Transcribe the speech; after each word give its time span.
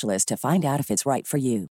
to 0.00 0.36
find 0.36 0.64
out 0.64 0.80
if 0.80 0.90
it's 0.90 1.06
right 1.06 1.26
for 1.26 1.38
you. 1.38 1.68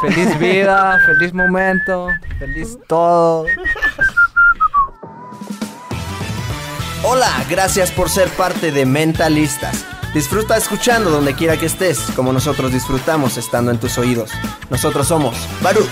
Feliz 0.00 0.38
vida, 0.38 0.98
feliz 1.06 1.32
momento, 1.32 2.08
feliz 2.38 2.78
todo. 2.86 3.46
Hola, 7.02 7.44
gracias 7.48 7.90
por 7.90 8.10
ser 8.10 8.28
parte 8.30 8.72
de 8.72 8.84
Mentalistas. 8.84 9.86
Disfruta 10.12 10.56
escuchando 10.56 11.10
donde 11.10 11.34
quiera 11.34 11.56
que 11.56 11.66
estés, 11.66 12.00
como 12.14 12.32
nosotros 12.32 12.72
disfrutamos 12.72 13.38
estando 13.38 13.70
en 13.70 13.78
tus 13.78 13.96
oídos. 13.96 14.32
Nosotros 14.68 15.06
somos 15.06 15.36
Baruch. 15.62 15.88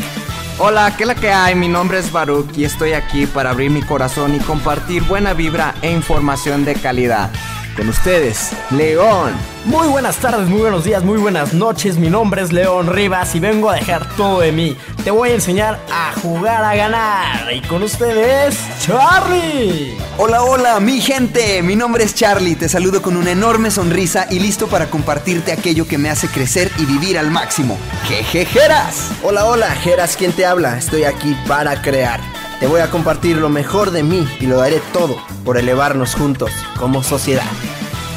Hola, 0.58 0.94
¿qué 0.96 1.04
es 1.04 1.06
la 1.06 1.14
que 1.14 1.30
hay? 1.30 1.54
Mi 1.54 1.68
nombre 1.68 1.98
es 1.98 2.12
Baruch 2.12 2.58
y 2.58 2.64
estoy 2.64 2.92
aquí 2.92 3.26
para 3.26 3.50
abrir 3.50 3.70
mi 3.70 3.80
corazón 3.80 4.34
y 4.34 4.40
compartir 4.40 5.02
buena 5.04 5.32
vibra 5.32 5.74
e 5.82 5.92
información 5.92 6.64
de 6.64 6.74
calidad. 6.74 7.30
Con 7.78 7.90
ustedes, 7.90 8.50
León. 8.72 9.34
Muy 9.64 9.86
buenas 9.86 10.16
tardes, 10.16 10.48
muy 10.48 10.58
buenos 10.62 10.82
días, 10.82 11.04
muy 11.04 11.16
buenas 11.16 11.54
noches. 11.54 11.96
Mi 11.96 12.10
nombre 12.10 12.42
es 12.42 12.52
León 12.52 12.88
Rivas 12.88 13.36
y 13.36 13.40
vengo 13.40 13.70
a 13.70 13.76
dejar 13.76 14.16
todo 14.16 14.40
de 14.40 14.50
mí. 14.50 14.76
Te 15.04 15.12
voy 15.12 15.30
a 15.30 15.34
enseñar 15.34 15.78
a 15.88 16.12
jugar 16.20 16.64
a 16.64 16.74
ganar. 16.74 17.54
Y 17.54 17.60
con 17.60 17.84
ustedes, 17.84 18.58
Charlie. 18.80 19.96
Hola, 20.16 20.42
hola, 20.42 20.80
mi 20.80 21.00
gente. 21.00 21.62
Mi 21.62 21.76
nombre 21.76 22.02
es 22.02 22.16
Charlie. 22.16 22.56
Te 22.56 22.68
saludo 22.68 23.00
con 23.00 23.16
una 23.16 23.30
enorme 23.30 23.70
sonrisa 23.70 24.26
y 24.28 24.40
listo 24.40 24.66
para 24.66 24.90
compartirte 24.90 25.52
aquello 25.52 25.86
que 25.86 25.98
me 25.98 26.10
hace 26.10 26.26
crecer 26.26 26.72
y 26.78 26.84
vivir 26.84 27.16
al 27.16 27.30
máximo. 27.30 27.78
Jejejeras. 28.08 29.12
Hola, 29.22 29.44
hola, 29.44 29.70
Jeras, 29.76 30.16
¿quién 30.16 30.32
te 30.32 30.44
habla? 30.44 30.76
Estoy 30.76 31.04
aquí 31.04 31.36
para 31.46 31.80
crear. 31.80 32.18
Te 32.60 32.66
voy 32.66 32.80
a 32.80 32.90
compartir 32.90 33.36
lo 33.36 33.48
mejor 33.48 33.92
de 33.92 34.02
mí 34.02 34.26
y 34.40 34.46
lo 34.46 34.56
daré 34.56 34.80
todo 34.92 35.16
por 35.44 35.58
elevarnos 35.58 36.16
juntos 36.16 36.50
como 36.76 37.04
sociedad. 37.04 37.46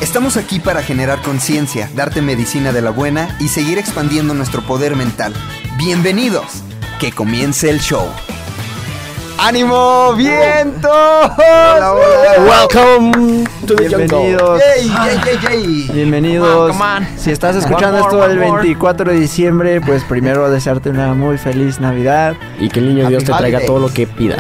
Estamos 0.01 0.35
aquí 0.35 0.59
para 0.59 0.81
generar 0.81 1.21
conciencia, 1.21 1.91
darte 1.93 2.23
medicina 2.23 2.71
de 2.71 2.81
la 2.81 2.89
buena 2.89 3.37
y 3.39 3.49
seguir 3.49 3.77
expandiendo 3.77 4.33
nuestro 4.33 4.63
poder 4.63 4.95
mental. 4.95 5.35
Bienvenidos, 5.77 6.63
que 6.99 7.11
comience 7.11 7.69
el 7.69 7.79
show. 7.79 8.07
¡Ánimo, 9.43 10.13
viento! 10.13 10.87
Hola, 10.87 11.93
hola. 11.93 12.45
Welcome 12.45 13.43
to 13.65 13.75
the 13.75 13.87
Bienvenidos. 13.87 14.61
¡Yay, 14.61 14.87
yay, 14.87 15.19
yay, 15.25 15.39
yay! 15.41 15.91
Bienvenidos. 15.91 16.71
Come 16.71 16.83
on, 16.83 16.97
come 16.99 17.07
on. 17.07 17.17
Si 17.17 17.31
estás 17.31 17.55
escuchando 17.55 17.97
more, 17.97 18.03
esto 18.03 18.25
el 18.25 18.37
one 18.37 18.47
more. 18.49 18.61
24 18.61 19.11
de 19.11 19.19
diciembre, 19.19 19.81
pues 19.81 20.03
primero 20.03 20.51
desearte 20.51 20.91
una 20.91 21.15
muy 21.15 21.39
feliz 21.39 21.79
Navidad. 21.79 22.35
Y 22.59 22.69
que 22.69 22.81
el 22.81 22.89
niño 22.89 23.09
Dios 23.09 23.23
te 23.23 23.31
traiga 23.31 23.57
holidays. 23.57 23.65
todo 23.65 23.79
lo 23.79 23.91
que 23.91 24.05
pidas. 24.05 24.39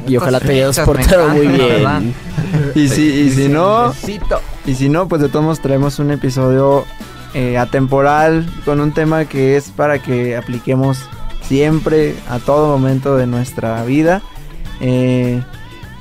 Y 0.06 0.16
ojalá 0.16 0.38
te 0.38 0.52
hayas 0.52 0.78
portado 0.78 1.30
muy 1.30 1.48
bien. 1.48 2.14
Y 2.76 2.86
si, 2.88 3.02
y 3.02 3.30
si 3.30 3.48
no, 3.48 3.92
y 4.64 4.74
si 4.76 4.88
no, 4.88 5.08
pues 5.08 5.22
de 5.22 5.28
todos 5.28 5.44
modos 5.44 5.60
traemos 5.60 5.98
un 5.98 6.12
episodio 6.12 6.84
eh, 7.34 7.58
atemporal 7.58 8.48
con 8.64 8.80
un 8.80 8.92
tema 8.92 9.24
que 9.24 9.56
es 9.56 9.70
para 9.70 10.00
que 10.00 10.36
apliquemos 10.36 11.08
siempre, 11.50 12.14
a 12.28 12.38
todo 12.38 12.68
momento 12.68 13.16
de 13.16 13.26
nuestra 13.26 13.82
vida. 13.82 14.22
Eh, 14.80 15.42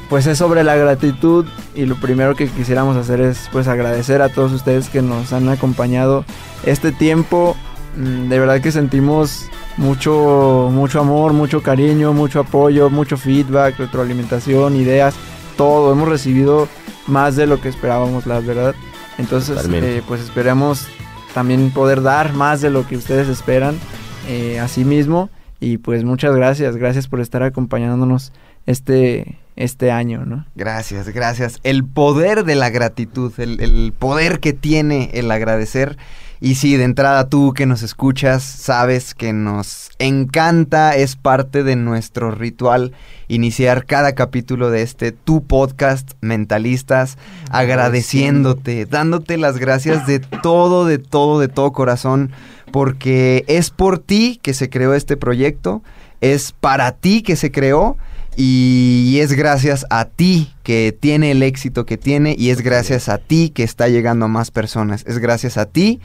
pues 0.07 0.27
es 0.27 0.37
sobre 0.37 0.63
la 0.63 0.75
gratitud 0.75 1.47
y 1.73 1.87
lo 1.87 1.95
primero 1.95 2.35
que 2.35 2.47
quisiéramos 2.47 2.95
hacer 2.95 3.19
es 3.19 3.49
pues 3.51 3.67
agradecer 3.67 4.21
a 4.21 4.29
todos 4.29 4.51
ustedes 4.51 4.89
que 4.89 5.01
nos 5.01 5.33
han 5.33 5.49
acompañado 5.49 6.23
este 6.67 6.91
tiempo. 6.91 7.55
Mm, 7.97 8.29
De 8.29 8.37
verdad 8.37 8.61
que 8.61 8.71
sentimos 8.71 9.45
mucho, 9.77 10.69
mucho 10.71 10.99
amor, 10.99 11.33
mucho 11.33 11.63
cariño, 11.63 12.13
mucho 12.13 12.41
apoyo, 12.41 12.91
mucho 12.91 13.17
feedback, 13.17 13.79
retroalimentación, 13.79 14.75
ideas, 14.75 15.15
todo. 15.57 15.91
Hemos 15.91 16.09
recibido 16.09 16.67
más 17.07 17.35
de 17.35 17.47
lo 17.47 17.59
que 17.59 17.69
esperábamos, 17.69 18.27
la 18.27 18.39
verdad. 18.39 18.75
Entonces, 19.17 19.67
eh, 19.73 20.03
pues 20.07 20.21
esperamos 20.21 20.85
también 21.33 21.71
poder 21.71 22.03
dar 22.03 22.33
más 22.33 22.61
de 22.61 22.69
lo 22.69 22.85
que 22.85 22.97
ustedes 22.97 23.27
esperan 23.29 23.79
eh, 24.27 24.59
a 24.59 24.67
sí 24.67 24.85
mismo. 24.85 25.31
Y 25.59 25.77
pues 25.77 26.03
muchas 26.03 26.35
gracias, 26.35 26.77
gracias 26.77 27.07
por 27.07 27.19
estar 27.19 27.43
acompañándonos 27.43 28.31
este, 28.65 29.37
este 29.55 29.91
año, 29.91 30.25
¿no? 30.25 30.45
Gracias, 30.55 31.09
gracias. 31.09 31.59
El 31.63 31.83
poder 31.83 32.45
de 32.45 32.55
la 32.55 32.69
gratitud, 32.69 33.33
el, 33.39 33.59
el 33.59 33.93
poder 33.97 34.39
que 34.39 34.53
tiene 34.53 35.11
el 35.13 35.29
agradecer. 35.31 35.97
Y 36.41 36.55
sí, 36.55 36.77
de 36.77 36.85
entrada 36.85 37.27
tú 37.27 37.53
que 37.53 37.65
nos 37.65 37.83
escuchas, 37.83 38.43
sabes 38.43 39.13
que 39.13 39.33
nos 39.33 39.89
encanta, 39.99 40.95
es 40.95 41.17
parte 41.17 41.63
de 41.63 41.75
nuestro 41.75 42.31
ritual 42.31 42.93
iniciar 43.27 43.85
cada 43.85 44.13
capítulo 44.13 44.69
de 44.69 44.81
este 44.81 45.11
tu 45.11 45.43
podcast 45.43 46.11
Mentalistas, 46.21 47.17
agradeciéndote, 47.51 48.85
dándote 48.85 49.37
las 49.37 49.57
gracias 49.57 50.07
de 50.07 50.19
todo, 50.19 50.85
de 50.85 50.97
todo, 50.97 51.41
de 51.41 51.49
todo 51.49 51.73
corazón, 51.73 52.31
porque 52.71 53.43
es 53.47 53.69
por 53.69 53.99
ti 53.99 54.39
que 54.41 54.53
se 54.53 54.69
creó 54.69 54.93
este 54.93 55.17
proyecto, 55.17 55.81
es 56.21 56.51
para 56.51 56.91
ti 56.93 57.21
que 57.21 57.35
se 57.35 57.51
creó 57.51 57.97
y 58.35 59.17
es 59.19 59.33
gracias 59.33 59.85
a 59.89 60.05
ti 60.05 60.53
que 60.63 60.95
tiene 60.97 61.31
el 61.31 61.43
éxito 61.43 61.85
que 61.85 61.97
tiene 61.97 62.35
y 62.37 62.51
es 62.51 62.61
gracias 62.61 63.09
a 63.09 63.17
ti 63.17 63.49
que 63.49 63.63
está 63.63 63.87
llegando 63.87 64.25
a 64.25 64.29
más 64.29 64.51
personas. 64.51 65.03
Es 65.07 65.17
gracias 65.19 65.57
a 65.57 65.65
ti 65.65 65.99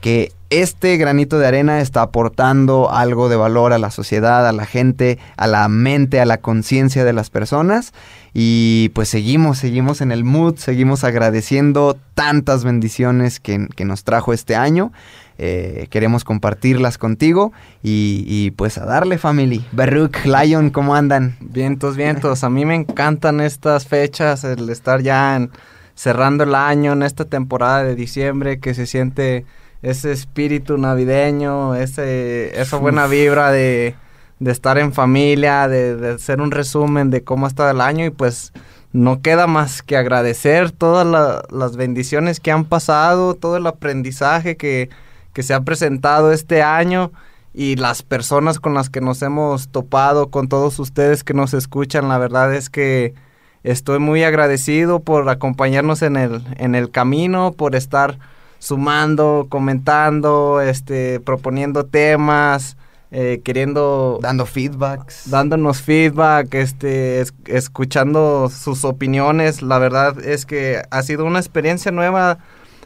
que 0.00 0.32
este 0.50 0.96
granito 0.96 1.38
de 1.38 1.46
arena 1.46 1.80
está 1.80 2.02
aportando 2.02 2.90
algo 2.90 3.28
de 3.28 3.36
valor 3.36 3.72
a 3.72 3.78
la 3.78 3.90
sociedad, 3.90 4.48
a 4.48 4.52
la 4.52 4.64
gente, 4.64 5.18
a 5.36 5.46
la 5.46 5.68
mente, 5.68 6.20
a 6.20 6.24
la 6.24 6.38
conciencia 6.38 7.04
de 7.04 7.12
las 7.12 7.28
personas. 7.28 7.92
Y 8.32 8.90
pues 8.94 9.08
seguimos, 9.08 9.58
seguimos 9.58 10.00
en 10.00 10.10
el 10.10 10.24
mood, 10.24 10.56
seguimos 10.56 11.04
agradeciendo 11.04 11.98
tantas 12.14 12.64
bendiciones 12.64 13.40
que, 13.40 13.68
nos 13.84 14.04
trajo 14.04 14.32
este 14.32 14.56
año. 14.56 14.92
Eh, 15.36 15.86
queremos 15.90 16.24
compartirlas 16.24 16.98
contigo 16.98 17.52
y, 17.82 18.24
y, 18.26 18.50
pues 18.52 18.78
a 18.78 18.86
darle 18.86 19.18
family. 19.18 19.64
Baruch, 19.72 20.24
Lion, 20.24 20.70
¿cómo 20.70 20.94
andan? 20.94 21.36
Vientos, 21.40 21.96
vientos. 21.96 22.42
A 22.42 22.50
mí 22.50 22.64
me 22.64 22.74
encantan 22.74 23.40
estas 23.40 23.86
fechas, 23.86 24.44
el 24.44 24.68
estar 24.70 25.00
ya 25.02 25.48
cerrando 25.94 26.44
el 26.44 26.54
año 26.54 26.92
en 26.92 27.02
esta 27.02 27.24
temporada 27.24 27.84
de 27.84 27.94
diciembre, 27.94 28.60
que 28.60 28.72
se 28.72 28.86
siente 28.86 29.44
ese 29.82 30.12
espíritu 30.12 30.76
navideño, 30.78 31.74
ese, 31.74 32.60
esa 32.60 32.76
buena 32.78 33.06
vibra 33.06 33.50
de, 33.52 33.94
de 34.40 34.50
estar 34.50 34.78
en 34.78 34.92
familia, 34.92 35.68
de, 35.68 35.96
de 35.96 36.10
hacer 36.14 36.40
un 36.40 36.50
resumen 36.50 37.10
de 37.10 37.22
cómo 37.22 37.46
ha 37.46 37.48
estado 37.48 37.70
el 37.70 37.80
año 37.80 38.04
y 38.04 38.10
pues 38.10 38.52
no 38.92 39.20
queda 39.20 39.46
más 39.46 39.82
que 39.82 39.96
agradecer 39.96 40.72
todas 40.72 41.06
la- 41.06 41.42
las 41.50 41.76
bendiciones 41.76 42.40
que 42.40 42.50
han 42.50 42.64
pasado, 42.64 43.34
todo 43.34 43.56
el 43.56 43.66
aprendizaje 43.66 44.56
que, 44.56 44.88
que 45.32 45.42
se 45.42 45.54
ha 45.54 45.60
presentado 45.60 46.32
este 46.32 46.62
año 46.62 47.12
y 47.54 47.76
las 47.76 48.02
personas 48.02 48.58
con 48.60 48.74
las 48.74 48.88
que 48.90 49.00
nos 49.00 49.20
hemos 49.22 49.68
topado, 49.68 50.28
con 50.30 50.48
todos 50.48 50.78
ustedes 50.78 51.22
que 51.22 51.34
nos 51.34 51.54
escuchan, 51.54 52.08
la 52.08 52.18
verdad 52.18 52.54
es 52.54 52.70
que 52.70 53.14
estoy 53.62 53.98
muy 53.98 54.22
agradecido 54.24 55.00
por 55.00 55.28
acompañarnos 55.28 56.02
en 56.02 56.16
el, 56.16 56.42
en 56.56 56.74
el 56.74 56.90
camino, 56.90 57.52
por 57.52 57.74
estar 57.74 58.18
sumando, 58.58 59.46
comentando, 59.48 60.60
este, 60.60 61.20
proponiendo 61.20 61.84
temas, 61.86 62.76
eh, 63.10 63.40
queriendo 63.44 64.18
Dando 64.20 64.44
feedbacks. 64.44 65.30
dándonos 65.30 65.80
feedback, 65.80 66.52
este, 66.54 67.20
es- 67.20 67.32
escuchando 67.46 68.50
sus 68.50 68.84
opiniones. 68.84 69.62
La 69.62 69.78
verdad 69.78 70.18
es 70.24 70.44
que 70.44 70.82
ha 70.90 71.02
sido 71.02 71.24
una 71.24 71.38
experiencia 71.38 71.90
nueva 71.92 72.38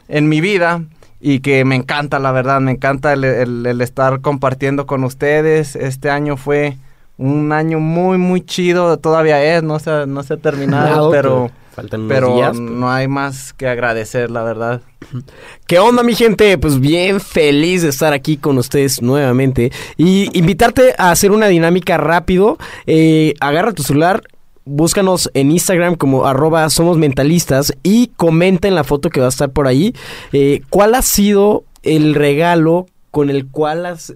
en 0.07 0.29
mi 0.29 0.39
vida 0.41 0.83
y 1.19 1.39
que 1.39 1.65
me 1.65 1.75
encanta, 1.75 2.19
la 2.19 2.31
verdad, 2.31 2.61
me 2.61 2.71
encanta 2.71 3.13
el, 3.13 3.23
el- 3.23 3.65
el 3.65 3.81
estar 3.81 4.21
compartiendo 4.21 4.85
con 4.85 5.03
ustedes. 5.03 5.75
Este 5.75 6.09
año 6.09 6.37
fue 6.37 6.77
un 7.17 7.51
año 7.51 7.79
muy, 7.79 8.17
muy 8.17 8.41
chido, 8.41 8.97
todavía 8.97 9.43
es, 9.43 9.63
no 9.63 9.79
se, 9.79 9.89
ha- 9.91 10.05
no 10.05 10.23
se 10.23 10.33
ha 10.35 10.37
terminado, 10.37 11.05
No, 11.05 11.11
pero, 11.11 11.51
Faltan 11.73 12.01
unos 12.01 12.13
pero 12.13 12.35
días, 12.35 12.51
pero- 12.53 12.61
no 12.69 12.91
hay 12.91 13.07
más 13.07 13.53
que 13.53 13.67
agradecer, 13.67 14.29
la 14.29 14.43
verdad. 14.43 14.81
¿Qué 15.67 15.79
onda, 15.79 16.03
mi 16.03 16.13
gente? 16.15 16.57
Pues 16.57 16.79
bien 16.79 17.19
feliz 17.19 17.81
de 17.81 17.89
estar 17.89 18.13
aquí 18.13 18.37
con 18.37 18.57
ustedes 18.57 19.01
nuevamente. 19.01 19.71
Y 19.97 20.29
invitarte 20.37 20.93
a 20.97 21.11
hacer 21.11 21.31
una 21.31 21.47
dinámica 21.47 21.97
rápido. 21.97 22.57
Eh, 22.85 23.33
agarra 23.39 23.73
tu 23.73 23.83
celular. 23.83 24.21
Búscanos 24.65 25.29
en 25.33 25.51
Instagram 25.51 25.95
como 25.95 26.25
arroba 26.25 26.69
somos 26.69 26.97
mentalistas 26.97 27.73
y 27.83 28.11
comenta 28.15 28.67
en 28.67 28.75
la 28.75 28.83
foto 28.85 29.09
que 29.09 29.19
va 29.19 29.25
a 29.25 29.29
estar 29.29 29.49
por 29.51 29.67
ahí 29.67 29.93
eh, 30.31 30.61
cuál 30.69 30.95
ha 30.95 31.01
sido 31.01 31.65
el 31.81 32.15
regalo 32.15 32.85
con 33.13 33.29
el 33.29 33.45
cual 33.47 33.85
has, 33.85 34.09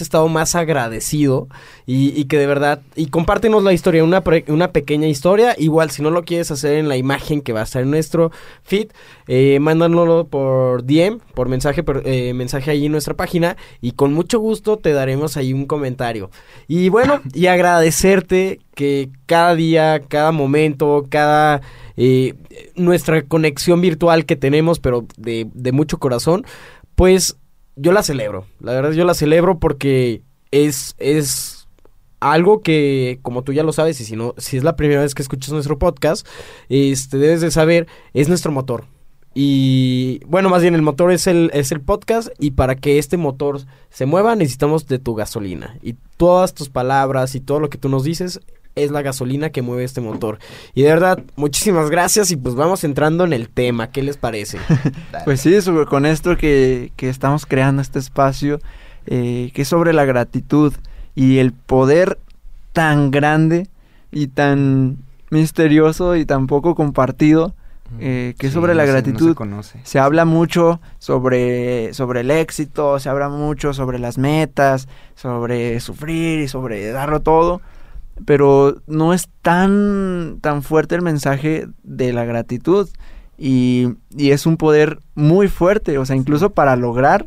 estado 0.00 0.28
más 0.28 0.54
agradecido 0.54 1.48
y, 1.86 2.10
y 2.10 2.26
que 2.26 2.38
de 2.38 2.46
verdad, 2.46 2.82
y 2.94 3.06
compártenos 3.06 3.64
la 3.64 3.72
historia, 3.72 4.04
una, 4.04 4.22
una 4.46 4.70
pequeña 4.70 5.08
historia, 5.08 5.56
igual 5.58 5.90
si 5.90 6.02
no 6.02 6.10
lo 6.10 6.22
quieres 6.22 6.52
hacer 6.52 6.74
en 6.74 6.88
la 6.88 6.96
imagen 6.96 7.40
que 7.40 7.52
va 7.52 7.62
a 7.62 7.64
estar 7.64 7.82
en 7.82 7.90
nuestro 7.90 8.30
feed, 8.62 8.92
eh, 9.26 9.58
mándanoslo 9.58 10.28
por 10.28 10.84
DM, 10.84 11.18
por 11.34 11.48
mensaje, 11.48 11.82
por, 11.82 12.02
eh, 12.06 12.32
mensaje 12.32 12.70
ahí 12.70 12.86
en 12.86 12.92
nuestra 12.92 13.14
página 13.14 13.56
y 13.80 13.90
con 13.90 14.12
mucho 14.12 14.38
gusto 14.38 14.76
te 14.76 14.92
daremos 14.92 15.36
ahí 15.36 15.52
un 15.52 15.66
comentario. 15.66 16.30
Y 16.68 16.90
bueno, 16.90 17.22
y 17.32 17.46
agradecerte 17.46 18.60
que 18.76 19.10
cada 19.26 19.56
día, 19.56 20.00
cada 20.06 20.30
momento, 20.30 21.06
cada 21.08 21.60
eh, 21.96 22.34
nuestra 22.76 23.22
conexión 23.22 23.80
virtual 23.80 24.26
que 24.26 24.36
tenemos, 24.36 24.78
pero 24.78 25.08
de, 25.16 25.48
de 25.52 25.72
mucho 25.72 25.98
corazón, 25.98 26.46
pues 26.94 27.36
yo 27.76 27.92
la 27.92 28.02
celebro. 28.02 28.46
La 28.60 28.72
verdad 28.72 28.92
yo 28.92 29.04
la 29.04 29.14
celebro 29.14 29.58
porque 29.58 30.22
es, 30.50 30.94
es 30.98 31.68
algo 32.20 32.62
que, 32.62 33.18
como 33.22 33.42
tú 33.42 33.52
ya 33.52 33.62
lo 33.62 33.72
sabes, 33.72 34.00
y 34.00 34.04
si 34.04 34.16
no, 34.16 34.34
si 34.38 34.56
es 34.56 34.64
la 34.64 34.76
primera 34.76 35.02
vez 35.02 35.14
que 35.14 35.22
escuchas 35.22 35.52
nuestro 35.52 35.78
podcast, 35.78 36.26
este, 36.68 37.18
debes 37.18 37.40
de 37.40 37.50
saber, 37.50 37.86
es 38.14 38.28
nuestro 38.28 38.52
motor. 38.52 38.84
Y 39.34 40.20
bueno, 40.26 40.48
más 40.48 40.62
bien 40.62 40.76
el 40.76 40.82
motor 40.82 41.10
es 41.10 41.26
el, 41.26 41.50
es 41.52 41.72
el 41.72 41.80
podcast 41.80 42.28
y 42.38 42.52
para 42.52 42.76
que 42.76 42.98
este 42.98 43.16
motor 43.16 43.60
se 43.90 44.06
mueva 44.06 44.36
necesitamos 44.36 44.86
de 44.86 45.00
tu 45.00 45.16
gasolina. 45.16 45.76
Y 45.82 45.96
todas 46.16 46.54
tus 46.54 46.70
palabras 46.70 47.34
y 47.34 47.40
todo 47.40 47.58
lo 47.58 47.68
que 47.68 47.76
tú 47.76 47.88
nos 47.88 48.04
dices 48.04 48.40
es 48.76 48.90
la 48.90 49.02
gasolina 49.02 49.50
que 49.50 49.62
mueve 49.62 49.84
este 49.84 50.00
motor. 50.00 50.38
Y 50.74 50.82
de 50.82 50.88
verdad, 50.90 51.20
muchísimas 51.36 51.90
gracias 51.90 52.30
y 52.30 52.36
pues 52.36 52.54
vamos 52.54 52.82
entrando 52.84 53.24
en 53.24 53.32
el 53.32 53.48
tema. 53.48 53.90
¿Qué 53.90 54.02
les 54.02 54.16
parece? 54.16 54.58
Pues 55.24 55.40
sí, 55.40 55.60
sobre- 55.62 55.86
con 55.86 56.06
esto 56.06 56.36
que, 56.36 56.92
que 56.96 57.08
estamos 57.08 57.46
creando 57.46 57.80
este 57.82 57.98
espacio, 57.98 58.58
eh, 59.06 59.50
que 59.54 59.62
es 59.62 59.68
sobre 59.68 59.92
la 59.92 60.04
gratitud 60.04 60.72
y 61.14 61.38
el 61.38 61.52
poder 61.52 62.18
tan 62.72 63.10
grande 63.12 63.68
y 64.10 64.26
tan 64.26 64.98
misterioso 65.30 66.16
y 66.16 66.24
tan 66.24 66.46
poco 66.46 66.74
compartido, 66.74 67.54
eh, 68.00 68.34
que 68.38 68.46
es 68.48 68.52
Sí, 68.52 68.54
sobre 68.54 68.74
la 68.74 68.82
no 68.84 68.86
se- 68.88 68.92
no 68.92 69.02
se 69.04 69.10
gratitud. 69.10 69.34
conoce. 69.36 69.80
Se 69.84 69.98
habla 69.98 70.24
mucho 70.24 70.80
sobre, 70.98 71.92
sobre 71.94 72.20
el 72.20 72.30
éxito, 72.30 72.98
se 72.98 73.08
habla 73.08 73.28
mucho 73.28 73.72
sobre 73.72 73.98
las 73.98 74.18
metas, 74.18 74.88
sobre 75.14 75.78
sufrir 75.80 76.40
y 76.40 76.48
sobre 76.48 76.90
darlo 76.90 77.20
todo, 77.20 77.60
pero 78.24 78.76
no 78.86 79.12
es 79.12 79.28
tan, 79.42 80.38
tan 80.40 80.62
fuerte 80.62 80.94
el 80.94 81.02
mensaje 81.02 81.66
de 81.82 82.12
la 82.12 82.24
gratitud 82.24 82.88
y, 83.36 83.88
y 84.16 84.30
es 84.30 84.46
un 84.46 84.56
poder 84.56 85.00
muy 85.16 85.48
fuerte, 85.48 85.98
o 85.98 86.04
sea, 86.06 86.14
incluso 86.14 86.50
para 86.50 86.76
lograr 86.76 87.26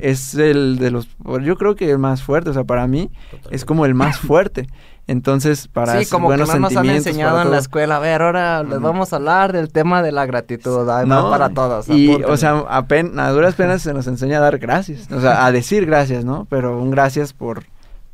es 0.00 0.34
el 0.34 0.78
de 0.78 0.90
los, 0.90 1.08
yo 1.42 1.56
creo 1.56 1.76
que 1.76 1.90
el 1.90 1.98
más 1.98 2.22
fuerte, 2.22 2.50
o 2.50 2.52
sea, 2.54 2.64
para 2.64 2.86
mí 2.88 3.10
es 3.50 3.64
como 3.64 3.86
el 3.86 3.94
más 3.94 4.18
fuerte. 4.20 4.66
Entonces, 5.06 5.68
para 5.68 6.00
sí, 6.00 6.06
como 6.10 6.30
que 6.30 6.38
no 6.38 6.46
nos 6.46 6.74
han 6.76 6.86
enseñado 6.88 7.42
en 7.42 7.50
la 7.50 7.58
escuela. 7.58 7.96
A 7.96 7.98
ver, 7.98 8.22
ahora 8.22 8.62
les 8.62 8.80
vamos 8.80 9.12
a 9.12 9.16
hablar 9.16 9.52
del 9.52 9.68
tema 9.70 10.02
de 10.02 10.12
la 10.12 10.24
gratitud. 10.24 10.88
va 10.88 11.04
No, 11.04 11.28
para 11.28 11.50
todos. 11.50 11.90
Y, 11.90 12.10
o 12.22 12.36
sea, 12.38 12.54
apen- 12.70 13.18
a 13.20 13.28
duras 13.30 13.54
penas 13.54 13.82
se 13.82 13.92
nos 13.92 14.06
enseña 14.06 14.38
a 14.38 14.40
dar 14.40 14.56
gracias. 14.58 15.06
O 15.12 15.20
sea, 15.20 15.44
a 15.44 15.52
decir 15.52 15.84
gracias, 15.84 16.24
¿no? 16.24 16.46
Pero 16.48 16.80
un 16.80 16.90
gracias 16.90 17.34
por, 17.34 17.64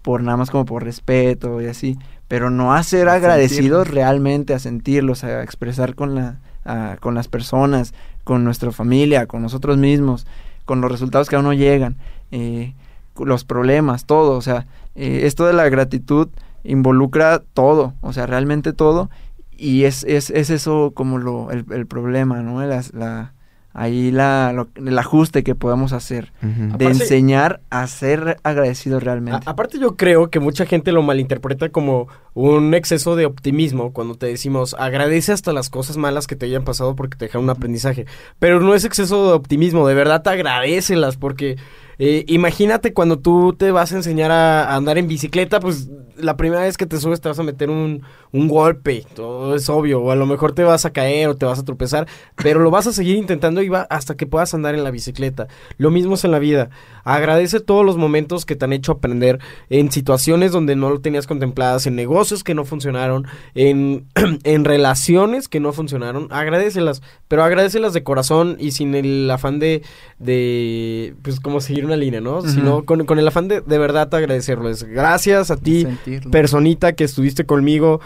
por 0.02 0.22
nada 0.22 0.36
más 0.36 0.50
como 0.50 0.64
por 0.64 0.84
respeto 0.84 1.60
y 1.60 1.66
así. 1.66 1.98
Pero 2.28 2.50
no 2.50 2.72
a 2.74 2.82
ser 2.82 3.08
A 3.08 3.14
agradecidos 3.14 3.88
realmente, 3.88 4.54
a 4.54 4.58
sentirlos, 4.58 5.24
a 5.24 5.42
expresar 5.42 5.94
con, 5.94 6.14
la, 6.14 6.38
a- 6.64 6.96
con 7.00 7.14
las 7.14 7.28
personas, 7.28 7.92
con 8.24 8.44
nuestra 8.44 8.70
familia, 8.72 9.26
con 9.26 9.42
nosotros 9.42 9.76
mismos, 9.78 10.26
con 10.64 10.80
los 10.80 10.90
resultados 10.92 11.28
que 11.28 11.36
aún 11.36 11.44
no 11.46 11.52
llegan, 11.52 11.96
eh, 12.30 12.74
los 13.18 13.44
problemas, 13.44 14.04
todo. 14.06 14.36
O 14.36 14.42
sea, 14.42 14.66
eh, 14.94 15.22
esto 15.24 15.46
de 15.46 15.52
la 15.54 15.68
gratitud 15.68 16.28
involucra 16.62 17.40
todo, 17.54 17.94
o 18.00 18.12
sea, 18.12 18.26
realmente 18.26 18.72
todo. 18.72 19.10
Y 19.56 19.84
es, 19.84 20.04
es, 20.04 20.30
es 20.30 20.48
eso 20.50 20.92
como 20.94 21.18
lo, 21.18 21.50
el, 21.50 21.64
el 21.70 21.86
problema, 21.86 22.40
¿no? 22.42 22.62
La, 22.64 23.32
ahí 23.72 24.10
la, 24.10 24.52
lo- 24.52 24.68
el 24.74 24.98
ajuste 24.98 25.42
que 25.44 25.54
podemos 25.54 25.92
hacer. 25.92 26.32
De 26.40 26.64
Aparte- 26.74 26.84
enseñar 26.86 27.60
a 27.70 27.86
ser 27.86 28.38
agradecidos 28.42 29.02
A- 29.02 29.04
realmente. 29.04 29.40
aparte 29.46 29.78
yo 29.78 29.96
creo 29.96 30.28
que 30.30 30.40
mucha 30.40 30.66
gente 30.66 30.90
lo 30.92 31.02
malinterpreta 31.02 31.68
como 31.68 32.08
un 32.34 32.74
exceso 32.74 33.14
de 33.16 33.26
optimismo 33.26 33.92
cuando 33.92 34.14
te 34.16 34.26
decimos 34.26 34.74
agradece 34.78 35.32
hasta 35.32 35.52
las 35.52 35.70
cosas 35.70 35.96
malas 35.96 36.26
que 36.26 36.36
te 36.36 36.46
hayan 36.46 36.64
pasado 36.64 36.96
porque 36.96 37.16
te 37.16 37.26
dejan 37.26 37.42
un 37.42 37.50
aprendizaje. 37.50 38.06
Pero 38.38 38.60
no 38.60 38.74
es 38.74 38.84
exceso 38.84 39.28
de 39.28 39.32
optimismo, 39.34 39.86
de 39.86 39.94
verdad 39.94 40.26
agradecelas 40.26 41.16
porque 41.16 41.56
eh, 42.02 42.24
imagínate 42.28 42.94
cuando 42.94 43.18
tú 43.18 43.52
te 43.52 43.70
vas 43.72 43.92
a 43.92 43.96
enseñar 43.96 44.30
a, 44.30 44.74
andar 44.74 44.96
en 44.96 45.06
bicicleta, 45.06 45.60
pues 45.60 45.90
la 46.16 46.38
primera 46.38 46.62
vez 46.62 46.78
que 46.78 46.86
te 46.86 46.98
subes 46.98 47.20
te 47.20 47.28
vas 47.28 47.38
a 47.38 47.42
meter 47.42 47.68
un, 47.68 48.02
un 48.32 48.48
golpe, 48.48 49.04
todo 49.14 49.54
es 49.54 49.68
obvio, 49.68 50.00
o 50.00 50.10
a 50.10 50.16
lo 50.16 50.24
mejor 50.24 50.52
te 50.52 50.64
vas 50.64 50.86
a 50.86 50.94
caer 50.94 51.28
o 51.28 51.36
te 51.36 51.44
vas 51.44 51.58
a 51.58 51.64
tropezar, 51.66 52.08
pero 52.36 52.60
lo 52.60 52.70
vas 52.70 52.86
a 52.86 52.94
seguir 52.94 53.16
intentando 53.16 53.60
y 53.60 53.68
va 53.68 53.82
hasta 53.90 54.16
que 54.16 54.26
puedas 54.26 54.54
andar 54.54 54.74
en 54.74 54.82
la 54.82 54.90
bicicleta. 54.90 55.48
Lo 55.76 55.90
mismo 55.90 56.14
es 56.14 56.24
en 56.24 56.30
la 56.30 56.38
vida. 56.38 56.70
Agradece 57.04 57.60
todos 57.60 57.84
los 57.84 57.98
momentos 57.98 58.46
que 58.46 58.56
te 58.56 58.64
han 58.64 58.72
hecho 58.72 58.92
aprender 58.92 59.38
en 59.68 59.92
situaciones 59.92 60.52
donde 60.52 60.76
no 60.76 60.88
lo 60.88 61.02
tenías 61.02 61.26
contempladas, 61.26 61.86
en 61.86 61.96
negocios 61.96 62.42
que 62.44 62.54
no 62.54 62.64
funcionaron, 62.64 63.26
en, 63.54 64.06
en 64.44 64.64
relaciones 64.64 65.48
que 65.48 65.60
no 65.60 65.74
funcionaron. 65.74 66.28
Agradecelas, 66.30 67.02
pero 67.28 67.44
agradecelas 67.44 67.92
de 67.92 68.04
corazón 68.04 68.56
y 68.58 68.70
sin 68.70 68.94
el 68.94 69.30
afán 69.30 69.58
de, 69.58 69.82
de 70.18 71.14
pues 71.22 71.40
como 71.40 71.60
seguir 71.60 71.89
una 71.90 71.96
línea, 71.96 72.20
¿no? 72.20 72.42
Sino 72.42 72.84
con, 72.84 73.04
con 73.04 73.18
el 73.18 73.28
afán 73.28 73.48
de 73.48 73.60
de 73.60 73.78
verdad 73.78 74.12
agradecerles. 74.14 74.84
Gracias 74.84 75.50
a 75.50 75.56
ti, 75.56 75.82
Sentirlo. 75.82 76.30
personita 76.30 76.92
que 76.92 77.04
estuviste 77.04 77.44
conmigo 77.44 78.00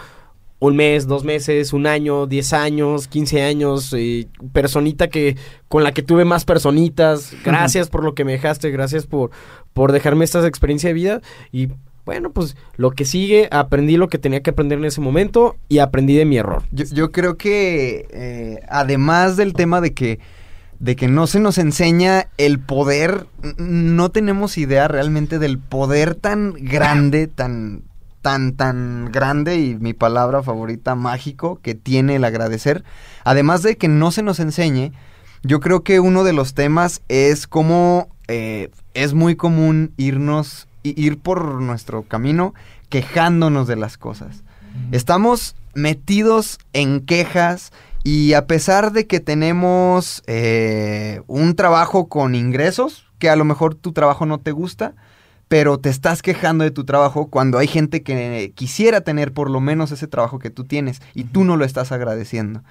un 0.59 0.75
mes, 0.75 1.07
dos 1.07 1.23
meses, 1.23 1.73
un 1.73 1.85
año, 1.85 2.27
diez 2.27 2.53
años, 2.53 3.07
quince 3.07 3.43
años, 3.43 3.93
eh, 3.93 4.27
personita 4.53 5.09
que 5.09 5.37
con 5.67 5.83
la 5.83 5.91
que 5.91 6.01
tuve 6.01 6.25
más 6.25 6.45
personitas. 6.45 7.35
Gracias 7.43 7.89
por 7.89 8.03
lo 8.03 8.15
que 8.15 8.25
me 8.25 8.31
dejaste, 8.33 8.71
gracias 8.71 9.05
por, 9.05 9.31
por 9.73 9.91
dejarme 9.91 10.25
esta 10.25 10.45
experiencia 10.47 10.89
de 10.89 10.93
vida 10.93 11.21
y 11.51 11.69
bueno, 12.05 12.31
pues 12.31 12.55
lo 12.77 12.91
que 12.91 13.03
sigue, 13.03 13.47
aprendí 13.51 13.97
lo 13.97 14.09
que 14.09 14.19
tenía 14.19 14.41
que 14.41 14.51
aprender 14.51 14.77
en 14.77 14.85
ese 14.85 15.01
momento 15.01 15.55
y 15.69 15.79
aprendí 15.79 16.15
de 16.15 16.25
mi 16.25 16.37
error. 16.37 16.61
Yo, 16.71 16.85
yo 16.91 17.11
creo 17.11 17.35
que 17.35 18.07
eh, 18.11 18.59
además 18.69 19.37
del 19.37 19.53
tema 19.53 19.81
de 19.81 19.93
que 19.93 20.19
de 20.79 20.95
que 20.95 21.07
no 21.07 21.27
se 21.27 21.39
nos 21.39 21.57
enseña 21.57 22.27
el 22.37 22.59
poder, 22.59 23.27
no 23.57 24.09
tenemos 24.09 24.57
idea 24.57 24.87
realmente 24.87 25.39
del 25.39 25.57
poder 25.59 26.15
tan 26.15 26.53
grande, 26.53 27.27
tan 27.35 27.83
tan 28.21 28.53
tan 28.53 29.11
grande 29.11 29.59
y 29.59 29.75
mi 29.75 29.93
palabra 29.93 30.41
favorita 30.41 30.95
mágico 30.95 31.59
que 31.61 31.75
tiene 31.75 32.15
el 32.15 32.23
agradecer. 32.23 32.83
Además 33.23 33.61
de 33.61 33.77
que 33.77 33.87
no 33.87 34.11
se 34.11 34.23
nos 34.23 34.39
enseñe, 34.39 34.93
yo 35.43 35.59
creo 35.59 35.83
que 35.83 35.99
uno 35.99 36.23
de 36.23 36.33
los 36.33 36.55
temas 36.55 37.03
es 37.07 37.45
cómo 37.45 38.09
eh, 38.27 38.71
es 38.95 39.13
muy 39.13 39.35
común 39.35 39.93
irnos 39.97 40.67
ir 40.81 41.19
por 41.19 41.61
nuestro 41.61 42.03
camino 42.03 42.55
quejándonos 42.89 43.67
de 43.67 43.75
las 43.75 43.97
cosas. 43.97 44.43
Estamos 44.91 45.55
metidos 45.73 46.59
en 46.73 47.01
quejas 47.05 47.71
y 48.05 48.33
a 48.33 48.45
pesar 48.45 48.91
de 48.91 49.07
que 49.07 49.19
tenemos 49.19 50.21
eh, 50.27 51.23
un 51.25 51.55
trabajo 51.55 52.07
con 52.07 52.35
ingresos, 52.35 53.07
que 53.17 53.31
a 53.31 53.35
lo 53.35 53.45
mejor 53.45 53.73
tu 53.73 53.93
trabajo 53.93 54.27
no 54.27 54.39
te 54.39 54.51
gusta, 54.51 54.93
pero 55.47 55.79
te 55.79 55.89
estás 55.89 56.21
quejando 56.21 56.63
de 56.63 56.69
tu 56.69 56.85
trabajo 56.85 57.31
cuando 57.31 57.57
hay 57.57 57.65
gente 57.65 58.03
que 58.03 58.51
quisiera 58.53 59.01
tener 59.01 59.33
por 59.33 59.49
lo 59.49 59.59
menos 59.59 59.91
ese 59.91 60.05
trabajo 60.05 60.37
que 60.37 60.51
tú 60.51 60.65
tienes 60.65 61.01
y 61.15 61.23
tú 61.23 61.43
no 61.43 61.57
lo 61.57 61.65
estás 61.65 61.91
agradeciendo. 61.91 62.61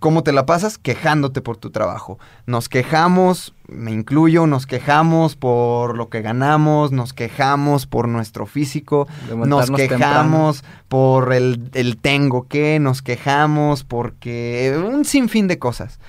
¿Cómo 0.00 0.22
te 0.22 0.32
la 0.32 0.46
pasas? 0.46 0.78
Quejándote 0.78 1.42
por 1.42 1.58
tu 1.58 1.70
trabajo. 1.70 2.18
Nos 2.46 2.70
quejamos, 2.70 3.54
me 3.68 3.92
incluyo, 3.92 4.46
nos 4.46 4.66
quejamos 4.66 5.36
por 5.36 5.94
lo 5.96 6.08
que 6.08 6.22
ganamos, 6.22 6.90
nos 6.90 7.12
quejamos 7.12 7.86
por 7.86 8.08
nuestro 8.08 8.46
físico, 8.46 9.06
nos 9.28 9.70
quejamos 9.70 10.64
por 10.88 11.34
el, 11.34 11.70
el 11.74 11.98
tengo 11.98 12.48
que, 12.48 12.78
nos 12.80 13.02
quejamos 13.02 13.84
porque 13.84 14.74
un 14.82 15.04
sinfín 15.04 15.48
de 15.48 15.58
cosas. 15.58 16.00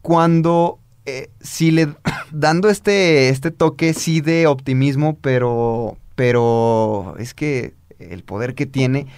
Cuando 0.00 0.78
eh, 1.06 1.30
si 1.40 1.72
le 1.72 1.88
dando 2.30 2.68
este, 2.68 3.30
este 3.30 3.50
toque 3.50 3.94
sí 3.94 4.20
de 4.20 4.46
optimismo, 4.46 5.18
pero, 5.20 5.98
pero 6.14 7.16
es 7.18 7.34
que 7.34 7.74
el 7.98 8.22
poder 8.22 8.54
que 8.54 8.66
tiene 8.66 9.08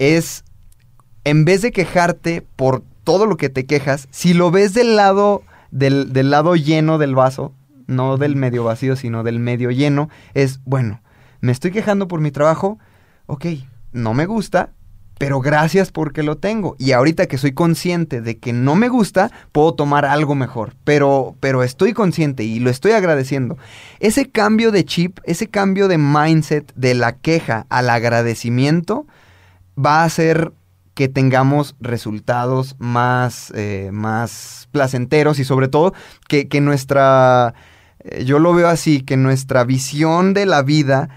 es, 0.00 0.44
en 1.22 1.44
vez 1.44 1.62
de 1.62 1.70
quejarte 1.70 2.42
por 2.56 2.82
todo 3.04 3.26
lo 3.26 3.36
que 3.36 3.48
te 3.48 3.66
quejas, 3.66 4.08
si 4.10 4.34
lo 4.34 4.50
ves 4.50 4.74
del 4.74 4.96
lado, 4.96 5.42
del, 5.70 6.12
del 6.12 6.30
lado 6.30 6.56
lleno 6.56 6.98
del 6.98 7.14
vaso, 7.14 7.52
no 7.86 8.16
del 8.16 8.36
medio 8.36 8.64
vacío, 8.64 8.96
sino 8.96 9.22
del 9.22 9.38
medio 9.38 9.70
lleno, 9.70 10.08
es, 10.34 10.60
bueno, 10.64 11.00
me 11.40 11.52
estoy 11.52 11.70
quejando 11.70 12.08
por 12.08 12.20
mi 12.20 12.30
trabajo, 12.30 12.78
ok, 13.26 13.46
no 13.92 14.14
me 14.14 14.26
gusta, 14.26 14.70
pero 15.20 15.40
gracias 15.40 15.92
porque 15.92 16.22
lo 16.22 16.38
tengo. 16.38 16.76
Y 16.78 16.92
ahorita 16.92 17.26
que 17.26 17.36
soy 17.36 17.52
consciente 17.52 18.22
de 18.22 18.38
que 18.38 18.54
no 18.54 18.74
me 18.74 18.88
gusta, 18.88 19.30
puedo 19.52 19.74
tomar 19.74 20.06
algo 20.06 20.34
mejor. 20.34 20.72
Pero, 20.82 21.36
pero 21.40 21.62
estoy 21.62 21.92
consciente 21.92 22.42
y 22.44 22.58
lo 22.58 22.70
estoy 22.70 22.92
agradeciendo. 22.92 23.58
Ese 23.98 24.30
cambio 24.30 24.70
de 24.70 24.86
chip, 24.86 25.18
ese 25.24 25.46
cambio 25.46 25.88
de 25.88 25.98
mindset 25.98 26.72
de 26.74 26.94
la 26.94 27.12
queja 27.16 27.66
al 27.68 27.90
agradecimiento, 27.90 29.06
va 29.76 30.00
a 30.00 30.04
hacer 30.04 30.52
que 30.94 31.08
tengamos 31.08 31.76
resultados 31.80 32.76
más, 32.78 33.52
eh, 33.54 33.90
más 33.92 34.68
placenteros 34.72 35.38
y 35.38 35.44
sobre 35.44 35.68
todo 35.68 35.94
que, 36.28 36.48
que 36.48 36.60
nuestra, 36.60 37.54
eh, 38.00 38.24
yo 38.24 38.38
lo 38.38 38.52
veo 38.54 38.68
así, 38.68 39.00
que 39.02 39.16
nuestra 39.16 39.64
visión 39.64 40.34
de 40.34 40.46
la 40.46 40.62
vida 40.62 41.08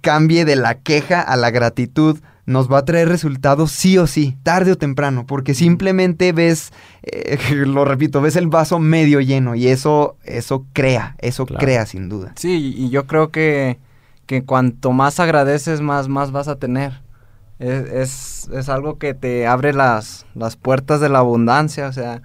cambie 0.00 0.44
de 0.44 0.56
la 0.56 0.74
queja 0.80 1.20
a 1.20 1.36
la 1.36 1.50
gratitud 1.50 2.18
nos 2.46 2.72
va 2.72 2.78
a 2.78 2.84
traer 2.86 3.08
resultados 3.08 3.72
sí 3.72 3.98
o 3.98 4.06
sí, 4.06 4.36
tarde 4.42 4.72
o 4.72 4.78
temprano, 4.78 5.26
porque 5.26 5.52
simplemente 5.52 6.32
ves, 6.32 6.72
eh, 7.02 7.38
lo 7.66 7.84
repito, 7.84 8.22
ves 8.22 8.36
el 8.36 8.46
vaso 8.46 8.78
medio 8.78 9.20
lleno 9.20 9.54
y 9.54 9.68
eso, 9.68 10.16
eso 10.24 10.64
crea, 10.72 11.14
eso 11.18 11.44
Claro. 11.44 11.60
crea 11.62 11.84
sin 11.84 12.08
duda. 12.08 12.32
Sí, 12.36 12.74
y 12.76 12.88
yo 12.88 13.06
creo 13.06 13.30
que, 13.30 13.78
que 14.24 14.44
cuanto 14.44 14.92
más 14.92 15.20
agradeces, 15.20 15.82
más, 15.82 16.08
más 16.08 16.32
vas 16.32 16.48
a 16.48 16.56
tener. 16.56 17.02
Es, 17.58 17.86
es, 17.90 18.48
es 18.52 18.68
algo 18.68 18.98
que 18.98 19.14
te 19.14 19.46
abre 19.46 19.72
las, 19.72 20.26
las 20.34 20.56
puertas 20.56 21.00
de 21.00 21.08
la 21.08 21.18
abundancia, 21.18 21.88
o 21.88 21.92
sea, 21.92 22.22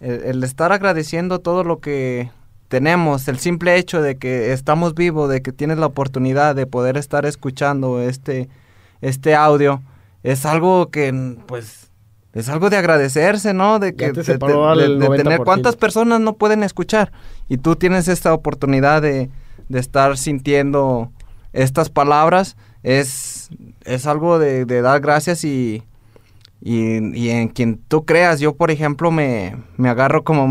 el, 0.00 0.22
el 0.24 0.44
estar 0.44 0.72
agradeciendo 0.72 1.38
todo 1.38 1.62
lo 1.64 1.78
que 1.80 2.30
tenemos, 2.68 3.28
el 3.28 3.38
simple 3.38 3.76
hecho 3.76 4.02
de 4.02 4.16
que 4.16 4.52
estamos 4.52 4.94
vivos, 4.94 5.28
de 5.30 5.42
que 5.42 5.52
tienes 5.52 5.78
la 5.78 5.86
oportunidad 5.86 6.54
de 6.56 6.66
poder 6.66 6.96
estar 6.96 7.26
escuchando 7.26 8.00
este, 8.00 8.48
este 9.02 9.34
audio, 9.36 9.82
es 10.22 10.46
algo 10.46 10.90
que, 10.90 11.36
pues, 11.46 11.90
es 12.32 12.48
algo 12.48 12.70
de 12.70 12.78
agradecerse, 12.78 13.52
¿no? 13.52 13.78
De 13.78 13.94
que 13.94 14.06
te 14.22 14.32
de- 14.32 14.38
de- 14.88 14.88
de 14.88 15.06
tener 15.18 15.38
90%. 15.40 15.44
cuántas 15.44 15.76
personas 15.76 16.20
no 16.20 16.32
pueden 16.32 16.62
escuchar 16.62 17.12
y 17.48 17.58
tú 17.58 17.76
tienes 17.76 18.08
esta 18.08 18.32
oportunidad 18.32 19.02
de, 19.02 19.28
de 19.68 19.78
estar 19.78 20.16
sintiendo 20.16 21.12
estas 21.52 21.90
palabras 21.90 22.56
es, 22.82 23.31
es 23.84 24.06
algo 24.06 24.38
de, 24.38 24.64
dar 24.82 25.00
gracias 25.00 25.44
y, 25.44 25.82
y, 26.60 27.28
en 27.30 27.48
quien 27.48 27.78
tú 27.88 28.04
creas. 28.04 28.40
Yo, 28.40 28.54
por 28.54 28.70
ejemplo, 28.70 29.10
me, 29.10 29.56
me 29.76 29.88
agarro 29.88 30.24
como 30.24 30.48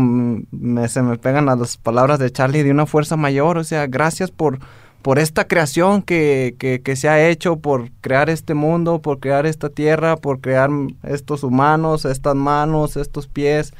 me, 0.50 0.88
se 0.88 1.02
me 1.02 1.18
pegan 1.18 1.46
las 1.46 1.76
palabras 1.76 2.18
de 2.18 2.30
Charlie 2.30 2.62
de 2.62 2.70
una 2.70 2.86
fuerza 2.86 3.16
mayor. 3.16 3.58
O 3.58 3.64
sea, 3.64 3.86
gracias 3.86 4.30
por, 4.30 4.58
por 5.02 5.18
esta 5.18 5.46
creación 5.46 6.02
que, 6.02 6.54
que, 6.58 6.80
que 6.82 6.96
se 6.96 7.08
ha 7.08 7.28
hecho, 7.28 7.56
por 7.56 7.90
crear 8.00 8.30
este 8.30 8.54
mundo, 8.54 9.00
por 9.00 9.18
crear 9.20 9.46
esta 9.46 9.68
tierra, 9.68 10.16
por 10.16 10.40
crear 10.40 10.70
estos 11.02 11.42
humanos, 11.42 12.04
estas 12.04 12.34
manos, 12.36 12.96
estos 12.96 13.26
pies, 13.26 13.72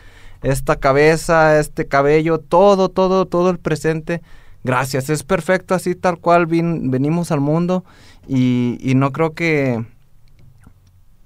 esta 0.43 0.77
cabeza, 0.77 1.61
este 1.61 1.87
cabello, 1.87 2.39
todo, 2.39 2.89
todo, 2.89 3.27
todo 3.27 3.51
el 3.51 3.59
presente. 3.59 4.23
Gracias, 4.65 5.11
es 5.11 5.25
perfecto 5.25 5.75
así 5.75 5.97
tal 5.97 6.19
cual 6.19 6.47
vin- 6.47 6.89
venimos 6.89 7.33
al 7.33 7.41
mundo 7.41 7.85
y, 8.27 8.79
y 8.81 8.95
no 8.95 9.13
creo 9.13 9.35
que... 9.35 9.85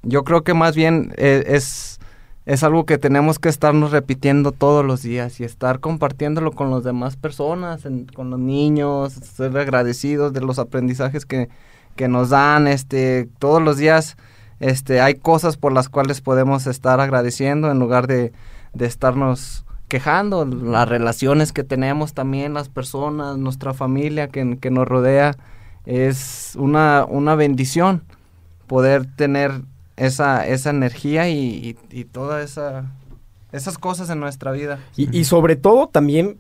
Yo 0.03 0.23
creo 0.23 0.43
que 0.43 0.55
más 0.55 0.77
bien 0.77 1.13
eh, 1.17 1.43
es, 1.49 1.99
es 2.45 2.63
algo 2.63 2.87
que 2.87 2.97
tenemos 2.97 3.41
que 3.41 3.49
estarnos 3.49 3.91
repitiendo 3.91 4.53
todos 4.53 4.85
los 4.85 5.03
días 5.03 5.41
y 5.41 5.45
estar 5.45 5.81
compartiéndolo 5.81 6.53
con 6.53 6.71
las 6.71 6.85
demás 6.85 7.17
personas, 7.17 7.83
con 8.15 8.31
los 8.31 8.39
niños, 8.39 9.15
ser 9.15 9.59
agradecidos 9.59 10.33
de 10.33 10.43
los 10.43 10.61
aprendizajes 10.61 11.27
que, 11.27 11.49
que 11.97 12.07
nos 12.07 12.31
dan, 12.31 12.69
este, 12.69 13.29
todos 13.41 13.61
los 13.61 13.79
días 13.79 14.17
este, 14.61 15.01
hay 15.01 15.17
cosas 15.17 15.57
por 15.57 15.73
las 15.73 15.89
cuales 15.89 16.21
podemos 16.21 16.67
estar 16.67 17.01
agradeciendo 17.01 17.71
en 17.71 17.79
lugar 17.79 18.07
de, 18.07 18.33
de 18.73 18.87
estarnos 18.87 19.65
quejando, 19.89 20.45
las 20.45 20.89
relaciones 20.89 21.53
que 21.53 21.63
tenemos 21.63 22.15
también, 22.15 22.55
las 22.55 22.69
personas, 22.69 23.39
nuestra 23.39 23.75
familia 23.75 24.29
que, 24.29 24.59
que 24.61 24.71
nos 24.71 24.89
rodea, 24.89 25.37
es 25.87 26.53
una, 26.57 27.07
una 27.09 27.35
bendición 27.35 28.03
poder 28.67 29.07
tener 29.17 29.63
esa, 29.97 30.47
esa 30.47 30.71
energía 30.71 31.29
y, 31.31 31.77
y, 31.91 32.01
y 32.01 32.05
toda 32.05 32.43
esa 32.43 32.93
esas 33.53 33.79
cosas 33.79 34.11
en 34.11 34.21
nuestra 34.21 34.53
vida. 34.53 34.81
Y, 34.97 35.17
y 35.17 35.25
sobre 35.25 35.57
todo 35.57 35.89
también 35.89 36.37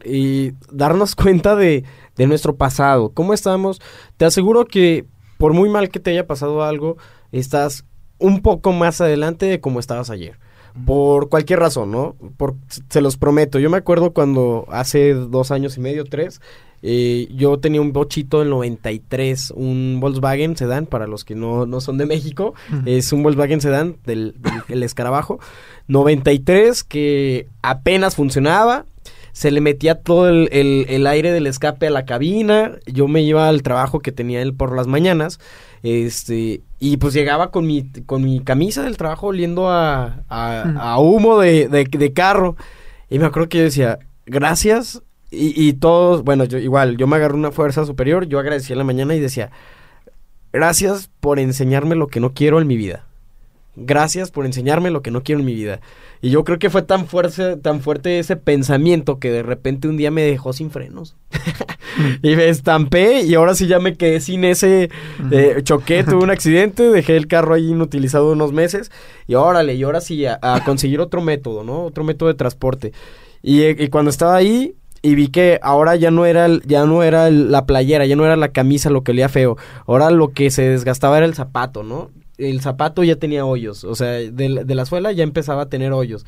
darnos 0.70 1.14
cuenta 1.14 1.56
de, 1.56 1.84
de 2.16 2.26
nuestro 2.26 2.56
pasado. 2.56 3.10
¿Cómo 3.10 3.32
estamos? 3.32 3.80
Te 4.16 4.26
aseguro 4.26 4.66
que 4.66 5.06
por 5.38 5.52
muy 5.54 5.70
mal 5.70 5.88
que 5.88 6.00
te 6.00 6.10
haya 6.10 6.26
pasado 6.26 6.62
algo, 6.62 6.96
estás 7.32 7.84
un 8.18 8.42
poco 8.42 8.72
más 8.72 9.00
adelante 9.00 9.46
de 9.46 9.60
como 9.60 9.80
estabas 9.80 10.10
ayer. 10.10 10.38
Por 10.84 11.30
cualquier 11.30 11.60
razón, 11.60 11.90
¿no? 11.90 12.16
Por, 12.36 12.54
se 12.90 13.00
los 13.00 13.16
prometo. 13.16 13.58
Yo 13.58 13.70
me 13.70 13.78
acuerdo 13.78 14.12
cuando 14.12 14.66
hace 14.68 15.14
dos 15.14 15.50
años 15.50 15.78
y 15.78 15.80
medio, 15.80 16.04
tres, 16.04 16.42
eh, 16.82 17.28
yo 17.34 17.58
tenía 17.58 17.80
un 17.80 17.92
bochito 17.92 18.40
del 18.40 18.50
93, 18.50 19.52
un 19.56 19.98
Volkswagen 20.00 20.56
Sedan, 20.56 20.86
para 20.86 21.06
los 21.06 21.24
que 21.24 21.34
no, 21.34 21.66
no 21.66 21.80
son 21.80 21.98
de 21.98 22.06
México. 22.06 22.54
Es 22.84 23.12
un 23.12 23.22
Volkswagen 23.22 23.60
Sedan 23.60 23.96
del, 24.04 24.34
del 24.38 24.62
el 24.68 24.82
escarabajo. 24.82 25.38
93 25.88 26.84
que 26.84 27.46
apenas 27.62 28.14
funcionaba. 28.16 28.84
Se 29.32 29.50
le 29.50 29.60
metía 29.60 29.96
todo 30.00 30.28
el, 30.30 30.48
el- 30.52 30.86
el 30.88 31.06
aire 31.06 31.30
del 31.30 31.46
escape 31.46 31.86
a 31.88 31.90
la 31.90 32.04
cabina. 32.06 32.72
Yo 32.86 33.06
me 33.08 33.20
iba 33.22 33.48
al 33.48 33.62
trabajo 33.62 34.00
que 34.00 34.12
tenía 34.12 34.40
él 34.40 34.54
por 34.54 34.74
las 34.74 34.86
mañanas. 34.86 35.38
Este, 35.82 36.62
y 36.80 36.96
pues 36.96 37.12
llegaba 37.14 37.50
con 37.50 37.66
mi, 37.66 37.84
con 38.06 38.22
mi 38.24 38.40
camisa 38.40 38.82
del 38.82 38.96
trabajo 38.96 39.28
oliendo 39.28 39.68
a, 39.70 40.22
a- 40.28 40.62
a 40.92 40.98
humo 40.98 41.38
de, 41.38 41.68
de- 41.68 41.84
de 41.84 42.12
carro. 42.12 42.56
Y 43.10 43.18
me 43.18 43.26
acuerdo 43.26 43.48
que 43.48 43.58
yo 43.58 43.64
decía, 43.64 43.98
gracias. 44.24 45.02
Y, 45.30 45.68
y 45.68 45.72
todos, 45.74 46.22
bueno, 46.22 46.44
yo 46.44 46.58
igual, 46.58 46.96
yo 46.96 47.06
me 47.06 47.16
agarré 47.16 47.34
una 47.34 47.50
fuerza 47.52 47.84
superior. 47.84 48.26
Yo 48.26 48.38
agradecí 48.38 48.72
en 48.72 48.78
la 48.78 48.84
mañana 48.84 49.14
y 49.14 49.20
decía, 49.20 49.50
gracias 50.52 51.10
por 51.20 51.38
enseñarme 51.38 51.96
lo 51.96 52.06
que 52.08 52.20
no 52.20 52.32
quiero 52.32 52.60
en 52.60 52.66
mi 52.66 52.76
vida. 52.76 53.04
Gracias 53.78 54.30
por 54.30 54.46
enseñarme 54.46 54.90
lo 54.90 55.02
que 55.02 55.10
no 55.10 55.22
quiero 55.22 55.40
en 55.40 55.46
mi 55.46 55.54
vida. 55.54 55.80
Y 56.22 56.30
yo 56.30 56.44
creo 56.44 56.58
que 56.58 56.70
fue 56.70 56.80
tan 56.80 57.06
fuerte, 57.06 57.56
tan 57.58 57.82
fuerte 57.82 58.18
ese 58.18 58.36
pensamiento 58.36 59.18
que 59.18 59.30
de 59.30 59.42
repente 59.42 59.86
un 59.86 59.98
día 59.98 60.10
me 60.10 60.22
dejó 60.22 60.54
sin 60.54 60.70
frenos. 60.70 61.14
y 62.22 62.36
me 62.36 62.48
estampé 62.48 63.20
y 63.22 63.34
ahora 63.34 63.54
sí 63.54 63.66
ya 63.66 63.78
me 63.78 63.94
quedé 63.96 64.20
sin 64.20 64.44
ese... 64.44 64.88
eh, 65.30 65.60
choqué, 65.62 66.04
tuve 66.04 66.24
un 66.24 66.30
accidente, 66.30 66.84
dejé 66.84 67.18
el 67.18 67.26
carro 67.26 67.52
ahí 67.52 67.68
inutilizado 67.68 68.32
unos 68.32 68.52
meses 68.52 68.90
y 69.26 69.34
órale, 69.34 69.74
y 69.74 69.82
ahora 69.82 70.00
sí 70.00 70.24
a, 70.24 70.38
a 70.40 70.64
conseguir 70.64 71.00
otro 71.00 71.20
método, 71.20 71.62
¿no? 71.62 71.84
Otro 71.84 72.02
método 72.02 72.30
de 72.30 72.34
transporte. 72.34 72.92
Y, 73.42 73.62
y 73.66 73.88
cuando 73.88 74.10
estaba 74.10 74.36
ahí 74.36 74.74
y 75.02 75.14
vi 75.14 75.28
que 75.28 75.58
ahora 75.62 75.96
ya 75.96 76.10
no 76.10 76.26
era 76.26 76.48
ya 76.64 76.84
no 76.86 77.02
era 77.02 77.30
la 77.30 77.66
playera, 77.66 78.06
ya 78.06 78.16
no 78.16 78.24
era 78.24 78.36
la 78.36 78.48
camisa 78.48 78.90
lo 78.90 79.02
que 79.02 79.12
olía 79.12 79.28
feo. 79.28 79.56
Ahora 79.86 80.10
lo 80.10 80.32
que 80.32 80.50
se 80.50 80.68
desgastaba 80.68 81.16
era 81.18 81.26
el 81.26 81.34
zapato, 81.34 81.82
¿no? 81.82 82.10
El 82.38 82.60
zapato 82.60 83.04
ya 83.04 83.16
tenía 83.16 83.44
hoyos, 83.44 83.84
o 83.84 83.94
sea, 83.94 84.10
de, 84.10 84.30
de 84.30 84.74
la 84.74 84.84
suela 84.84 85.12
ya 85.12 85.22
empezaba 85.22 85.62
a 85.62 85.68
tener 85.68 85.92
hoyos. 85.92 86.26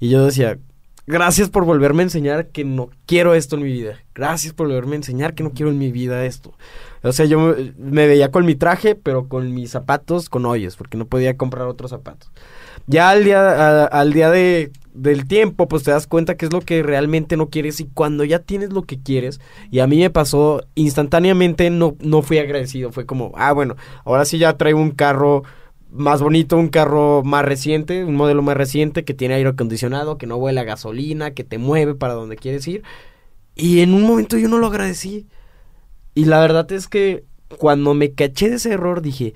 Y 0.00 0.10
yo 0.10 0.24
decía, 0.24 0.58
gracias 1.06 1.50
por 1.50 1.64
volverme 1.64 2.02
a 2.02 2.04
enseñar 2.04 2.48
que 2.48 2.64
no 2.64 2.90
quiero 3.06 3.34
esto 3.34 3.56
en 3.56 3.62
mi 3.62 3.72
vida. 3.72 3.98
Gracias 4.14 4.52
por 4.52 4.66
volverme 4.66 4.92
a 4.92 4.96
enseñar 4.96 5.34
que 5.34 5.42
no 5.42 5.52
quiero 5.52 5.70
en 5.70 5.78
mi 5.78 5.92
vida 5.92 6.24
esto. 6.24 6.54
O 7.02 7.12
sea, 7.12 7.26
yo 7.26 7.54
me, 7.76 8.06
veía 8.06 8.30
con 8.30 8.46
mi 8.46 8.54
traje, 8.54 8.94
pero 8.94 9.28
con 9.28 9.52
mis 9.52 9.70
zapatos 9.70 10.28
con 10.28 10.46
hoyos, 10.46 10.76
porque 10.76 10.96
no 10.96 11.06
podía 11.06 11.36
comprar 11.36 11.66
otros 11.66 11.90
zapatos. 11.90 12.30
Ya 12.86 13.10
al 13.10 13.24
día, 13.24 13.84
al 13.84 14.12
día 14.12 14.30
de, 14.30 14.72
del 14.94 15.26
tiempo, 15.26 15.68
pues 15.68 15.82
te 15.82 15.90
das 15.90 16.06
cuenta 16.06 16.36
que 16.36 16.46
es 16.46 16.52
lo 16.52 16.60
que 16.60 16.82
realmente 16.82 17.36
no 17.36 17.50
quieres 17.50 17.80
y 17.80 17.86
cuando 17.86 18.24
ya 18.24 18.38
tienes 18.38 18.72
lo 18.72 18.82
que 18.82 18.98
quieres, 18.98 19.40
y 19.70 19.80
a 19.80 19.86
mí 19.86 19.98
me 19.98 20.10
pasó 20.10 20.62
instantáneamente, 20.76 21.68
no, 21.68 21.96
no 22.00 22.22
fui 22.22 22.38
agradecido, 22.38 22.92
fue 22.92 23.04
como, 23.04 23.32
ah, 23.34 23.52
bueno, 23.52 23.76
ahora 24.04 24.24
sí 24.24 24.38
ya 24.38 24.56
traigo 24.56 24.80
un 24.80 24.92
carro 24.92 25.42
más 25.90 26.22
bonito, 26.22 26.56
un 26.56 26.68
carro 26.68 27.22
más 27.24 27.44
reciente, 27.44 28.04
un 28.04 28.16
modelo 28.16 28.42
más 28.42 28.56
reciente 28.56 29.04
que 29.04 29.14
tiene 29.14 29.34
aire 29.34 29.50
acondicionado, 29.50 30.18
que 30.18 30.26
no 30.26 30.36
huele 30.36 30.60
a 30.60 30.64
gasolina, 30.64 31.32
que 31.32 31.44
te 31.44 31.58
mueve 31.58 31.94
para 31.94 32.14
donde 32.14 32.36
quieres 32.36 32.66
ir. 32.66 32.82
Y 33.54 33.80
en 33.80 33.94
un 33.94 34.02
momento 34.02 34.36
yo 34.36 34.48
no 34.48 34.58
lo 34.58 34.66
agradecí. 34.66 35.28
Y 36.14 36.24
la 36.24 36.40
verdad 36.40 36.70
es 36.72 36.88
que 36.88 37.24
cuando 37.58 37.94
me 37.94 38.12
caché 38.12 38.50
de 38.50 38.56
ese 38.56 38.72
error 38.72 39.02
dije, 39.02 39.34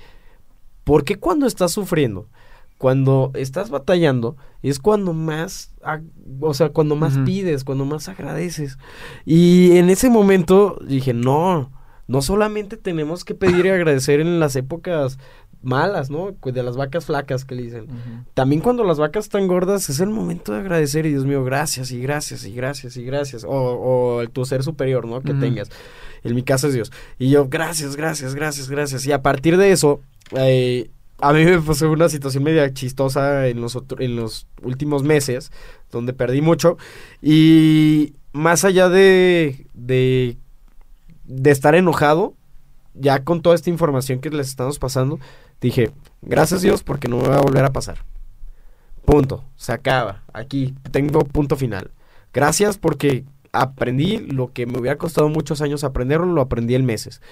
¿por 0.83 1.05
qué 1.05 1.17
cuando 1.17 1.47
estás 1.47 1.71
sufriendo? 1.71 2.29
Cuando 2.79 3.33
estás 3.35 3.71
batallando, 3.71 4.37
es 4.63 4.79
cuando 4.79 5.13
más, 5.13 5.75
o 6.41 6.55
sea, 6.55 6.71
cuando 6.71 6.95
más 6.95 7.19
pides, 7.27 7.65
cuando 7.65 7.85
más 7.85 8.09
agradeces. 8.09 8.79
Y 9.27 9.77
en 9.77 9.91
ese 9.91 10.11
momento 10.11 10.79
dije, 10.87 11.13
no, 11.13 11.73
no 12.07 12.23
solamente 12.23 12.77
tenemos 12.77 13.25
que 13.25 13.35
pedir 13.35 13.67
y 13.67 13.71
agradecer 13.71 14.21
en 14.21 14.39
las 14.39 14.55
épocas 14.55 15.19
malas, 15.61 16.09
¿no? 16.09 16.37
De 16.41 16.63
las 16.63 16.77
vacas 16.77 17.07
flacas 17.07 17.45
que 17.45 17.57
le 17.57 17.63
dicen. 17.63 17.89
También 18.35 18.63
cuando 18.63 18.85
las 18.85 18.99
vacas 18.99 19.25
están 19.25 19.49
gordas 19.49 19.91
es 19.91 19.99
el 19.99 20.11
momento 20.11 20.53
de 20.53 20.61
agradecer 20.61 21.05
y 21.05 21.11
Dios 21.11 21.25
mío, 21.25 21.43
gracias 21.43 21.91
y 21.91 22.01
gracias 22.01 22.45
y 22.45 22.53
gracias 22.53 22.97
y 22.97 23.05
gracias. 23.05 23.45
O, 23.45 23.51
o 24.21 24.29
tu 24.29 24.45
ser 24.45 24.63
superior, 24.63 25.07
¿no? 25.07 25.21
Que 25.21 25.35
tengas. 25.35 25.69
En 26.23 26.35
mi 26.37 26.45
caso 26.45 26.69
es 26.69 26.75
Dios. 26.75 26.93
Y 27.19 27.31
yo, 27.31 27.49
gracias, 27.49 27.97
gracias, 27.97 28.37
gracias, 28.37 28.71
gracias. 28.71 29.05
Y 29.07 29.13
a 29.13 29.23
partir 29.23 29.57
de 29.57 29.73
eso, 29.73 30.01
eh, 30.37 30.91
a 31.21 31.33
mí 31.33 31.45
me 31.45 31.61
pasó 31.61 31.91
una 31.91 32.09
situación 32.09 32.45
media 32.45 32.73
chistosa 32.73 33.47
en 33.49 33.61
los, 33.61 33.77
otro- 33.77 34.01
en 34.03 34.17
los 34.17 34.47
últimos 34.63 35.03
meses, 35.03 35.51
donde 35.91 36.13
perdí 36.13 36.41
mucho. 36.41 36.77
Y 37.23 38.15
más 38.33 38.65
allá 38.65 38.89
de, 38.89 39.67
de, 39.75 40.37
de 41.25 41.51
estar 41.51 41.75
enojado, 41.75 42.35
ya 42.95 43.25
con 43.25 43.43
toda 43.43 43.55
esta 43.55 43.71
información 43.71 44.21
que 44.21 44.31
les 44.31 44.49
estamos 44.49 44.79
pasando, 44.79 45.19
dije, 45.61 45.91
gracias 46.23 46.63
Dios 46.63 46.83
porque 46.83 47.09
no 47.09 47.19
me 47.19 47.29
va 47.29 47.37
a 47.39 47.43
volver 47.43 47.65
a 47.65 47.73
pasar. 47.73 47.99
Punto, 49.05 49.45
se 49.57 49.73
acaba. 49.73 50.23
Aquí 50.33 50.75
tengo 50.91 51.21
punto 51.21 51.57
final. 51.57 51.91
Gracias 52.33 52.77
porque 52.77 53.25
aprendí 53.53 54.19
lo 54.19 54.53
que 54.53 54.67
me 54.67 54.79
hubiera 54.79 54.99
costado 54.99 55.29
muchos 55.31 55.63
años 55.63 55.83
aprenderlo, 55.83 56.27
lo 56.27 56.43
aprendí 56.43 56.75
en 56.75 56.85
meses. 56.85 57.23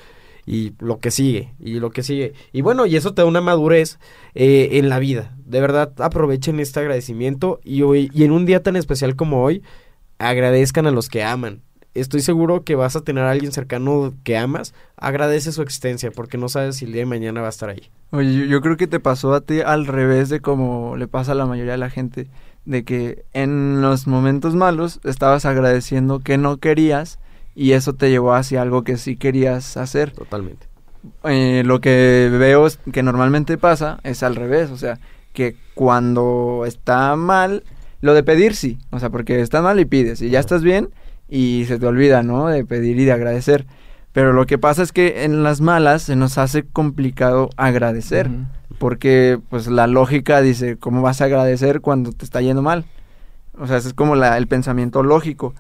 Y 0.47 0.75
lo 0.79 0.99
que 0.99 1.11
sigue, 1.11 1.53
y 1.59 1.81
lo 1.81 1.91
que 1.91 2.05
sigue. 2.05 2.33
Y 2.53 2.61
bueno, 2.61 2.87
y 2.87 2.95
eso 2.95 3.13
te 3.15 3.23
da 3.23 3.29
una 3.29 3.41
madurez 3.41 3.99
eh, 4.35 4.71
en 4.73 4.89
la 4.89 5.01
vida. 5.01 5.35
De 5.45 5.61
verdad, 5.61 5.93
aprovechen 5.99 6.61
este 6.61 6.81
agradecimiento 6.81 7.61
y 7.65 7.83
hoy, 7.83 8.11
y 8.15 8.23
en 8.23 8.31
un 8.31 8.47
día 8.47 8.63
tan 8.63 8.77
especial 8.77 9.17
como 9.17 9.43
hoy, 9.43 9.63
agradezcan 10.19 10.87
a 10.87 10.93
los 10.93 11.09
que 11.09 11.25
aman. 11.25 11.63
Estoy 11.95 12.21
seguro 12.21 12.63
que 12.63 12.75
vas 12.75 12.95
a 12.95 13.01
tener 13.01 13.25
a 13.25 13.31
alguien 13.31 13.53
cercano 13.53 14.15
que 14.23 14.37
amas, 14.37 14.75
agradece 14.97 15.51
su 15.51 15.63
existencia, 15.63 16.11
porque 16.11 16.37
no 16.37 16.49
sabes 16.49 16.77
si 16.77 16.85
el 16.85 16.93
día 16.93 17.01
de 17.01 17.07
mañana 17.07 17.41
va 17.41 17.47
a 17.47 17.51
estar 17.51 17.71
ahí. 17.71 17.91
Oye, 18.11 18.33
yo, 18.35 18.45
yo 18.45 18.61
creo 18.61 18.77
que 18.77 18.87
te 18.87 19.01
pasó 19.01 19.33
a 19.35 19.41
ti 19.41 19.63
al 19.63 19.87
revés 19.87 20.29
de 20.29 20.41
como 20.41 20.97
le 20.97 21.09
pasa 21.09 21.33
a 21.33 21.35
la 21.35 21.47
mayoría 21.47 21.73
de 21.73 21.79
la 21.79 21.91
gente, 21.91 22.29
de 22.67 22.85
que 22.85 23.25
en 23.33 23.81
los 23.81 24.07
momentos 24.07 24.55
malos 24.55 25.01
estabas 25.05 25.47
agradeciendo 25.47 26.21
que 26.21 26.37
no 26.37 26.59
querías 26.59 27.19
y 27.57 27.73
eso 27.73 27.95
te 27.95 28.11
llevó 28.11 28.35
hacia 28.35 28.63
algo 28.63 28.85
que 28.85 28.97
sí 28.99 29.17
querías 29.17 29.77
hacer. 29.77 30.13
Totalmente. 30.13 30.67
Eh, 31.25 31.63
lo 31.67 31.81
que 31.81 32.29
veo 32.31 32.67
es 32.67 32.79
que 32.93 33.03
normalmente 33.03 33.59
pasa 33.59 33.99
es 34.05 34.23
al 34.23 34.37
revés, 34.37 34.71
o 34.71 34.77
sea, 34.77 34.99
que 35.33 35.57
cuando 35.75 36.65
está 36.67 37.17
mal, 37.17 37.65
lo 38.01 38.13
de 38.15 38.23
pedir 38.23 38.55
sí, 38.55 38.79
o 38.91 39.01
sea, 39.01 39.11
porque 39.11 39.41
estás 39.41 39.63
mal 39.63 39.81
y 39.81 39.85
pides 39.87 40.21
y 40.23 40.31
ya 40.31 40.39
estás 40.41 40.63
bien 40.63 40.91
y 41.29 41.65
se 41.67 41.79
te 41.79 41.87
olvida, 41.87 42.23
¿no? 42.23 42.47
De 42.49 42.65
pedir 42.65 42.99
y 43.01 43.05
de 43.05 43.13
agradecer. 43.13 43.67
Pero 44.13 44.33
lo 44.33 44.47
que 44.47 44.59
pasa 44.59 44.83
es 44.83 44.93
que 44.93 45.25
en 45.25 45.43
las 45.43 45.61
malas 45.61 46.03
se 46.03 46.17
nos 46.17 46.39
hace 46.39 46.65
complicado 46.65 47.51
agradecer, 47.57 48.31
porque 48.79 49.39
pues 49.51 49.67
la 49.67 49.87
lógica 49.87 50.41
dice, 50.41 50.77
¿cómo 50.77 51.03
vas 51.03 51.21
a 51.21 51.25
agradecer 51.27 51.81
cuando 51.81 52.13
te 52.13 52.25
está 52.25 52.41
yendo 52.41 52.63
mal? 52.63 52.85
O 53.59 53.67
sea, 53.67 53.77
ese 53.77 53.89
es 53.89 53.95
como 53.95 54.17
la- 54.17 54.37
el 54.39 54.47
pensamiento 54.49 55.03
lógico. 55.03 55.55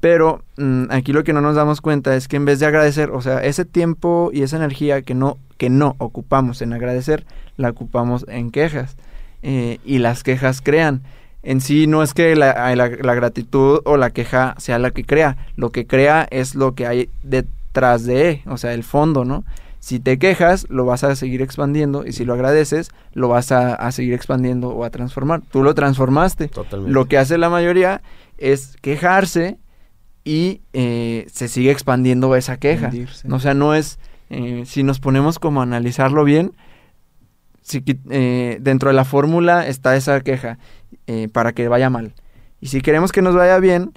Pero 0.00 0.42
mm, 0.56 0.84
aquí 0.90 1.12
lo 1.12 1.24
que 1.24 1.32
no 1.32 1.40
nos 1.42 1.56
damos 1.56 1.80
cuenta 1.80 2.16
es 2.16 2.26
que 2.26 2.36
en 2.36 2.44
vez 2.46 2.58
de 2.58 2.66
agradecer, 2.66 3.10
o 3.10 3.20
sea, 3.20 3.44
ese 3.44 3.64
tiempo 3.64 4.30
y 4.32 4.42
esa 4.42 4.56
energía 4.56 5.02
que 5.02 5.14
no, 5.14 5.36
que 5.58 5.68
no 5.70 5.94
ocupamos 5.98 6.62
en 6.62 6.72
agradecer, 6.72 7.24
la 7.56 7.68
ocupamos 7.70 8.24
en 8.28 8.50
quejas. 8.50 8.96
Eh, 9.42 9.78
y 9.84 9.98
las 9.98 10.22
quejas 10.22 10.60
crean. 10.62 11.02
En 11.42 11.60
sí 11.62 11.86
no 11.86 12.02
es 12.02 12.12
que 12.14 12.34
la, 12.36 12.74
la- 12.76 12.88
la 12.88 13.14
gratitud 13.14 13.80
o 13.84 13.96
la 13.96 14.10
queja 14.10 14.54
sea 14.58 14.78
la 14.78 14.90
que 14.90 15.04
crea. 15.04 15.36
Lo 15.56 15.70
que 15.70 15.86
crea 15.86 16.26
es 16.30 16.54
lo 16.54 16.74
que 16.74 16.86
hay 16.86 17.08
detrás 17.22 18.04
de, 18.04 18.42
o 18.46 18.56
sea, 18.58 18.72
el 18.74 18.84
fondo, 18.84 19.24
¿no? 19.24 19.44
Si 19.80 19.98
te 19.98 20.18
quejas, 20.18 20.66
lo 20.68 20.84
vas 20.84 21.04
a 21.04 21.16
seguir 21.16 21.40
expandiendo 21.40 22.06
y 22.06 22.12
si 22.12 22.26
lo 22.26 22.34
agradeces, 22.34 22.90
lo 23.14 23.28
vas 23.28 23.50
a, 23.52 23.74
a 23.74 23.92
seguir 23.92 24.12
expandiendo 24.12 24.68
o 24.68 24.84
a 24.84 24.90
transformar. 24.90 25.40
Tú 25.50 25.62
lo 25.62 25.74
transformaste. 25.74 26.48
Totalmente. 26.48 26.92
Lo 26.92 27.06
que 27.06 27.16
hace 27.16 27.38
la 27.38 27.48
mayoría 27.48 28.02
es 28.36 28.76
quejarse 28.82 29.56
y 30.24 30.60
eh, 30.72 31.26
se 31.32 31.48
sigue 31.48 31.70
expandiendo 31.70 32.34
esa 32.36 32.56
queja. 32.58 32.90
O 33.34 33.40
sea, 33.40 33.54
no 33.54 33.74
es, 33.74 33.98
eh, 34.28 34.64
si 34.66 34.82
nos 34.82 35.00
ponemos 35.00 35.38
como 35.38 35.60
a 35.60 35.64
analizarlo 35.64 36.24
bien, 36.24 36.52
si, 37.62 37.82
eh, 38.10 38.58
dentro 38.60 38.90
de 38.90 38.94
la 38.96 39.04
fórmula 39.04 39.66
está 39.66 39.96
esa 39.96 40.20
queja 40.20 40.58
eh, 41.06 41.28
para 41.32 41.52
que 41.52 41.68
vaya 41.68 41.90
mal. 41.90 42.14
Y 42.60 42.68
si 42.68 42.80
queremos 42.80 43.12
que 43.12 43.22
nos 43.22 43.34
vaya 43.34 43.58
bien, 43.58 43.92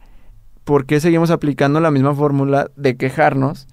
¿por 0.64 0.86
qué 0.86 1.00
seguimos 1.00 1.32
aplicando 1.32 1.80
la 1.80 1.92
misma 1.92 2.14
fórmula 2.16 2.70
de 2.76 2.96
quejarnos? 2.96 3.68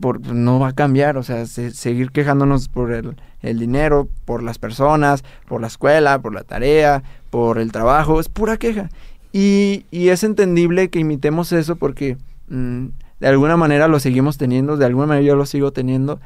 Por, 0.00 0.20
no 0.32 0.58
va 0.60 0.68
a 0.68 0.72
cambiar, 0.74 1.16
o 1.16 1.22
sea, 1.22 1.46
se- 1.46 1.70
seguir 1.72 2.10
quejándonos 2.12 2.68
por 2.68 2.92
el, 2.92 3.16
el 3.40 3.58
dinero, 3.58 4.08
por 4.24 4.42
las 4.42 4.58
personas, 4.58 5.24
por 5.48 5.60
la 5.60 5.66
escuela, 5.66 6.20
por 6.20 6.34
la 6.34 6.44
tarea, 6.44 7.02
por 7.30 7.58
el 7.58 7.72
trabajo, 7.72 8.20
es 8.20 8.28
pura 8.28 8.56
queja. 8.56 8.88
Y, 9.32 9.84
y 9.90 10.08
es 10.08 10.24
entendible 10.24 10.88
que 10.88 10.98
imitemos 10.98 11.52
eso 11.52 11.76
porque 11.76 12.16
mm, 12.48 12.86
de 13.20 13.26
alguna 13.26 13.56
manera 13.56 13.88
lo 13.88 14.00
seguimos 14.00 14.38
teniendo, 14.38 14.76
de 14.76 14.86
alguna 14.86 15.06
manera 15.06 15.26
yo 15.26 15.36
lo 15.36 15.46
sigo 15.46 15.72
teniendo, 15.72 16.20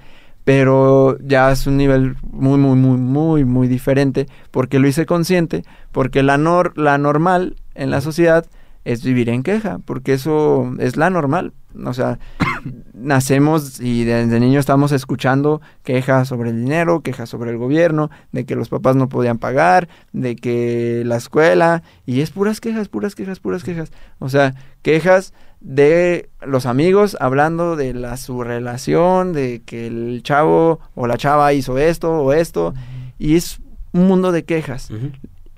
pero 0.44 1.18
ya 1.20 1.50
es 1.50 1.66
un 1.66 1.76
nivel 1.76 2.16
muy, 2.30 2.58
muy, 2.58 2.76
muy, 2.76 2.98
muy, 2.98 3.44
muy 3.44 3.68
diferente 3.68 4.26
porque 4.50 4.78
lo 4.78 4.88
hice 4.88 5.06
consciente, 5.06 5.64
porque 5.92 6.22
la, 6.22 6.38
nor 6.38 6.76
la 6.76 6.98
normal 6.98 7.56
en 7.74 7.90
la 7.90 8.00
sociedad 8.00 8.46
es 8.84 9.04
vivir 9.04 9.28
en 9.28 9.42
queja, 9.42 9.78
porque 9.84 10.14
eso 10.14 10.72
es 10.78 10.96
la 10.96 11.10
normal. 11.10 11.52
O 11.84 11.94
sea, 11.94 12.18
nacemos 12.94 13.80
y 13.80 14.04
desde 14.04 14.40
niño 14.40 14.60
estamos 14.60 14.92
escuchando 14.92 15.60
quejas 15.82 16.28
sobre 16.28 16.50
el 16.50 16.62
dinero, 16.62 17.00
quejas 17.00 17.28
sobre 17.28 17.50
el 17.50 17.58
gobierno, 17.58 18.10
de 18.32 18.44
que 18.44 18.56
los 18.56 18.68
papás 18.68 18.96
no 18.96 19.08
podían 19.08 19.38
pagar, 19.38 19.88
de 20.12 20.36
que 20.36 21.02
la 21.06 21.16
escuela, 21.16 21.82
y 22.06 22.20
es 22.20 22.30
puras 22.30 22.60
quejas, 22.60 22.88
puras 22.88 23.14
quejas, 23.14 23.40
puras 23.40 23.64
quejas. 23.64 23.92
O 24.18 24.28
sea, 24.28 24.54
quejas 24.82 25.32
de 25.60 26.30
los 26.44 26.66
amigos 26.66 27.16
hablando 27.20 27.76
de 27.76 27.94
la 27.94 28.16
su 28.16 28.42
relación, 28.42 29.32
de 29.32 29.62
que 29.64 29.86
el 29.86 30.22
chavo 30.22 30.80
o 30.94 31.06
la 31.06 31.16
chava 31.16 31.52
hizo 31.52 31.78
esto 31.78 32.10
o 32.10 32.32
esto, 32.32 32.74
y 33.18 33.36
es 33.36 33.60
un 33.92 34.08
mundo 34.08 34.32
de 34.32 34.44
quejas 34.44 34.90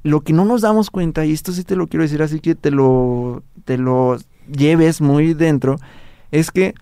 lo 0.04 0.20
que 0.20 0.34
no 0.34 0.44
nos 0.44 0.60
damos 0.60 0.90
cuenta, 0.90 1.24
y 1.24 1.32
esto 1.32 1.50
sí 1.50 1.64
te 1.64 1.76
lo 1.76 1.88
quiero 1.88 2.02
decir 2.02 2.22
así 2.22 2.38
que 2.38 2.54
te 2.54 2.70
lo, 2.70 3.42
te 3.64 3.78
lo 3.78 4.18
lleves 4.46 5.00
muy 5.00 5.32
dentro, 5.32 5.76
es 6.34 6.50
que 6.50 6.74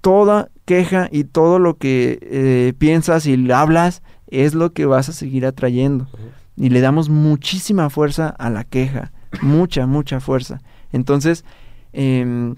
toda 0.00 0.50
queja 0.64 1.08
y 1.10 1.24
todo 1.24 1.58
lo 1.58 1.78
que 1.78 2.18
eh, 2.22 2.74
piensas 2.78 3.26
y 3.26 3.50
hablas 3.50 4.02
es 4.28 4.54
lo 4.54 4.72
que 4.72 4.86
vas 4.86 5.08
a 5.08 5.12
seguir 5.12 5.46
atrayendo. 5.46 6.06
Y 6.56 6.70
le 6.70 6.80
damos 6.80 7.08
muchísima 7.08 7.90
fuerza 7.90 8.28
a 8.28 8.50
la 8.50 8.62
queja, 8.62 9.12
mucha, 9.42 9.86
mucha 9.86 10.20
fuerza. 10.20 10.60
Entonces, 10.92 11.44
em, 11.92 12.54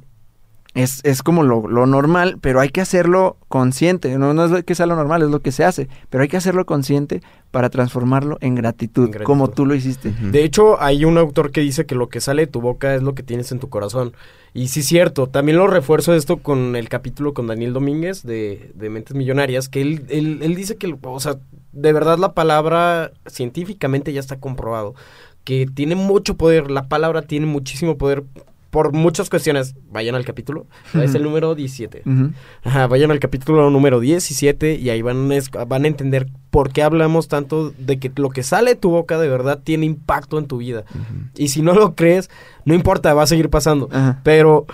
es, 0.77 1.01
es 1.05 1.23
como 1.23 1.43
lo, 1.43 1.67
lo 1.69 1.87
normal, 1.87 2.39
pero 2.41 2.61
hay 2.61 2.69
que 2.69 2.83
hacerlo 2.83 3.39
consciente. 3.49 4.17
No, 4.19 4.35
no 4.35 4.45
es 4.45 4.51
lo 4.51 4.63
que 4.63 4.75
sea 4.75 4.85
lo 4.87 4.95
normal, 4.95 5.23
es 5.23 5.31
lo 5.31 5.41
que 5.41 5.51
se 5.51 5.65
hace. 5.65 5.89
Pero 6.11 6.23
hay 6.23 6.29
que 6.29 6.37
hacerlo 6.37 6.67
consciente 6.67 7.23
para 7.51 7.71
transformarlo 7.71 8.37
en 8.43 8.55
gratitud, 8.55 9.07
En 9.07 9.11
gratitud. 9.13 9.27
como 9.27 9.49
tú 9.49 9.65
lo 9.65 9.75
hiciste. 9.75 10.13
De 10.21 10.45
hecho, 10.45 10.81
hay 10.81 11.07
un 11.07 11.17
autor 11.17 11.51
que 11.51 11.63
dice 11.63 11.87
que 11.87 11.95
lo 11.95 12.11
que 12.11 12.21
sale 12.21 12.43
de 12.43 12.53
tu 12.53 12.61
boca 12.61 12.95
es 12.95 13.03
lo 13.03 13.15
que 13.15 13.23
tienes 13.23 13.51
en 13.53 13.59
tu 13.59 13.71
corazón. 13.71 14.13
Y 14.53 14.69
sí 14.69 14.81
es 14.81 14.87
cierto, 14.87 15.29
también 15.29 15.57
lo 15.57 15.67
refuerzo 15.67 16.15
esto 16.15 16.39
con 16.39 16.77
el 16.77 16.89
capítulo 16.89 17.33
con 17.33 17.47
Daniel 17.47 17.73
Domínguez 17.73 18.23
de, 18.23 18.71
de 18.75 18.91
Mentes 18.91 19.17
Millonarias, 19.17 19.69
que 19.69 19.81
él, 19.81 20.05
él, 20.09 20.41
él 20.43 20.55
dice 20.55 20.77
que, 20.77 20.95
o 21.03 21.21
sea, 21.21 21.37
de 21.73 21.93
verdad 21.93 22.19
la 22.19 22.33
palabra 22.33 23.13
científicamente 23.27 24.13
ya 24.13 24.21
está 24.21 24.41
comprobado, 24.41 24.95
que 25.45 25.67
tiene 25.67 25.95
mucho 25.95 26.37
poder, 26.37 26.71
la 26.71 26.89
palabra 26.89 27.23
tiene 27.23 27.47
muchísimo 27.47 27.99
poder 27.99 28.25
por 28.77 28.93
muchas 28.93 29.31
cuestiones. 29.31 29.75
Vayan 29.91 30.17
al 30.17 30.27
capítulo, 30.27 30.67
es 30.93 31.15
el 31.15 31.23
número 31.23 31.55
17. 31.55 32.03
Ujú. 32.05 32.33
Ajá, 32.63 32.87
vayan 32.87 33.11
al 33.11 33.19
capítulo 33.21 33.71
número 33.71 34.01
17 34.01 34.75
y 34.75 34.91
ahí 34.91 35.01
van, 35.01 35.31
van 35.67 35.85
a 35.85 35.89
entender 35.89 36.27
por 36.51 36.75
qué 36.75 36.83
hablamos 36.83 37.27
tanto 37.27 37.71
de 37.71 37.99
que 37.99 38.13
lo 38.17 38.29
que 38.29 38.43
sale 38.43 38.73
de 38.73 38.77
tu 38.77 38.91
boca 38.91 39.19
de 39.19 39.29
verdad 39.29 39.61
tiene 39.65 39.87
impacto 39.87 40.39
en 40.39 40.47
tu 40.47 40.59
vida. 40.59 40.85
Y 41.39 41.49
si 41.49 41.63
no 41.63 41.73
lo 41.73 41.95
crees, 41.95 42.29
no 42.67 42.75
importa, 42.75 43.15
va 43.15 43.23
a 43.23 43.27
seguir 43.27 43.49
pasando. 43.49 43.89
Pero 44.23 44.67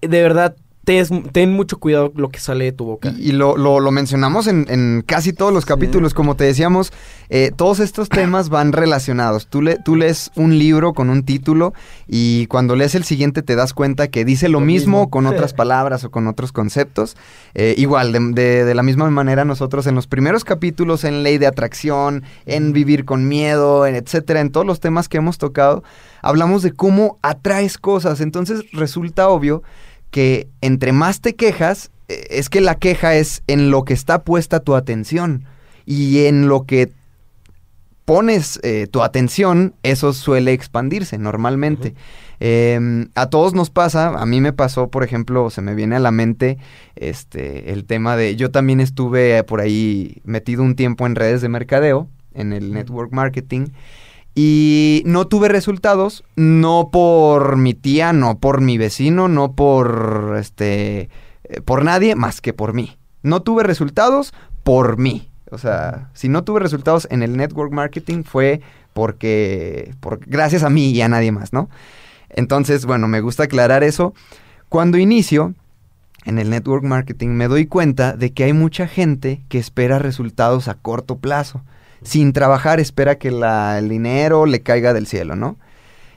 de 0.00 0.22
verdad, 0.22 0.56
ten, 0.88 1.22
ten 1.32 1.52
mucho 1.52 1.78
cuidado 1.78 2.10
lo 2.16 2.30
que 2.30 2.40
sale 2.40 2.64
de 2.64 2.72
tu 2.72 2.86
boca. 2.86 3.10
Y, 3.18 3.28
y 3.28 3.32
lo, 3.32 3.58
lo- 3.58 3.78
lo 3.78 3.90
mencionamos 3.90 4.46
en, 4.46 4.64
en 4.70 5.02
casi 5.06 5.34
todos 5.34 5.52
los 5.52 5.66
capítulos, 5.66 6.14
como 6.14 6.34
te 6.34 6.44
decíamos, 6.44 6.92
eh, 7.28 7.52
todos 7.54 7.78
estos 7.80 8.08
temas 8.08 8.48
van 8.56 8.72
relacionados. 8.72 9.48
Tú, 9.48 9.60
le- 9.60 9.76
tú 9.76 9.96
lees 9.96 10.30
un 10.34 10.58
libro 10.58 10.94
con 10.94 11.10
un 11.10 11.24
título 11.24 11.74
y 12.06 12.46
cuando 12.46 12.74
lees 12.74 12.94
el 12.94 13.04
siguiente 13.04 13.42
te 13.42 13.54
das 13.54 13.74
cuenta 13.74 14.08
que 14.08 14.24
dice 14.24 14.48
lo, 14.48 14.60
Lo 14.60 14.64
mismo, 14.66 14.98
mismo. 15.00 15.10
con 15.10 15.26
otras 15.26 15.52
palabras 15.62 16.04
o 16.04 16.10
con 16.10 16.26
otros 16.26 16.52
conceptos. 16.52 17.16
Eh, 17.54 17.74
igual, 17.76 18.12
de, 18.12 18.20
de- 18.32 18.64
de 18.64 18.74
la 18.74 18.82
misma 18.82 19.10
manera 19.10 19.44
nosotros 19.44 19.86
en 19.86 19.94
los 19.94 20.06
primeros 20.06 20.42
capítulos, 20.44 21.04
en 21.04 21.22
ley 21.22 21.36
de 21.36 21.46
atracción, 21.48 22.22
en 22.46 22.72
vivir 22.72 23.04
con 23.04 23.28
miedo, 23.28 23.86
en 23.86 23.94
etcétera, 23.94 24.40
en 24.40 24.50
todos 24.52 24.64
los 24.66 24.80
temas 24.80 25.10
que 25.10 25.18
hemos 25.18 25.36
tocado, 25.36 25.82
hablamos 26.22 26.62
de 26.62 26.72
cómo 26.72 27.18
atraes 27.20 27.76
cosas. 27.76 28.22
Entonces 28.22 28.62
resulta 28.72 29.28
obvio 29.28 29.62
que 30.10 30.48
entre 30.60 30.92
más 30.92 31.20
te 31.20 31.34
quejas, 31.34 31.90
eh, 32.08 32.26
es 32.30 32.48
que 32.48 32.60
la 32.60 32.76
queja 32.76 33.14
es 33.14 33.42
en 33.46 33.70
lo 33.70 33.84
que 33.84 33.94
está 33.94 34.22
puesta 34.22 34.60
tu 34.60 34.74
atención. 34.74 35.44
Y 35.84 36.26
en 36.26 36.48
lo 36.48 36.64
que 36.64 36.92
pones 38.04 38.60
eh, 38.62 38.86
tu 38.90 39.02
atención, 39.02 39.74
eso 39.82 40.12
suele 40.12 40.52
expandirse 40.52 41.18
normalmente. 41.18 41.94
Eh, 42.40 43.06
a 43.14 43.26
todos 43.26 43.52
nos 43.52 43.70
pasa, 43.70 44.08
a 44.08 44.24
mí 44.26 44.40
me 44.40 44.52
pasó, 44.52 44.88
por 44.88 45.02
ejemplo, 45.02 45.50
se 45.50 45.60
me 45.60 45.74
viene 45.74 45.96
a 45.96 46.00
la 46.00 46.10
mente 46.10 46.56
este 46.96 47.72
el 47.72 47.84
tema 47.84 48.16
de, 48.16 48.36
yo 48.36 48.50
también 48.50 48.80
estuve 48.80 49.42
por 49.44 49.60
ahí 49.60 50.22
metido 50.24 50.62
un 50.62 50.76
tiempo 50.76 51.06
en 51.06 51.16
redes 51.16 51.42
de 51.42 51.48
mercadeo, 51.48 52.08
en 52.34 52.52
el 52.52 52.72
network 52.72 53.12
marketing, 53.12 53.66
y 54.40 55.02
no 55.04 55.26
tuve 55.26 55.48
resultados, 55.48 56.22
no 56.36 56.90
por 56.92 57.56
mi 57.56 57.74
tía, 57.74 58.12
no 58.12 58.38
por 58.38 58.60
mi 58.60 58.78
vecino, 58.78 59.26
no 59.26 59.54
por 59.54 60.36
este 60.38 61.10
eh, 61.42 61.60
por 61.64 61.82
nadie 61.82 62.14
más 62.14 62.40
que 62.40 62.52
por 62.52 62.72
mí. 62.72 62.96
No 63.24 63.42
tuve 63.42 63.64
resultados 63.64 64.32
por 64.62 64.96
mí. 64.96 65.28
O 65.50 65.58
sea, 65.58 66.10
si 66.14 66.28
no 66.28 66.44
tuve 66.44 66.60
resultados 66.60 67.08
en 67.10 67.24
el 67.24 67.36
network 67.36 67.72
marketing 67.72 68.22
fue 68.22 68.60
porque 68.92 69.92
por, 69.98 70.20
gracias 70.24 70.62
a 70.62 70.70
mí 70.70 70.92
y 70.92 71.00
a 71.00 71.08
nadie 71.08 71.32
más, 71.32 71.52
¿no? 71.52 71.68
Entonces, 72.28 72.86
bueno, 72.86 73.08
me 73.08 73.20
gusta 73.20 73.42
aclarar 73.42 73.82
eso. 73.82 74.14
Cuando 74.68 74.98
inicio 74.98 75.54
en 76.26 76.38
el 76.38 76.50
network 76.50 76.84
marketing 76.84 77.30
me 77.30 77.48
doy 77.48 77.66
cuenta 77.66 78.12
de 78.12 78.32
que 78.32 78.44
hay 78.44 78.52
mucha 78.52 78.86
gente 78.86 79.42
que 79.48 79.58
espera 79.58 79.98
resultados 79.98 80.68
a 80.68 80.74
corto 80.74 81.18
plazo 81.18 81.64
sin 82.02 82.32
trabajar 82.32 82.80
espera 82.80 83.18
que 83.18 83.28
el 83.28 83.88
dinero 83.88 84.46
le 84.46 84.60
caiga 84.62 84.92
del 84.92 85.06
cielo, 85.06 85.36
¿no? 85.36 85.58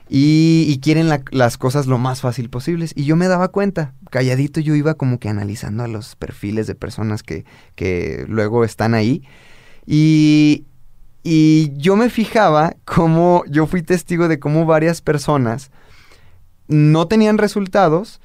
Y, 0.09 0.65
y 0.67 0.79
quieren 0.79 1.07
la- 1.07 1.23
las 1.31 1.57
cosas 1.57 1.87
lo 1.87 1.97
más 1.97 2.19
fácil 2.21 2.49
posibles. 2.49 2.91
Y 2.95 3.05
yo 3.05 3.15
me 3.15 3.27
daba 3.29 3.47
cuenta, 3.47 3.93
calladito 4.09 4.59
yo 4.59 4.75
iba 4.75 4.95
como 4.95 5.19
que 5.19 5.29
analizando 5.29 5.83
a 5.83 5.87
los 5.87 6.15
perfiles 6.17 6.67
de 6.67 6.75
personas 6.75 7.23
que, 7.23 7.45
que 7.75 8.25
luego 8.27 8.65
están 8.65 8.93
ahí. 8.93 9.23
Y, 9.85 10.65
y 11.23 11.71
yo 11.77 11.95
me 11.95 12.09
fijaba 12.09 12.75
cómo, 12.83 13.43
yo 13.49 13.67
fui 13.67 13.83
testigo 13.83 14.27
de 14.27 14.37
cómo 14.39 14.65
varias 14.65 15.01
personas 15.01 15.71
no 16.67 17.07
tenían 17.07 17.37
resultados 17.37 18.19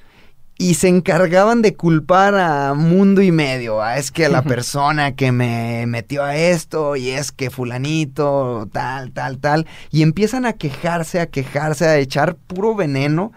y 0.59 0.75
se 0.75 0.89
encargaban 0.89 1.61
de 1.61 1.75
culpar 1.75 2.35
a 2.35 2.73
mundo 2.75 3.21
y 3.21 3.31
medio. 3.31 3.83
Ah, 3.83 3.99
es 3.99 4.11
que 4.11 4.29
la 4.29 4.43
persona 4.43 5.15
que 5.15 5.31
me 5.31 5.85
metió 5.87 6.23
a 6.25 6.37
esto 6.37 6.97
y 6.97 7.11
es 7.11 7.31
que 7.31 7.51
fulanito, 7.51 8.69
tal, 8.73 9.13
tal, 9.13 9.39
tal. 9.39 9.67
Y 9.91 10.03
empiezan 10.03 10.47
a 10.47 10.55
quejarse, 10.55 11.21
a 11.21 11.27
quejarse, 11.27 11.87
a 11.87 11.99
echar 11.99 12.37
puro 12.37 12.75
veneno. 12.75 13.33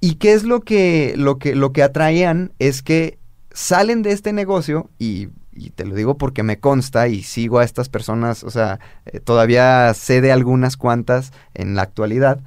¿Y 0.00 0.16
qué 0.16 0.34
es 0.34 0.44
lo 0.44 0.60
que, 0.60 1.14
lo 1.16 1.38
que, 1.38 1.56
lo 1.56 1.72
que 1.72 1.82
atraían? 1.82 2.52
Es 2.60 2.82
que 2.82 3.18
salen 3.52 4.02
de 4.02 4.12
este 4.12 4.32
negocio 4.32 4.90
y... 4.98 5.28
Y 5.58 5.70
te 5.70 5.86
lo 5.86 5.94
digo 5.94 6.18
porque 6.18 6.42
me 6.42 6.60
consta 6.60 7.08
y 7.08 7.22
sigo 7.22 7.60
a 7.60 7.64
estas 7.64 7.88
personas, 7.88 8.44
o 8.44 8.50
sea, 8.50 8.78
eh, 9.06 9.20
todavía 9.20 9.94
sé 9.94 10.20
de 10.20 10.30
algunas 10.30 10.76
cuantas 10.76 11.32
en 11.54 11.74
la 11.74 11.80
actualidad, 11.80 12.40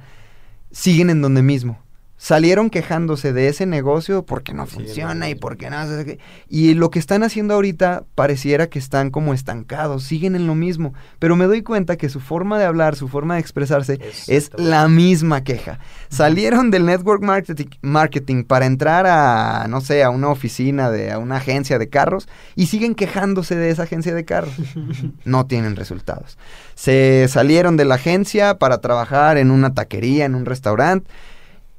siguen 0.70 1.10
en 1.10 1.20
donde 1.20 1.42
mismo. 1.42 1.80
Salieron 2.22 2.68
quejándose 2.68 3.32
de 3.32 3.48
ese 3.48 3.64
negocio 3.64 4.26
porque 4.26 4.52
no 4.52 4.66
funciona 4.66 5.30
y 5.30 5.34
porque 5.34 5.70
no. 5.70 5.78
Y 6.50 6.74
lo 6.74 6.90
que 6.90 6.98
están 6.98 7.22
haciendo 7.22 7.54
ahorita 7.54 8.04
pareciera 8.14 8.66
que 8.66 8.78
están 8.78 9.08
como 9.08 9.32
estancados, 9.32 10.04
siguen 10.04 10.36
en 10.36 10.46
lo 10.46 10.54
mismo. 10.54 10.92
Pero 11.18 11.34
me 11.34 11.46
doy 11.46 11.62
cuenta 11.62 11.96
que 11.96 12.10
su 12.10 12.20
forma 12.20 12.58
de 12.58 12.66
hablar, 12.66 12.94
su 12.94 13.08
forma 13.08 13.36
de 13.36 13.40
expresarse 13.40 13.98
es 14.28 14.50
la 14.58 14.86
misma 14.86 15.44
queja. 15.44 15.78
Salieron 16.10 16.70
del 16.70 16.84
network 16.84 17.22
marketing, 17.22 17.68
marketing 17.80 18.44
para 18.44 18.66
entrar 18.66 19.06
a, 19.06 19.66
no 19.70 19.80
sé, 19.80 20.04
a 20.04 20.10
una 20.10 20.28
oficina, 20.28 20.90
de, 20.90 21.12
a 21.12 21.18
una 21.18 21.36
agencia 21.36 21.78
de 21.78 21.88
carros 21.88 22.28
y 22.54 22.66
siguen 22.66 22.94
quejándose 22.94 23.56
de 23.56 23.70
esa 23.70 23.84
agencia 23.84 24.14
de 24.14 24.26
carros. 24.26 24.52
no 25.24 25.46
tienen 25.46 25.74
resultados. 25.74 26.36
Se 26.74 27.28
salieron 27.30 27.78
de 27.78 27.86
la 27.86 27.94
agencia 27.94 28.58
para 28.58 28.82
trabajar 28.82 29.38
en 29.38 29.50
una 29.50 29.72
taquería, 29.72 30.26
en 30.26 30.34
un 30.34 30.44
restaurante 30.44 31.10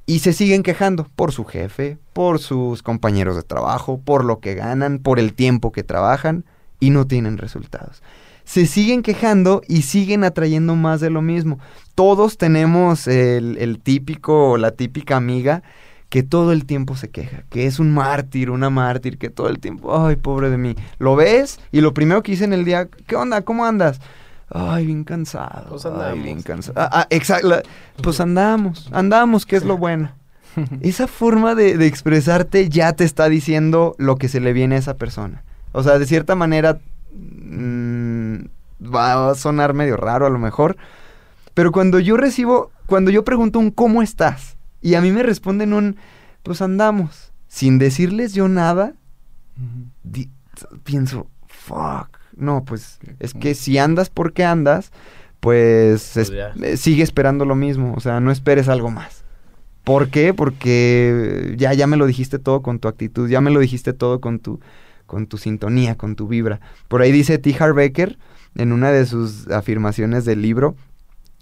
y 0.05 0.19
se 0.19 0.33
siguen 0.33 0.63
quejando 0.63 1.07
por 1.15 1.31
su 1.31 1.45
jefe, 1.45 1.97
por 2.13 2.39
sus 2.39 2.83
compañeros 2.83 3.35
de 3.35 3.43
trabajo, 3.43 3.99
por 4.03 4.25
lo 4.25 4.39
que 4.39 4.55
ganan, 4.55 4.99
por 4.99 5.19
el 5.19 5.33
tiempo 5.33 5.71
que 5.71 5.83
trabajan 5.83 6.45
y 6.79 6.89
no 6.89 7.05
tienen 7.07 7.37
resultados. 7.37 8.01
Se 8.43 8.65
siguen 8.65 9.03
quejando 9.03 9.61
y 9.67 9.83
siguen 9.83 10.23
atrayendo 10.23 10.75
más 10.75 10.99
de 10.99 11.09
lo 11.09 11.21
mismo. 11.21 11.59
Todos 11.95 12.37
tenemos 12.37 13.07
el, 13.07 13.57
el 13.59 13.79
típico 13.79 14.51
o 14.51 14.57
la 14.57 14.71
típica 14.71 15.15
amiga 15.15 15.63
que 16.11 16.23
todo 16.23 16.51
el 16.51 16.65
tiempo 16.65 16.97
se 16.97 17.09
queja, 17.09 17.43
que 17.49 17.67
es 17.67 17.79
un 17.79 17.93
mártir, 17.93 18.49
una 18.49 18.69
mártir, 18.69 19.17
que 19.17 19.29
todo 19.29 19.47
el 19.47 19.59
tiempo, 19.59 20.05
ay, 20.05 20.17
pobre 20.17 20.49
de 20.49 20.57
mí. 20.57 20.75
Lo 20.99 21.15
ves 21.15 21.61
y 21.71 21.79
lo 21.79 21.93
primero 21.93 22.21
que 22.21 22.33
dice 22.33 22.43
en 22.43 22.51
el 22.51 22.65
día, 22.65 22.89
¿qué 23.07 23.15
onda? 23.15 23.43
¿Cómo 23.43 23.63
andas? 23.63 24.01
Ay, 24.53 24.85
bien 24.87 25.03
cansado. 25.03 25.69
Pues 25.69 25.85
ay, 25.85 25.91
andamos. 25.93 26.23
bien 26.23 26.41
cansado. 26.41 26.79
Ah, 26.79 26.89
ah, 26.91 27.07
exacto. 27.09 27.61
Pues 28.03 28.19
andamos, 28.19 28.89
andamos, 28.91 29.45
que 29.45 29.55
es 29.55 29.63
lo 29.63 29.77
bueno. 29.77 30.11
Esa 30.81 31.07
forma 31.07 31.55
de, 31.55 31.77
de 31.77 31.87
expresarte 31.87 32.67
ya 32.67 32.91
te 32.93 33.05
está 33.05 33.29
diciendo 33.29 33.95
lo 33.97 34.17
que 34.17 34.27
se 34.27 34.41
le 34.41 34.51
viene 34.51 34.75
a 34.75 34.79
esa 34.79 34.95
persona. 34.97 35.43
O 35.71 35.81
sea, 35.83 35.97
de 35.97 36.05
cierta 36.05 36.35
manera 36.35 36.79
mm, 37.13 38.35
va 38.93 39.29
a 39.29 39.35
sonar 39.35 39.73
medio 39.73 39.95
raro 39.97 40.25
a 40.25 40.29
lo 40.29 40.39
mejor. 40.39 40.75
Pero 41.53 41.71
cuando 41.71 41.99
yo 41.99 42.17
recibo, 42.17 42.71
cuando 42.85 43.11
yo 43.11 43.23
pregunto 43.23 43.59
un 43.59 43.71
¿cómo 43.71 44.01
estás? 44.01 44.57
Y 44.81 44.95
a 44.95 45.01
mí 45.01 45.11
me 45.11 45.23
responden 45.23 45.73
un 45.73 45.95
pues 46.43 46.61
andamos. 46.61 47.31
Sin 47.47 47.77
decirles 47.79 48.33
yo 48.33 48.47
nada, 48.47 48.93
di- 50.03 50.29
pienso, 50.83 51.27
fuck. 51.47 52.10
No, 52.41 52.63
pues 52.65 52.99
es 53.19 53.33
que 53.33 53.53
si 53.55 53.77
andas 53.77 54.09
porque 54.09 54.43
andas, 54.43 54.91
pues 55.39 56.11
Pues 56.13 56.29
es- 56.29 56.35
ya. 56.35 56.53
eh, 56.61 56.75
sigue 56.77 57.03
esperando 57.03 57.45
lo 57.45 57.55
mismo. 57.55 57.93
O 57.95 57.99
sea, 57.99 58.19
no 58.19 58.31
esperes 58.31 58.67
algo 58.67 58.91
más. 58.91 59.23
¿Por 59.83 60.09
qué? 60.09 60.33
Porque 60.33 61.55
ya, 61.57 61.73
ya 61.73 61.87
me 61.87 61.97
lo 61.97 62.05
dijiste 62.05 62.37
todo 62.39 62.61
con 62.61 62.79
tu 62.79 62.87
actitud, 62.87 63.29
ya 63.29 63.41
me 63.41 63.49
lo 63.51 63.59
dijiste 63.59 63.93
todo 63.93 64.19
con 64.21 64.39
tu, 64.39 64.59
con 65.07 65.25
tu 65.27 65.37
sintonía, 65.37 65.95
con 65.95 66.15
tu 66.15 66.27
vibra. 66.27 66.59
Por 66.87 67.01
ahí 67.01 67.11
dice 67.11 67.37
T. 67.39 67.55
Harv 67.59 67.79
Eker, 67.79 68.17
en 68.55 68.71
una 68.73 68.91
de 68.91 69.05
sus 69.05 69.47
afirmaciones 69.49 70.23
del 70.25 70.41
libro, 70.41 70.75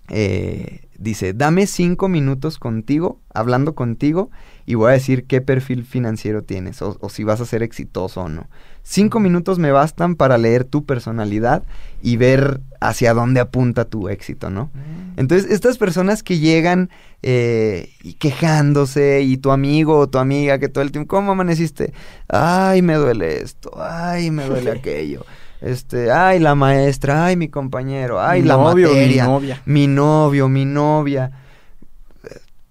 eh, 0.10 0.82
dice, 1.00 1.34
dame 1.34 1.66
cinco 1.66 2.10
minutos 2.10 2.60
contigo, 2.60 3.20
hablando 3.34 3.74
contigo, 3.74 4.30
y 4.66 4.76
voy 4.76 4.90
a 4.90 4.94
decir 4.94 5.26
qué 5.26 5.42
perfil 5.42 5.84
financiero 5.86 6.44
tienes, 6.44 6.82
o, 6.82 6.98
o 7.00 7.10
si 7.10 7.24
vas 7.24 7.42
a 7.42 7.46
ser 7.46 7.64
exitoso 7.64 8.22
o 8.22 8.30
no. 8.30 8.48
Cinco 8.84 9.20
minutos 9.20 9.60
me 9.60 9.72
bastan 9.72 10.16
para 10.16 10.38
leer 10.38 10.64
tu 10.64 10.86
personalidad 10.86 11.64
y 12.02 12.18
ver 12.18 12.62
hacia 12.82 13.14
dónde 13.14 13.40
apunta 13.40 13.86
tu 13.86 14.10
éxito, 14.10 14.50
¿no? 14.50 14.72
Entonces, 15.18 15.52
estas 15.52 15.78
personas 15.78 16.24
que 16.24 16.40
llegan 16.40 16.90
eh, 17.22 17.90
y 18.02 18.14
quejándose 18.14 19.22
y 19.22 19.38
tu 19.38 19.52
amigo 19.52 19.98
o 19.98 20.10
tu 20.10 20.18
amiga 20.18 20.60
que 20.60 20.70
todo 20.70 20.84
el 20.84 20.92
tiempo, 20.92 21.16
¿cómo 21.16 21.34
amaneciste? 21.34 21.94
Ay, 22.30 22.82
me 22.82 22.96
duele 22.96 23.42
esto, 23.42 23.72
ay, 23.82 24.32
me 24.32 24.46
duele 24.46 24.72
aquello. 24.80 25.26
Este, 25.62 26.12
ay, 26.12 26.40
la 26.40 26.56
maestra, 26.56 27.26
ay, 27.26 27.36
mi 27.36 27.50
compañero, 27.50 28.22
ay, 28.22 28.42
Mi 28.42 28.48
la 28.48 28.56
novio, 28.56 28.90
mi 28.90 28.94
materia, 28.96 29.26
novia. 29.26 29.62
mi 29.66 29.88
novio, 29.88 30.48
mi 30.48 30.66
novia. 30.66 31.32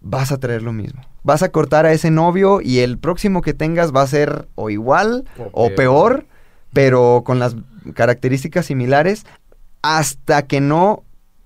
Vas 0.01 0.33
a 0.33 0.38
traer 0.38 0.62
lo 0.62 0.72
mismo. 0.72 1.03
Vas 1.22 1.42
a 1.42 1.51
cortar 1.51 1.85
a 1.85 1.92
ese 1.92 2.11
novio 2.11 2.61
y 2.62 2.79
el 2.79 2.96
próximo 2.98 3.42
que 3.42 3.53
tengas 3.53 3.94
va 3.94 4.03
a 4.03 4.07
ser 4.07 4.48
o 4.55 4.70
igual 4.70 5.24
O 5.38 5.66
o 5.66 5.74
peor, 5.74 6.27
pero 6.72 7.22
con 7.27 7.38
las 7.38 7.57
características 7.94 8.66
similares, 8.66 9.27
hasta 9.83 10.46
que 10.46 10.61
no 10.61 11.03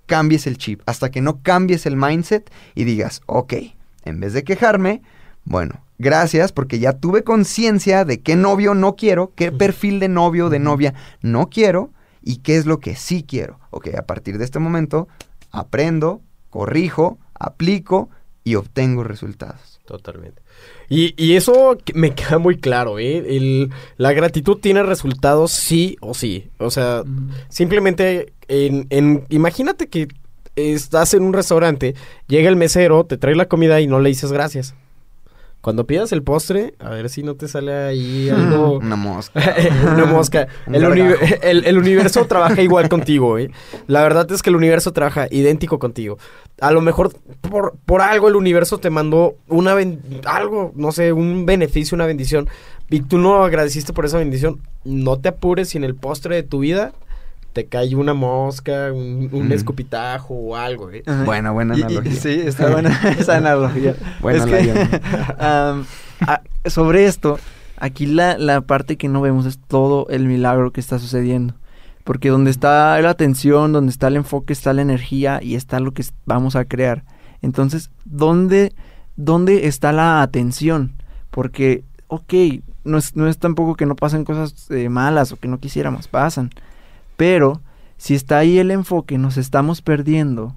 cambies 0.07 0.47
el 0.47 0.59
chip, 0.59 0.83
hasta 0.87 1.11
que 1.11 1.21
no 1.21 1.41
cambies 1.43 1.87
el 1.87 1.97
mindset 1.97 2.51
y 2.75 2.85
digas, 2.85 3.23
ok, 3.27 3.55
en 4.05 4.21
vez 4.21 4.33
de 4.33 4.45
quejarme, 4.45 5.03
bueno, 5.45 5.85
gracias 5.99 6.53
porque 6.53 6.79
ya 6.79 6.93
tuve 6.95 7.25
conciencia 7.25 8.05
de 8.05 8.21
qué 8.21 8.37
novio 8.37 8.75
no 8.75 8.97
quiero, 8.97 9.33
qué 9.35 9.53
perfil 9.53 10.01
de 10.01 10.09
novio 10.09 10.47
o 10.47 10.51
de 10.51 10.59
novia 10.59 10.95
no 11.21 11.49
quiero 11.49 11.91
y 12.23 12.37
qué 12.39 12.57
es 12.57 12.67
lo 12.67 12.79
que 12.81 12.95
sí 12.97 13.25
quiero. 13.27 13.59
Ok, 13.71 13.89
a 13.97 14.03
partir 14.03 14.39
de 14.39 14.45
este 14.45 14.59
momento 14.59 15.09
aprendo, 15.51 16.21
corrijo, 16.51 17.19
aplico 17.35 18.09
y 18.45 18.55
obtengo 18.57 19.05
resultados. 19.05 19.81
Totalmente. 19.85 20.41
Y, 20.89 21.15
y 21.23 21.35
eso 21.37 21.77
me 21.95 22.11
queda 22.15 22.39
muy 22.39 22.57
claro, 22.59 22.99
¿eh? 22.99 23.19
El- 23.37 23.71
la 23.97 24.13
gratitud 24.13 24.59
tiene 24.59 24.83
resultados 24.83 25.51
sí 25.53 25.97
o 26.01 26.15
sí. 26.15 26.51
O 26.59 26.71
sea, 26.71 27.03
simplemente, 27.49 28.33
en, 28.49 28.87
en- 28.91 29.25
imagínate 29.29 29.89
que 29.89 30.09
estás 30.57 31.15
en 31.15 31.23
un 31.23 31.33
restaurante, 31.33 31.95
llega 32.29 32.49
el 32.49 32.57
mesero, 32.57 33.05
te 33.05 33.17
trae 33.19 33.35
la 33.35 33.49
comida 33.49 33.81
y 33.81 33.87
no 33.87 34.01
le 34.01 34.09
dices 34.11 34.33
gracias. 34.33 34.75
Cuando 35.63 35.87
pidas 35.87 36.13
el 36.13 36.23
postre, 36.23 36.75
a 36.81 36.91
ver 36.91 37.09
si 37.09 37.23
no 37.23 37.37
te 37.37 37.49
sale 37.49 37.73
ahí 37.73 38.29
algo... 38.35 38.79
Una 38.83 38.97
mosca. 38.97 39.55
Una 39.95 40.05
mosca. 40.05 40.49
El, 40.67 40.85
uni- 40.85 41.01
gargajo. 41.03 41.35
el- 41.43 41.65
el 41.65 41.79
universo 41.79 42.27
trabaja 42.27 42.61
igual 42.61 42.89
contigo, 42.91 43.39
¿eh? 43.39 43.51
La 43.87 44.03
verdad 44.03 44.31
es 44.31 44.43
que 44.43 44.51
el 44.51 44.57
universo 44.57 44.93
trabaja 44.93 45.29
idéntico 45.31 45.79
contigo. 45.79 46.19
A 46.61 46.71
lo 46.73 46.81
mejor 46.81 47.13
por, 47.41 47.75
por 47.87 48.03
algo 48.03 48.29
el 48.29 48.37
universo 48.37 48.79
te 48.79 48.91
mandó 48.91 49.37
una 49.49 49.75
algo, 50.27 50.73
no 50.75 50.93
sé, 50.93 51.13
un 51.13 51.47
beneficio, 51.47 51.95
una 51.95 52.07
bendición. 52.07 52.49
Y 52.91 53.01
tú 53.01 53.17
no 53.19 53.43
agradeciste 53.45 53.93
por 53.93 54.05
esa 54.05 54.19
bendición. 54.19 54.61
No 54.85 55.19
te 55.19 55.29
apures 55.31 55.71
si 55.71 55.79
en 55.79 55.85
el 55.85 55.95
postre 55.95 56.35
de 56.37 56.43
tu 56.43 56.59
vida 56.59 56.93
te 57.53 57.67
cae 57.67 57.95
una 57.95 58.15
mosca, 58.15 58.93
un, 58.93 59.29
un 59.33 59.45
Ujú. 59.47 59.53
escupitajo 59.53 60.35
o 60.35 60.57
algo, 60.57 60.91
¿eh? 60.91 61.03
Ajá. 61.07 61.25
Buena, 61.25 61.51
buena 61.51 61.75
Y- 61.77 61.81
y- 61.81 61.83
analogía. 61.83 62.13
sí, 62.13 62.41
está 62.45 62.71
buena 62.71 62.91
esa 63.19 63.37
analogía. 63.37 63.95
Buena 64.21 64.45
Es 64.45 64.47
que, 64.47 65.01
a- 65.39 65.83
sobre 66.67 67.07
esto, 67.07 67.39
aquí 67.79 68.07
la, 68.07 68.39
la 68.39 68.61
parte 68.63 68.97
que 68.97 69.09
no 69.09 69.21
vemos 69.21 69.47
es 69.47 69.59
todo 69.59 70.07
el 70.09 70.27
milagro 70.27 70.73
que 70.73 70.81
está 70.81 70.99
sucediendo. 70.99 71.55
Porque 72.05 72.31
donde 72.31 72.51
está 72.51 73.01
la 73.01 73.11
atención, 73.11 73.73
donde 73.73 73.91
está 73.93 74.09
el 74.09 74.17
enfoque, 74.17 74.53
está 74.53 74.73
la 74.73 74.83
energía 74.83 75.41
y 75.43 75.55
está 75.55 75.79
lo 75.79 75.93
que 75.93 76.05
vamos 76.27 76.57
a 76.57 76.65
crear. 76.65 77.05
Entonces, 77.43 77.91
¿dónde, 78.05 78.73
dónde 79.17 79.69
está 79.69 79.93
la 79.93 80.21
atención? 80.23 80.95
Porque, 81.31 81.85
ok, 82.09 82.33
no 82.85 82.99
es, 82.99 83.15
no 83.15 83.29
es 83.29 83.39
tampoco 83.39 83.77
que 83.77 83.87
no 83.87 83.95
pasen 83.95 84.25
cosas 84.25 84.69
eh, 84.71 84.89
malas 84.89 85.31
o 85.31 85.37
que 85.37 85.47
no 85.47 85.59
quisiéramos, 85.61 86.09
pasan. 86.09 86.51
Pero 87.23 87.61
si 87.99 88.17
está 88.17 88.39
ahí 88.39 88.59
el 88.59 88.73
enfoque, 88.73 89.17
nos 89.17 89.37
estamos 89.37 89.81
perdiendo 89.81 90.57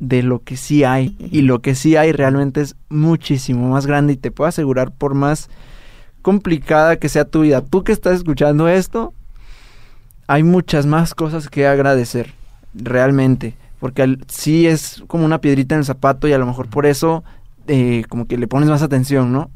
de 0.00 0.24
lo 0.24 0.42
que 0.42 0.56
sí 0.56 0.82
hay. 0.82 1.16
Y 1.30 1.42
lo 1.42 1.60
que 1.60 1.76
sí 1.76 1.94
hay 1.94 2.10
realmente 2.10 2.62
es 2.62 2.74
muchísimo 2.88 3.68
más 3.68 3.86
grande 3.86 4.14
y 4.14 4.16
te 4.16 4.32
puedo 4.32 4.48
asegurar 4.48 4.90
por 4.90 5.14
más 5.14 5.50
complicada 6.20 6.96
que 6.96 7.08
sea 7.08 7.26
tu 7.26 7.42
vida. 7.42 7.60
Tú 7.60 7.84
que 7.84 7.92
estás 7.92 8.16
escuchando 8.16 8.66
esto, 8.66 9.14
hay 10.26 10.42
muchas 10.42 10.84
más 10.84 11.14
cosas 11.14 11.48
que 11.48 11.64
agradecer, 11.68 12.34
realmente. 12.74 13.54
Porque 13.78 14.18
sí 14.26 14.66
es 14.66 15.04
como 15.06 15.24
una 15.24 15.40
piedrita 15.40 15.76
en 15.76 15.82
el 15.82 15.84
zapato 15.84 16.26
y 16.26 16.32
a 16.32 16.38
lo 16.38 16.46
mejor 16.46 16.68
por 16.70 16.86
eso 16.86 17.22
eh, 17.68 18.02
como 18.08 18.26
que 18.26 18.36
le 18.36 18.48
pones 18.48 18.68
más 18.68 18.82
atención, 18.82 19.32
¿no? 19.32 19.48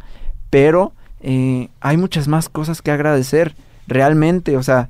Pero 0.50 0.92
eh, 1.20 1.68
hay 1.80 1.96
muchas 1.96 2.28
más 2.28 2.48
cosas 2.48 2.80
que 2.80 2.92
agradecer, 2.92 3.56
realmente. 3.88 4.56
O 4.56 4.62
sea, 4.62 4.88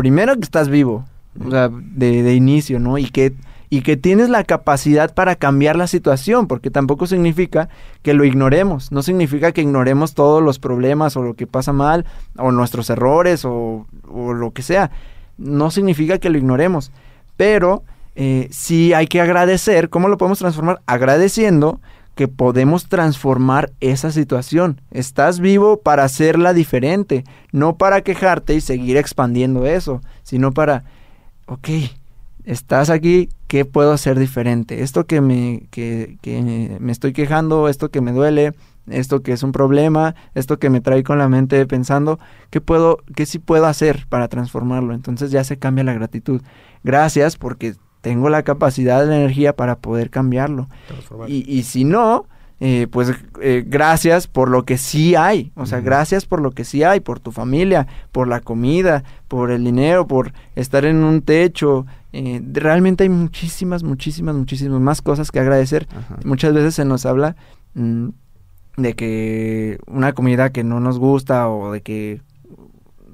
primero 0.00 0.34
que 0.34 0.44
estás 0.44 0.70
vivo, 0.70 1.04
o 1.46 1.50
sea, 1.50 1.68
de, 1.70 2.34
inicio, 2.34 2.80
¿no? 2.80 2.96
Y 2.96 3.10
que, 3.10 3.34
y 3.68 3.82
que 3.82 3.98
tienes 3.98 4.30
la 4.30 4.44
capacidad 4.44 5.12
para 5.12 5.36
cambiar 5.36 5.76
la 5.76 5.86
situación, 5.86 6.46
porque 6.46 6.70
tampoco 6.70 7.06
significa 7.06 7.68
que 8.00 8.14
lo 8.14 8.24
ignoremos, 8.24 8.92
no 8.92 9.02
significa 9.02 9.52
que 9.52 9.60
ignoremos 9.60 10.14
todos 10.14 10.42
los 10.42 10.58
problemas 10.58 11.18
o 11.18 11.22
lo 11.22 11.34
que 11.34 11.46
pasa 11.46 11.74
mal, 11.74 12.06
o 12.38 12.50
nuestros 12.50 12.88
errores, 12.88 13.44
o, 13.44 13.86
o 14.10 14.32
lo 14.32 14.52
que 14.52 14.62
sea. 14.62 14.90
No 15.36 15.70
significa 15.70 16.16
que 16.16 16.30
lo 16.30 16.38
ignoremos, 16.38 16.92
pero 17.36 17.82
eh, 18.14 18.48
sí 18.50 18.94
hay 18.94 19.06
que 19.06 19.20
agradecer. 19.20 19.90
¿Cómo 19.90 20.08
lo 20.08 20.16
podemos 20.16 20.38
transformar? 20.38 20.80
Agradeciendo 20.86 21.78
que 22.20 22.28
podemos 22.28 22.86
transformar 22.86 23.72
esa 23.80 24.10
situación. 24.10 24.82
Estás 24.90 25.40
vivo 25.40 25.80
para 25.80 26.04
hacerla 26.04 26.52
diferente, 26.52 27.24
no 27.50 27.78
para 27.78 28.02
quejarte 28.02 28.54
y 28.54 28.60
seguir 28.60 28.98
expandiendo 28.98 29.64
eso, 29.64 30.02
sino 30.22 30.52
para, 30.52 30.84
ok, 31.46 31.66
estás 32.44 32.90
aquí, 32.90 33.30
¿qué 33.46 33.64
puedo 33.64 33.92
hacer 33.92 34.18
diferente? 34.18 34.82
Esto 34.82 35.06
que 35.06 35.22
me, 35.22 35.62
que, 35.70 36.18
que 36.20 36.76
me 36.78 36.92
estoy 36.92 37.14
quejando, 37.14 37.70
esto 37.70 37.90
que 37.90 38.02
me 38.02 38.12
duele, 38.12 38.52
esto 38.88 39.22
que 39.22 39.32
es 39.32 39.42
un 39.42 39.52
problema, 39.52 40.14
esto 40.34 40.58
que 40.58 40.68
me 40.68 40.82
trae 40.82 41.02
con 41.02 41.16
la 41.16 41.30
mente 41.30 41.64
pensando, 41.64 42.18
¿qué 42.50 42.60
puedo, 42.60 42.98
qué 43.16 43.24
sí 43.24 43.38
puedo 43.38 43.64
hacer 43.64 44.04
para 44.10 44.28
transformarlo? 44.28 44.92
Entonces 44.92 45.30
ya 45.30 45.42
se 45.42 45.58
cambia 45.58 45.84
la 45.84 45.94
gratitud. 45.94 46.42
Gracias 46.84 47.38
porque 47.38 47.76
tengo 48.00 48.28
la 48.28 48.42
capacidad, 48.42 49.06
la 49.06 49.16
energía 49.16 49.54
para 49.54 49.76
poder 49.76 50.10
cambiarlo. 50.10 50.68
Y, 51.26 51.44
y 51.50 51.62
si 51.64 51.84
no, 51.84 52.26
eh, 52.62 52.88
pues 52.90 53.10
eh, 53.40 53.64
gracias 53.66 54.26
por 54.26 54.50
lo 54.50 54.64
que 54.64 54.76
sí 54.76 55.14
hay. 55.14 55.50
O 55.54 55.64
sea, 55.64 55.80
gracias 55.80 56.26
por 56.26 56.42
lo 56.42 56.50
que 56.50 56.64
sí 56.64 56.82
hay, 56.82 57.00
por 57.00 57.18
tu 57.18 57.32
familia, 57.32 57.86
por 58.12 58.28
la 58.28 58.40
comida, 58.40 59.02
por 59.28 59.50
el 59.50 59.64
dinero, 59.64 60.06
por 60.06 60.34
estar 60.56 60.84
en 60.84 60.96
un 60.96 61.22
techo. 61.22 61.86
Eh, 62.12 62.42
realmente 62.52 63.04
hay 63.04 63.08
muchísimas, 63.08 63.82
muchísimas, 63.82 64.34
muchísimas 64.34 64.80
más 64.80 65.00
cosas 65.00 65.30
que 65.30 65.40
agradecer. 65.40 65.88
Ajá. 65.90 66.18
Muchas 66.24 66.52
veces 66.52 66.74
se 66.74 66.84
nos 66.84 67.06
habla 67.06 67.34
mm, 67.72 68.08
de 68.76 68.94
que 68.94 69.78
una 69.86 70.12
comida 70.12 70.50
que 70.50 70.62
no 70.62 70.80
nos 70.80 70.98
gusta 70.98 71.48
o 71.48 71.72
de 71.72 71.80
que 71.80 72.20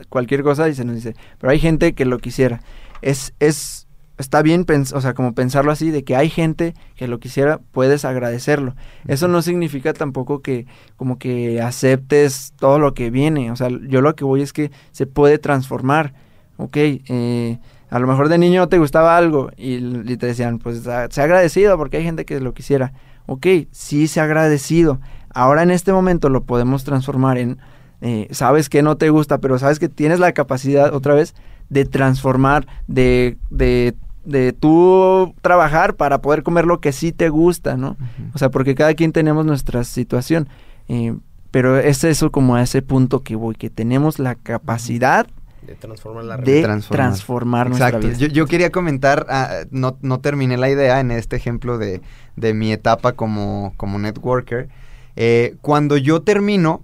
cualquier 0.08 0.42
cosa 0.42 0.68
y 0.68 0.74
se 0.74 0.84
nos 0.84 0.96
dice, 0.96 1.14
pero 1.38 1.52
hay 1.52 1.60
gente 1.60 1.94
que 1.94 2.04
lo 2.04 2.18
quisiera. 2.18 2.62
Es, 3.00 3.32
es, 3.38 3.85
está 4.18 4.42
bien, 4.42 4.64
pens- 4.66 4.94
o 4.94 5.00
sea, 5.00 5.14
como 5.14 5.34
pensarlo 5.34 5.72
así, 5.72 5.90
de 5.90 6.04
que 6.04 6.16
hay 6.16 6.30
gente 6.30 6.74
que 6.96 7.08
lo 7.08 7.18
quisiera, 7.20 7.60
puedes 7.72 8.04
agradecerlo. 8.04 8.74
Eso 9.06 9.28
no 9.28 9.42
significa 9.42 9.92
tampoco 9.92 10.40
que 10.40 10.66
como 10.96 11.18
que 11.18 11.60
aceptes 11.60 12.52
todo 12.58 12.78
lo 12.78 12.94
que 12.94 13.10
viene, 13.10 13.50
o 13.50 13.56
sea, 13.56 13.68
yo 13.68 14.00
lo 14.00 14.14
que 14.16 14.24
voy 14.24 14.42
es 14.42 14.52
que 14.52 14.70
se 14.92 15.06
puede 15.06 15.38
transformar, 15.38 16.14
ok, 16.56 16.76
eh, 16.76 17.58
a 17.90 17.98
lo 17.98 18.06
mejor 18.06 18.28
de 18.28 18.38
niño 18.38 18.60
no 18.62 18.68
te 18.68 18.78
gustaba 18.78 19.16
algo 19.16 19.50
y, 19.56 19.74
y 19.76 20.16
te 20.16 20.26
decían, 20.26 20.58
pues 20.58 20.86
ah, 20.86 21.06
sea 21.10 21.24
agradecido 21.24 21.76
porque 21.76 21.98
hay 21.98 22.04
gente 22.04 22.24
que 22.24 22.40
lo 22.40 22.54
quisiera, 22.54 22.92
ok, 23.26 23.46
sí 23.70 24.08
sea 24.08 24.24
agradecido, 24.24 25.00
ahora 25.34 25.62
en 25.62 25.70
este 25.70 25.92
momento 25.92 26.28
lo 26.30 26.44
podemos 26.44 26.84
transformar 26.84 27.38
en, 27.38 27.58
eh, 28.00 28.28
sabes 28.30 28.68
que 28.68 28.82
no 28.82 28.96
te 28.96 29.10
gusta, 29.10 29.38
pero 29.38 29.58
sabes 29.58 29.78
que 29.78 29.88
tienes 29.88 30.18
la 30.20 30.32
capacidad 30.32 30.94
otra 30.94 31.14
vez 31.14 31.34
de 31.68 31.84
transformar, 31.84 32.66
de, 32.86 33.36
de, 33.50 33.94
de 34.26 34.52
tú 34.52 35.34
trabajar 35.40 35.94
para 35.94 36.20
poder 36.20 36.42
comer 36.42 36.66
lo 36.66 36.80
que 36.80 36.92
sí 36.92 37.12
te 37.12 37.28
gusta, 37.30 37.76
¿no? 37.76 37.96
O 38.34 38.38
sea, 38.38 38.50
porque 38.50 38.74
cada 38.74 38.92
quien 38.94 39.12
tenemos 39.12 39.46
nuestra 39.46 39.84
situación. 39.84 40.48
eh, 40.88 41.14
pero 41.52 41.78
es 41.78 42.04
eso 42.04 42.30
como 42.30 42.54
a 42.56 42.62
ese 42.62 42.82
punto 42.82 43.22
que 43.22 43.34
voy, 43.34 43.54
que 43.54 43.70
tenemos 43.70 44.18
la 44.18 44.34
capacidad 44.34 45.26
De 45.66 45.74
transformar 45.74 46.24
la 46.24 46.36
de 46.36 46.60
Transformar. 46.62 47.08
transformar, 47.08 47.68
nuestra 47.68 47.88
Exacto. 47.88 48.08
vida. 48.08 48.18
Yo, 48.18 48.26
yo 48.26 48.46
quería 48.46 48.70
comentar, 48.70 49.24
ah, 49.30 49.60
no, 49.70 49.96
no 50.02 50.20
terminé 50.20 50.58
la 50.58 50.68
idea 50.68 51.00
en 51.00 51.10
este 51.12 51.36
ejemplo 51.36 51.78
de, 51.78 52.02
de 52.36 52.52
mi 52.52 52.72
etapa 52.72 53.12
como, 53.12 53.72
como 53.78 53.98
networker. 53.98 54.68
Eh, 55.14 55.54
cuando 55.62 55.96
yo 55.96 56.20
termino, 56.20 56.82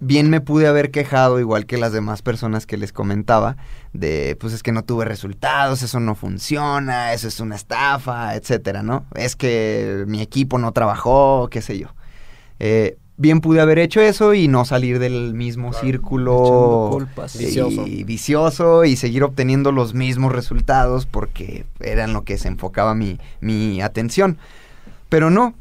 bien 0.00 0.30
me 0.30 0.40
pude 0.40 0.66
haber 0.66 0.90
quejado, 0.90 1.38
igual 1.40 1.66
que 1.66 1.76
las 1.78 1.92
demás 1.92 2.22
personas 2.22 2.66
que 2.66 2.76
les 2.76 2.92
comentaba, 2.92 3.56
de 3.92 4.36
pues 4.40 4.52
es 4.52 4.62
que 4.62 4.72
no 4.72 4.82
tuve 4.82 5.04
resultados, 5.04 5.82
eso 5.82 6.00
no 6.00 6.14
funciona, 6.14 7.12
eso 7.12 7.28
es 7.28 7.38
una 7.40 7.56
estafa, 7.56 8.34
etcétera, 8.34 8.82
¿no? 8.82 9.04
Es 9.14 9.36
que 9.36 10.04
mi 10.06 10.22
equipo 10.22 10.58
no 10.58 10.72
trabajó, 10.72 11.48
qué 11.50 11.60
sé 11.62 11.78
yo. 11.78 11.88
Eh, 12.58 12.96
bien 13.16 13.40
pude 13.42 13.60
haber 13.60 13.78
hecho 13.78 14.00
eso 14.00 14.32
y 14.32 14.48
no 14.48 14.64
salir 14.64 14.98
del 14.98 15.34
mismo 15.34 15.70
Claro. 15.70 15.84
círculo 15.86 16.88
culpas. 16.92 17.36
Vicioso. 17.36 17.86
y 17.86 18.04
vicioso 18.04 18.84
y 18.86 18.96
seguir 18.96 19.22
obteniendo 19.24 19.72
los 19.72 19.92
mismos 19.92 20.32
resultados 20.32 21.04
porque 21.04 21.66
eran 21.80 22.14
lo 22.14 22.22
que 22.24 22.38
se 22.38 22.48
enfocaba 22.48 22.94
mi, 22.94 23.18
mi 23.42 23.82
atención. 23.82 24.38
Pero 25.10 25.28
no, 25.30 25.52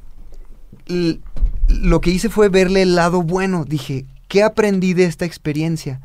L- 0.88 1.19
lo 1.67 1.99
que 2.02 2.12
hice 2.12 2.30
fue 2.30 2.47
verle 2.49 2.84
el 2.84 2.95
lado 2.95 3.21
bueno. 3.21 3.65
Dije, 3.65 4.06
¿qué 4.30 4.44
aprendí 4.44 4.94
de 4.94 5.04
esta 5.04 5.26
experiencia? 5.26 6.00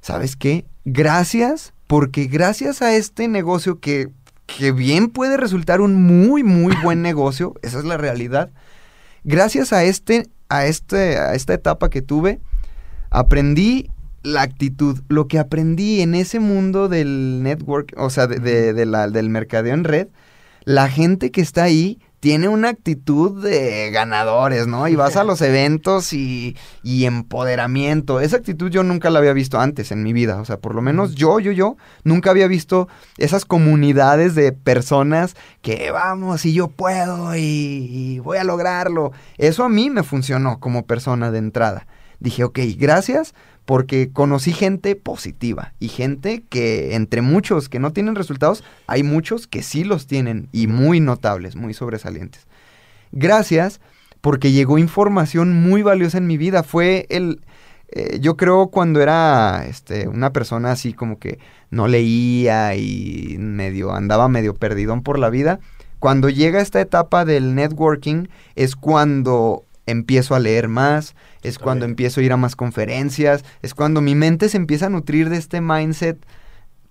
¿Sabes 0.00 0.34
qué? 0.34 0.64
Gracias, 0.84 1.72
porque 1.86 2.24
gracias 2.26 2.82
a 2.82 2.94
este 2.96 3.28
negocio 3.28 3.78
que, 3.78 4.08
que 4.46 4.72
bien 4.72 5.08
puede 5.08 5.36
resultar 5.36 5.80
un 5.80 6.02
muy, 6.02 6.42
muy 6.42 6.74
buen 6.82 7.00
negocio, 7.02 7.54
esa 7.62 7.78
es 7.78 7.84
la 7.84 7.96
realidad. 7.96 8.50
Gracias 9.24 9.72
a 9.72 9.84
este, 9.84 10.26
a 10.48 10.66
este, 10.66 11.18
a 11.18 11.34
esta 11.34 11.54
etapa 11.54 11.88
que 11.90 12.02
tuve, 12.02 12.40
aprendí 13.10 13.90
la 14.22 14.42
actitud, 14.42 15.00
lo 15.08 15.28
que 15.28 15.38
aprendí 15.38 16.00
en 16.00 16.14
ese 16.14 16.40
mundo 16.40 16.88
del 16.88 17.42
network, 17.42 17.94
o 17.96 18.10
sea, 18.10 18.26
de, 18.26 18.38
de- 18.40 18.72
de 18.72 18.86
la- 18.86 19.08
del 19.08 19.30
mercadeo 19.30 19.74
en 19.74 19.84
red, 19.84 20.08
la 20.64 20.88
gente 20.88 21.30
que 21.30 21.40
está 21.40 21.62
ahí 21.64 21.98
tiene 22.20 22.48
una 22.48 22.70
actitud 22.70 23.42
de 23.42 23.90
ganadores, 23.90 24.66
¿no? 24.66 24.88
Y 24.88 24.96
vas 24.96 25.16
a 25.16 25.24
los 25.24 25.40
eventos 25.40 26.12
y, 26.12 26.56
y, 26.82 27.04
empoderamiento. 27.04 28.20
Esa 28.20 28.36
actitud 28.36 28.70
yo 28.70 28.82
nunca 28.82 29.10
la 29.10 29.20
había 29.20 29.32
visto 29.32 29.60
antes 29.60 29.92
en 29.92 30.02
mi 30.02 30.12
vida. 30.12 30.40
O 30.40 30.44
sea, 30.44 30.58
por 30.58 30.74
lo 30.74 30.82
menos 30.82 31.14
yo, 31.14 31.38
yo, 31.38 31.52
yo, 31.52 31.76
nunca 32.02 32.30
había 32.30 32.48
visto 32.48 32.88
esas 33.18 33.44
comunidades 33.44 34.34
de 34.34 34.52
personas 34.52 35.36
que 35.62 35.90
vamos 35.90 36.44
y 36.44 36.52
yo 36.54 36.68
puedo 36.68 37.36
y, 37.36 37.40
y 37.40 38.18
voy 38.18 38.38
a 38.38 38.44
lograrlo. 38.44 39.12
Eso 39.36 39.64
a 39.64 39.68
mí 39.68 39.88
me 39.90 40.02
funcionó 40.02 40.58
como 40.58 40.86
persona 40.86 41.30
de 41.30 41.38
entrada. 41.38 41.86
Dije, 42.20 42.44
ok, 42.44 42.58
gracias 42.76 43.34
porque 43.64 44.10
conocí 44.12 44.52
gente 44.52 44.96
positiva 44.96 45.74
y 45.78 45.88
gente 45.88 46.42
que 46.48 46.94
entre 46.94 47.20
muchos 47.20 47.68
que 47.68 47.78
no 47.78 47.92
tienen 47.92 48.14
resultados, 48.14 48.64
hay 48.86 49.02
muchos 49.02 49.46
que 49.46 49.62
sí 49.62 49.84
los 49.84 50.06
tienen 50.06 50.48
y 50.52 50.68
muy 50.68 51.00
notables, 51.00 51.54
muy 51.54 51.74
sobresalientes. 51.74 52.46
Gracias 53.12 53.80
porque 54.20 54.52
llegó 54.52 54.78
información 54.78 55.52
muy 55.52 55.82
valiosa 55.82 56.18
en 56.18 56.26
mi 56.26 56.36
vida. 56.36 56.62
Fue 56.62 57.06
el, 57.10 57.42
eh, 57.90 58.18
yo 58.20 58.36
creo 58.36 58.68
cuando 58.68 59.00
era 59.00 59.64
este, 59.66 60.08
una 60.08 60.32
persona 60.32 60.72
así 60.72 60.92
como 60.92 61.18
que 61.18 61.38
no 61.70 61.88
leía 61.88 62.74
y 62.74 63.36
medio 63.38 63.92
andaba 63.92 64.28
medio 64.28 64.54
perdidón 64.54 65.02
por 65.02 65.18
la 65.18 65.30
vida. 65.30 65.60
Cuando 65.98 66.28
llega 66.28 66.60
esta 66.60 66.80
etapa 66.80 67.24
del 67.24 67.54
networking 67.54 68.28
es 68.54 68.76
cuando 68.76 69.64
empiezo 69.90 70.34
a 70.34 70.38
leer 70.38 70.68
más, 70.68 71.14
es 71.42 71.58
cuando 71.58 71.84
empiezo 71.84 72.20
a 72.20 72.24
ir 72.24 72.32
a 72.32 72.36
más 72.36 72.56
conferencias, 72.56 73.44
es 73.62 73.74
cuando 73.74 74.00
mi 74.00 74.14
mente 74.14 74.48
se 74.48 74.56
empieza 74.56 74.86
a 74.86 74.90
nutrir 74.90 75.28
de 75.28 75.36
este 75.36 75.60
mindset 75.60 76.24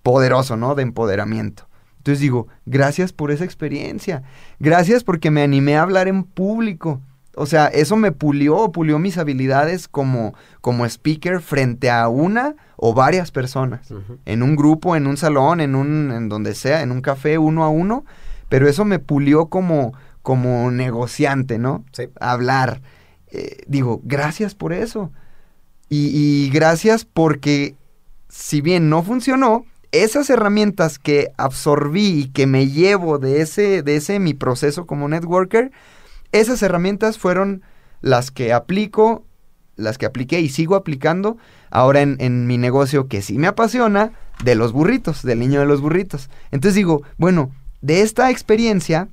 poderoso, 0.02 0.56
¿no? 0.56 0.74
De 0.74 0.82
empoderamiento. 0.82 1.68
Entonces 1.98 2.20
digo, 2.20 2.48
gracias 2.64 3.12
por 3.12 3.30
esa 3.30 3.44
experiencia, 3.44 4.22
gracias 4.58 5.04
porque 5.04 5.30
me 5.30 5.42
animé 5.42 5.76
a 5.76 5.82
hablar 5.82 6.08
en 6.08 6.24
público. 6.24 7.00
O 7.34 7.46
sea, 7.46 7.66
eso 7.66 7.96
me 7.96 8.10
pulió, 8.10 8.72
pulió 8.72 8.98
mis 8.98 9.16
habilidades 9.16 9.86
como, 9.86 10.34
como 10.60 10.84
speaker 10.86 11.40
frente 11.40 11.88
a 11.88 12.08
una 12.08 12.56
o 12.76 12.94
varias 12.94 13.30
personas. 13.30 13.92
En 14.24 14.42
un 14.42 14.56
grupo, 14.56 14.96
en 14.96 15.06
un 15.06 15.16
salón, 15.16 15.60
en 15.60 15.76
un, 15.76 16.10
en 16.10 16.28
donde 16.28 16.54
sea, 16.54 16.82
en 16.82 16.90
un 16.90 17.00
café 17.00 17.38
uno 17.38 17.62
a 17.62 17.68
uno. 17.68 18.04
Pero 18.48 18.68
eso 18.68 18.84
me 18.84 18.98
pulió 18.98 19.46
como, 19.46 19.92
como 20.28 20.70
negociante, 20.70 21.58
¿no? 21.58 21.86
Sí. 21.92 22.10
Hablar. 22.20 22.82
Eh, 23.28 23.62
digo, 23.66 24.02
gracias 24.04 24.54
por 24.54 24.74
eso. 24.74 25.10
Y, 25.88 26.10
y, 26.12 26.50
gracias 26.50 27.06
porque, 27.06 27.76
si 28.28 28.60
bien 28.60 28.90
no 28.90 29.02
funcionó, 29.02 29.64
esas 29.90 30.28
herramientas 30.28 30.98
que 30.98 31.32
absorbí 31.38 32.08
y 32.08 32.28
que 32.28 32.46
me 32.46 32.66
llevo 32.68 33.18
de 33.18 33.40
ese, 33.40 33.82
de 33.82 33.96
ese 33.96 34.18
mi 34.18 34.34
proceso 34.34 34.86
como 34.86 35.08
networker, 35.08 35.72
esas 36.30 36.62
herramientas 36.62 37.16
fueron 37.16 37.62
las 38.02 38.30
que 38.30 38.52
aplico, 38.52 39.24
las 39.76 39.96
que 39.96 40.04
apliqué 40.04 40.40
y 40.40 40.50
sigo 40.50 40.76
aplicando 40.76 41.38
ahora 41.70 42.02
en, 42.02 42.18
en 42.20 42.46
mi 42.46 42.58
negocio 42.58 43.08
que 43.08 43.22
sí 43.22 43.38
me 43.38 43.46
apasiona, 43.46 44.12
de 44.44 44.56
los 44.56 44.72
burritos, 44.72 45.22
del 45.22 45.38
niño 45.38 45.60
de 45.60 45.66
los 45.66 45.80
burritos. 45.80 46.28
Entonces 46.50 46.74
digo, 46.74 47.02
bueno, 47.16 47.50
de 47.80 48.02
esta 48.02 48.30
experiencia 48.30 49.08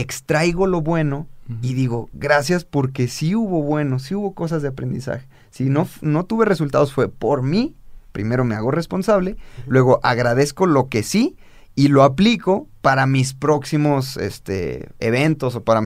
extraigo 0.00 0.66
lo 0.66 0.80
bueno 0.80 1.26
y 1.62 1.74
digo, 1.74 2.08
gracias 2.12 2.64
porque 2.64 3.08
sí 3.08 3.34
hubo 3.34 3.62
bueno, 3.62 3.98
sí 3.98 4.14
hubo 4.14 4.34
cosas 4.34 4.62
de 4.62 4.68
aprendizaje. 4.68 5.26
Si 5.50 5.64
no, 5.64 5.88
no 6.00 6.24
tuve 6.24 6.44
resultados 6.44 6.92
fue 6.92 7.08
por 7.08 7.42
mí, 7.42 7.74
primero 8.12 8.44
me 8.44 8.54
hago 8.54 8.70
responsable, 8.70 9.36
luego 9.66 9.98
agradezco 10.04 10.66
lo 10.66 10.88
que 10.88 11.02
sí 11.02 11.36
y 11.74 11.88
lo 11.88 12.04
aplico 12.04 12.68
para 12.82 13.06
mis 13.06 13.34
próximos 13.34 14.16
este, 14.16 14.90
eventos 15.00 15.56
o 15.56 15.64
para... 15.64 15.82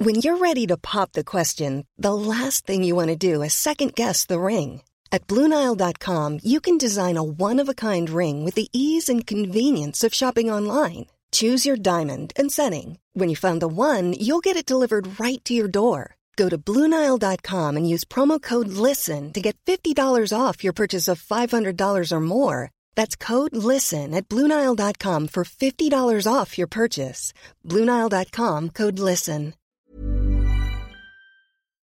When 0.00 0.20
you're 0.22 0.38
ready 0.38 0.66
to 0.66 0.78
pop 0.78 1.12
the 1.12 1.24
question, 1.24 1.84
the 1.98 2.14
last 2.14 2.66
thing 2.66 2.82
you 2.82 2.94
want 2.96 3.08
to 3.08 3.16
do 3.16 3.42
is 3.42 3.52
second 3.52 3.94
guess 3.94 4.26
the 4.26 4.40
ring. 4.40 4.82
At 5.12 5.26
BlueNile.com 5.26 6.40
you 6.42 6.60
can 6.60 6.78
design 6.78 7.18
a 7.18 7.22
one-of-a-kind 7.22 8.08
ring 8.08 8.42
with 8.42 8.54
the 8.54 8.68
ease 8.72 9.10
and 9.10 9.26
convenience 9.26 10.02
of 10.02 10.14
shopping 10.14 10.50
online. 10.50 11.06
Choose 11.32 11.66
your 11.66 11.76
diamond 11.76 12.32
and 12.36 12.52
setting. 12.52 12.98
When 13.14 13.28
you 13.28 13.34
find 13.34 13.60
the 13.60 13.66
one, 13.66 14.12
you'll 14.12 14.46
get 14.46 14.56
it 14.56 14.64
delivered 14.64 15.18
right 15.18 15.44
to 15.44 15.52
your 15.52 15.68
door. 15.68 16.14
Go 16.36 16.48
to 16.48 16.56
Bluenile.com 16.56 17.76
and 17.76 17.88
use 17.88 18.04
promo 18.04 18.40
code 18.40 18.68
LISTEN 18.68 19.32
to 19.32 19.40
get 19.40 19.58
$50 19.66 20.32
off 20.32 20.62
your 20.62 20.72
purchase 20.72 21.08
of 21.08 21.20
$500 21.20 22.12
or 22.12 22.20
more. 22.20 22.70
That's 22.94 23.16
code 23.16 23.56
LISTEN 23.56 24.14
at 24.14 24.28
Bluenile.com 24.28 25.28
for 25.28 25.44
$50 25.44 26.32
off 26.32 26.56
your 26.56 26.68
purchase. 26.68 27.32
Bluenile.com 27.66 28.70
code 28.70 28.98
LISTEN. 29.00 29.54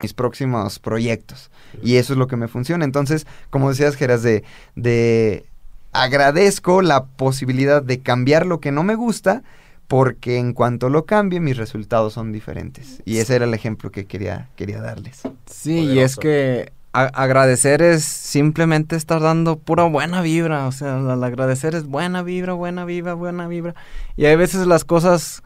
Mis 0.03 0.15
próximos 0.15 0.79
proyectos. 0.79 1.51
Y 1.83 1.97
eso 1.97 2.15
es 2.15 2.19
lo 2.19 2.27
que 2.27 2.39
me 2.39 2.49
funciona. 2.49 2.87
Entonces, 2.87 3.27
como 3.51 3.69
decías, 3.69 3.97
Geras, 3.97 4.23
de, 4.23 4.45
de 4.75 5.50
agradezco 5.93 6.83
la 6.83 7.05
posibilidad 7.05 7.83
de 7.83 8.01
cambiar 8.01 8.47
lo 8.47 8.61
que 8.61 8.73
no 8.73 8.83
me 8.83 8.95
gusta 8.95 9.43
porque 9.89 10.39
en 10.39 10.53
cuanto 10.53 10.89
lo 10.89 11.05
cambie 11.05 11.41
mis 11.41 11.57
resultados 11.57 12.13
son 12.13 12.31
diferentes. 12.31 13.03
Y 13.05 13.19
ese 13.19 13.35
era 13.35 13.45
el 13.45 13.55
ejemplo 13.55 13.91
que 13.91 14.05
quería, 14.05 14.49
quería 14.55 14.81
darles. 14.81 15.23
Sí, 15.47 15.79
Poderoso. 15.79 15.95
y 15.95 15.99
es 15.99 16.17
que 16.17 16.73
agradecer 16.93 17.83
es 17.83 18.05
simplemente 18.05 18.97
estar 18.97 19.21
dando 19.21 19.59
pura 19.59 19.85
buena 19.85 20.23
vibra, 20.23 20.67
o 20.67 20.73
sea, 20.73 20.97
al 20.97 21.23
agradecer 21.23 21.75
es 21.75 21.87
buena 21.87 22.23
vibra, 22.23 22.53
buena 22.53 22.85
vibra, 22.85 23.15
buena 23.15 23.49
vibra. 23.49 23.75
Y 24.17 24.27
hay 24.27 24.37
veces 24.37 24.67
las 24.67 24.85
cosas 24.85 25.43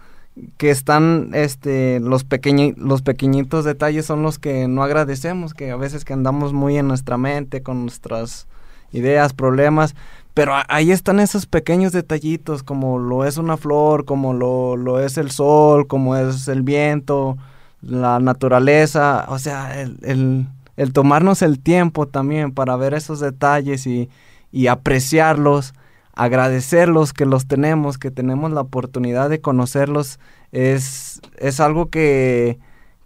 que 0.56 0.70
están, 0.70 1.30
este, 1.32 2.00
los, 2.00 2.24
pequeñi 2.24 2.74
los 2.76 3.02
pequeñitos 3.02 3.64
detalles 3.64 4.06
son 4.06 4.22
los 4.22 4.38
que 4.38 4.68
no 4.68 4.82
agradecemos, 4.82 5.54
que 5.54 5.70
a 5.70 5.76
veces 5.76 6.04
que 6.04 6.12
andamos 6.12 6.52
muy 6.52 6.76
en 6.76 6.88
nuestra 6.88 7.18
mente 7.18 7.62
con 7.62 7.82
nuestras 7.82 8.46
ideas, 8.92 9.32
problemas, 9.32 9.94
pero 10.34 10.54
ahí 10.68 10.90
están 10.90 11.20
esos 11.20 11.46
pequeños 11.46 11.92
detallitos, 11.92 12.64
como 12.64 12.98
lo 12.98 13.24
es 13.24 13.38
una 13.38 13.56
flor, 13.56 14.04
como 14.04 14.34
lo, 14.34 14.76
lo 14.76 14.98
es 15.00 15.16
el 15.16 15.30
sol, 15.30 15.86
como 15.86 16.16
es 16.16 16.48
el 16.48 16.62
viento, 16.62 17.38
la 17.80 18.18
naturaleza, 18.18 19.26
o 19.28 19.38
sea, 19.38 19.80
el, 19.80 20.48
el, 20.76 20.92
tomarnos 20.92 21.42
el 21.42 21.60
tiempo 21.60 22.08
también 22.08 22.52
para 22.52 22.74
ver 22.74 22.94
esos 22.94 23.20
detalles 23.20 23.86
y, 23.86 24.10
y 24.50 24.66
apreciarlos, 24.66 25.72
agradecerlos 26.14 27.12
que 27.12 27.26
los 27.26 27.46
tenemos, 27.46 27.96
que 27.96 28.10
tenemos 28.10 28.50
la 28.50 28.62
oportunidad 28.62 29.30
de 29.30 29.40
conocerlos, 29.40 30.18
es, 30.50 31.20
es 31.38 31.60
algo 31.60 31.90
que, 31.90 32.58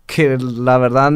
que 0.07 0.39
la 0.39 0.79
verdad 0.79 1.13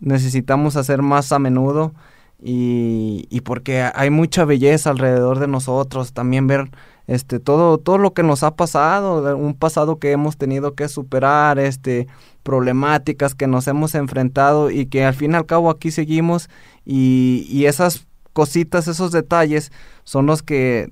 necesitamos 0.00 0.76
hacer 0.76 1.00
más 1.00 1.32
a 1.32 1.38
menudo 1.38 1.94
y, 2.40 3.26
y, 3.30 3.40
porque 3.40 3.82
hay 3.94 4.10
mucha 4.10 4.44
belleza 4.44 4.90
alrededor 4.90 5.40
de 5.40 5.48
nosotros, 5.48 6.12
también 6.12 6.46
ver 6.46 6.70
este 7.08 7.40
todo 7.40 7.78
todo 7.78 7.98
lo 7.98 8.12
que 8.12 8.22
nos 8.22 8.42
ha 8.42 8.54
pasado, 8.54 9.36
un 9.36 9.54
pasado 9.54 9.98
que 9.98 10.12
hemos 10.12 10.36
tenido 10.36 10.74
que 10.74 10.88
superar, 10.88 11.58
este 11.58 12.06
problemáticas 12.42 13.34
que 13.34 13.46
nos 13.46 13.66
hemos 13.66 13.94
enfrentado 13.94 14.70
y 14.70 14.86
que 14.86 15.04
al 15.04 15.14
fin 15.14 15.32
y 15.32 15.34
al 15.34 15.46
cabo 15.46 15.70
aquí 15.70 15.90
seguimos 15.90 16.48
y, 16.84 17.46
y 17.50 17.66
esas 17.66 18.06
cositas, 18.32 18.88
esos 18.88 19.10
detalles 19.10 19.72
son 20.04 20.26
los 20.26 20.42
que 20.42 20.88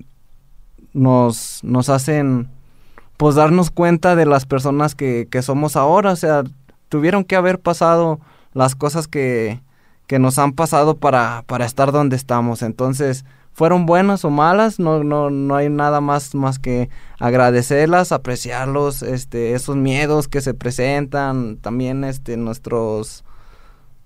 nos, 0.92 1.60
nos 1.62 1.88
hacen 1.88 2.48
pues 3.16 3.36
darnos 3.36 3.70
cuenta 3.70 4.16
de 4.16 4.26
las 4.26 4.46
personas 4.46 4.94
que, 4.94 5.28
que 5.30 5.42
somos 5.42 5.76
ahora, 5.76 6.12
o 6.12 6.16
sea, 6.16 6.44
tuvieron 6.88 7.24
que 7.24 7.36
haber 7.36 7.60
pasado 7.60 8.20
las 8.52 8.74
cosas 8.74 9.08
que, 9.08 9.60
que 10.06 10.18
nos 10.18 10.38
han 10.38 10.52
pasado 10.52 10.96
para, 10.98 11.44
para 11.46 11.66
estar 11.66 11.92
donde 11.92 12.16
estamos. 12.16 12.62
Entonces, 12.62 13.24
fueron 13.52 13.86
buenas 13.86 14.24
o 14.24 14.30
malas, 14.30 14.78
no, 14.78 15.02
no, 15.02 15.30
no 15.30 15.56
hay 15.56 15.70
nada 15.70 16.02
más, 16.02 16.34
más 16.34 16.58
que 16.58 16.90
agradecerlas, 17.18 18.12
apreciarlos, 18.12 19.02
este, 19.02 19.54
esos 19.54 19.76
miedos 19.76 20.28
que 20.28 20.42
se 20.42 20.52
presentan, 20.52 21.56
también 21.56 22.04
este, 22.04 22.36
nuestros, 22.36 23.24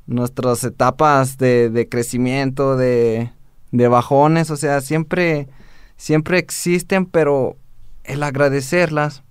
nuestras 0.06 0.62
etapas 0.62 1.36
de, 1.36 1.68
de 1.68 1.88
crecimiento, 1.88 2.76
de, 2.76 3.32
de 3.72 3.88
bajones, 3.88 4.50
o 4.50 4.56
sea, 4.56 4.80
siempre, 4.80 5.48
siempre 5.96 6.38
existen, 6.38 7.04
pero 7.04 7.56
el 8.04 8.22
agradecerlas 8.22 9.24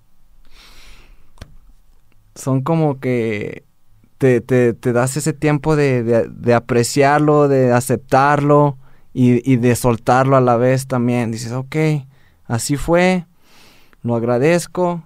son 2.34 2.60
como 2.60 3.00
que 3.00 3.64
te, 4.20 4.42
te, 4.42 4.74
te 4.74 4.92
das 4.92 5.16
ese 5.16 5.32
tiempo 5.32 5.76
de, 5.76 6.02
de, 6.02 6.28
de 6.28 6.52
apreciarlo, 6.52 7.48
de 7.48 7.72
aceptarlo 7.72 8.76
y, 9.14 9.50
y, 9.50 9.56
de 9.56 9.74
soltarlo 9.74 10.36
a 10.36 10.42
la 10.42 10.58
vez 10.58 10.86
también. 10.86 11.30
Dices, 11.30 11.52
ok, 11.52 11.74
así 12.44 12.76
fue, 12.76 13.24
lo 14.02 14.14
agradezco, 14.14 15.02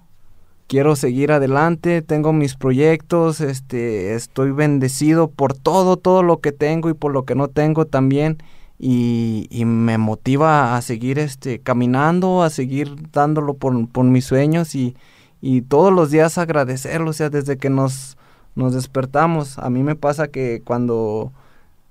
quiero 0.67 0.97
seguir 0.97 1.31
adelante, 1.31 2.03
tengo 2.03 2.33
mis 2.33 2.57
proyectos, 2.57 3.41
este, 3.41 4.17
estoy 4.17 4.51
bendecido 4.51 5.31
por 5.31 5.55
todo, 5.55 5.97
todo 5.97 6.25
lo 6.25 6.41
que 6.41 6.51
tengo 6.51 6.91
y 6.91 6.95
por 6.95 7.13
lo 7.13 7.25
que 7.25 7.37
no 7.37 7.47
tengo 7.47 7.85
también. 7.85 8.39
Y, 8.81 9.47
y 9.49 9.65
me 9.65 9.97
motiva 9.97 10.77
a 10.77 10.83
seguir 10.83 11.21
este, 11.21 11.61
caminando, 11.61 12.43
a 12.43 12.51
seguir 12.51 12.97
dándolo 13.13 13.55
por, 13.55 13.89
por 13.91 14.07
mis 14.07 14.25
sueños 14.25 14.75
y, 14.75 14.97
y 15.41 15.63
todos 15.63 15.93
los 15.93 16.11
días 16.11 16.37
agradecerlo, 16.37 17.11
o 17.11 17.13
sea, 17.13 17.31
desde 17.31 17.59
que 17.59 17.71
nos, 17.71 18.17
nos 18.55 18.75
despertamos. 18.75 19.59
A 19.59 19.71
mí 19.71 19.83
me 19.83 19.97
pasa 19.97 20.29
que 20.29 20.63
cuando, 20.65 21.33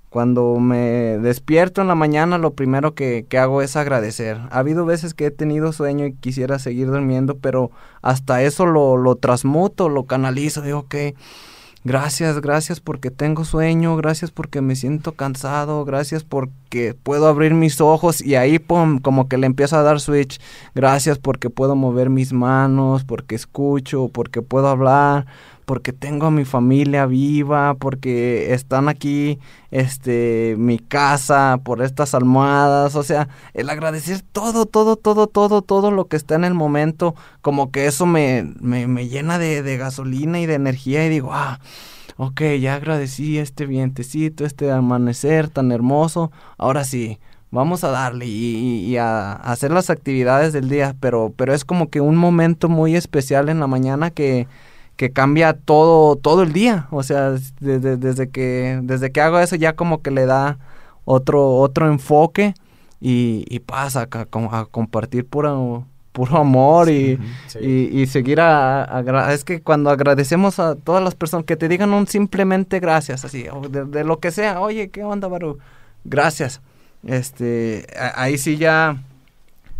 cuando 0.09 0.59
me 0.59 1.17
despierto 1.19 1.81
en 1.81 1.87
la 1.87 1.95
mañana, 1.95 2.37
lo 2.37 2.53
primero 2.53 2.93
que, 2.93 3.25
que 3.27 3.37
hago 3.37 3.61
es 3.61 3.75
agradecer. 3.75 4.39
Ha 4.51 4.59
habido 4.59 4.85
veces 4.85 5.13
que 5.13 5.25
he 5.25 5.31
tenido 5.31 5.73
sueño 5.73 6.05
y 6.05 6.13
quisiera 6.13 6.59
seguir 6.59 6.87
durmiendo, 6.87 7.37
pero 7.37 7.71
hasta 8.01 8.41
eso 8.41 8.65
lo, 8.65 8.97
lo 8.97 9.15
transmuto, 9.15 9.89
lo 9.89 10.05
canalizo, 10.05 10.61
digo 10.61 10.87
que... 10.87 11.15
Gracias, 11.85 12.39
gracias 12.39 12.79
porque 12.79 13.11
tengo 13.11 13.43
sueño, 13.43 13.97
gracias 13.97 14.31
porque 14.31 14.61
me 14.61 14.73
siento 14.73 15.11
cansado, 15.11 15.83
gracias 15.83 16.23
porque 16.23 16.95
puedo 17.03 17.27
abrir 17.27 17.53
mis 17.53 17.81
ojos 17.81 18.21
y 18.21 18.35
ahí 18.35 18.57
pum, 18.57 18.99
como 18.99 19.27
que 19.27 19.37
le 19.37 19.47
empiezo 19.47 19.75
a 19.75 19.83
dar 19.83 19.99
switch. 19.99 20.39
Gracias 20.73 21.19
porque 21.19 21.49
puedo 21.49 21.75
mover 21.75 22.09
mis 22.09 22.31
manos, 22.31 23.03
porque 23.03 23.35
escucho, 23.35 24.07
porque 24.07 24.41
puedo 24.41 24.69
hablar, 24.69 25.25
porque 25.65 25.93
tengo 25.93 26.27
a 26.27 26.31
mi 26.31 26.45
familia 26.45 27.05
viva, 27.05 27.75
porque 27.75 28.53
están 28.53 28.89
aquí, 28.89 29.39
este, 29.71 30.55
mi 30.57 30.79
casa, 30.79 31.59
por 31.63 31.81
estas 31.81 32.13
almohadas, 32.13 32.95
o 32.95 33.03
sea, 33.03 33.29
el 33.53 33.69
agradecer 33.69 34.21
todo, 34.31 34.65
todo, 34.65 34.95
todo, 34.95 35.27
todo, 35.27 35.61
todo 35.61 35.91
lo 35.91 36.05
que 36.05 36.17
está 36.17 36.35
en 36.35 36.43
el 36.43 36.53
momento, 36.53 37.15
como 37.41 37.71
que 37.71 37.87
eso 37.87 38.05
me, 38.05 38.53
me, 38.59 38.87
me 38.87 39.07
llena 39.07 39.39
de, 39.39 39.63
de 39.63 39.77
gasolina 39.77 40.39
y 40.39 40.45
de 40.45 40.55
energía 40.55 41.05
y 41.05 41.09
digo, 41.09 41.29
ah, 41.33 41.59
ok, 42.17 42.41
ya 42.59 42.75
agradecí 42.75 43.37
este 43.37 43.65
vientecito, 43.65 44.45
este 44.45 44.71
amanecer 44.71 45.49
tan 45.49 45.71
hermoso, 45.71 46.31
ahora 46.57 46.83
sí, 46.83 47.19
vamos 47.53 47.83
a 47.83 47.89
darle 47.91 48.25
y, 48.25 48.85
y 48.85 48.97
a, 48.97 49.33
hacer 49.33 49.71
las 49.71 49.89
actividades 49.89 50.53
del 50.53 50.69
día, 50.69 50.95
pero, 50.99 51.31
pero 51.35 51.53
es 51.53 51.63
como 51.63 51.89
que 51.89 52.01
un 52.01 52.15
momento 52.15 52.67
muy 52.67 52.95
especial 52.95 53.47
en 53.49 53.59
la 53.59 53.67
mañana 53.67 54.09
que 54.09 54.47
que 55.03 55.11
cambia 55.11 55.51
todo 55.51 56.15
todo 56.15 56.43
el 56.43 56.53
día. 56.53 56.87
O 56.91 57.03
sea 57.03 57.31
desde, 57.59 57.97
desde 57.97 58.29
que 58.29 58.79
desde 58.83 59.11
que 59.11 59.19
hago 59.19 59.39
eso 59.39 59.57
ya 59.57 59.73
como 59.75 60.01
que 60.01 60.11
le 60.11 60.25
da 60.25 60.57
otro 61.03 61.57
otro 61.57 61.87
enfoque 61.87 62.53
y, 63.01 63.43
y 63.49 63.59
pasa 63.59 64.07
a, 64.09 64.19
a 64.61 64.65
compartir 64.65 65.25
puro 65.25 65.85
puro 66.13 66.37
amor 66.37 66.89
y, 66.89 67.19
Sí. 67.47 67.59
y, 67.59 68.01
y 68.01 68.07
seguir 68.07 68.39
a, 68.39 69.03
es 69.33 69.43
que 69.43 69.61
cuando 69.61 69.89
agradecemos 69.89 70.59
a 70.59 70.75
todas 70.75 71.03
las 71.03 71.15
personas 71.15 71.45
que 71.45 71.57
te 71.57 71.67
digan 71.67 71.91
un 71.91 72.07
simplemente 72.07 72.79
gracias 72.79 73.25
así 73.25 73.47
o 73.51 73.67
de, 73.67 73.83
de 73.83 74.03
lo 74.05 74.19
que 74.19 74.31
sea 74.31 74.61
oye 74.61 74.89
qué 74.89 75.03
onda 75.03 75.27
Baru 75.27 75.57
gracias 76.05 76.61
este 77.05 77.85
ahí 78.15 78.37
sí 78.37 78.55
ya 78.57 79.03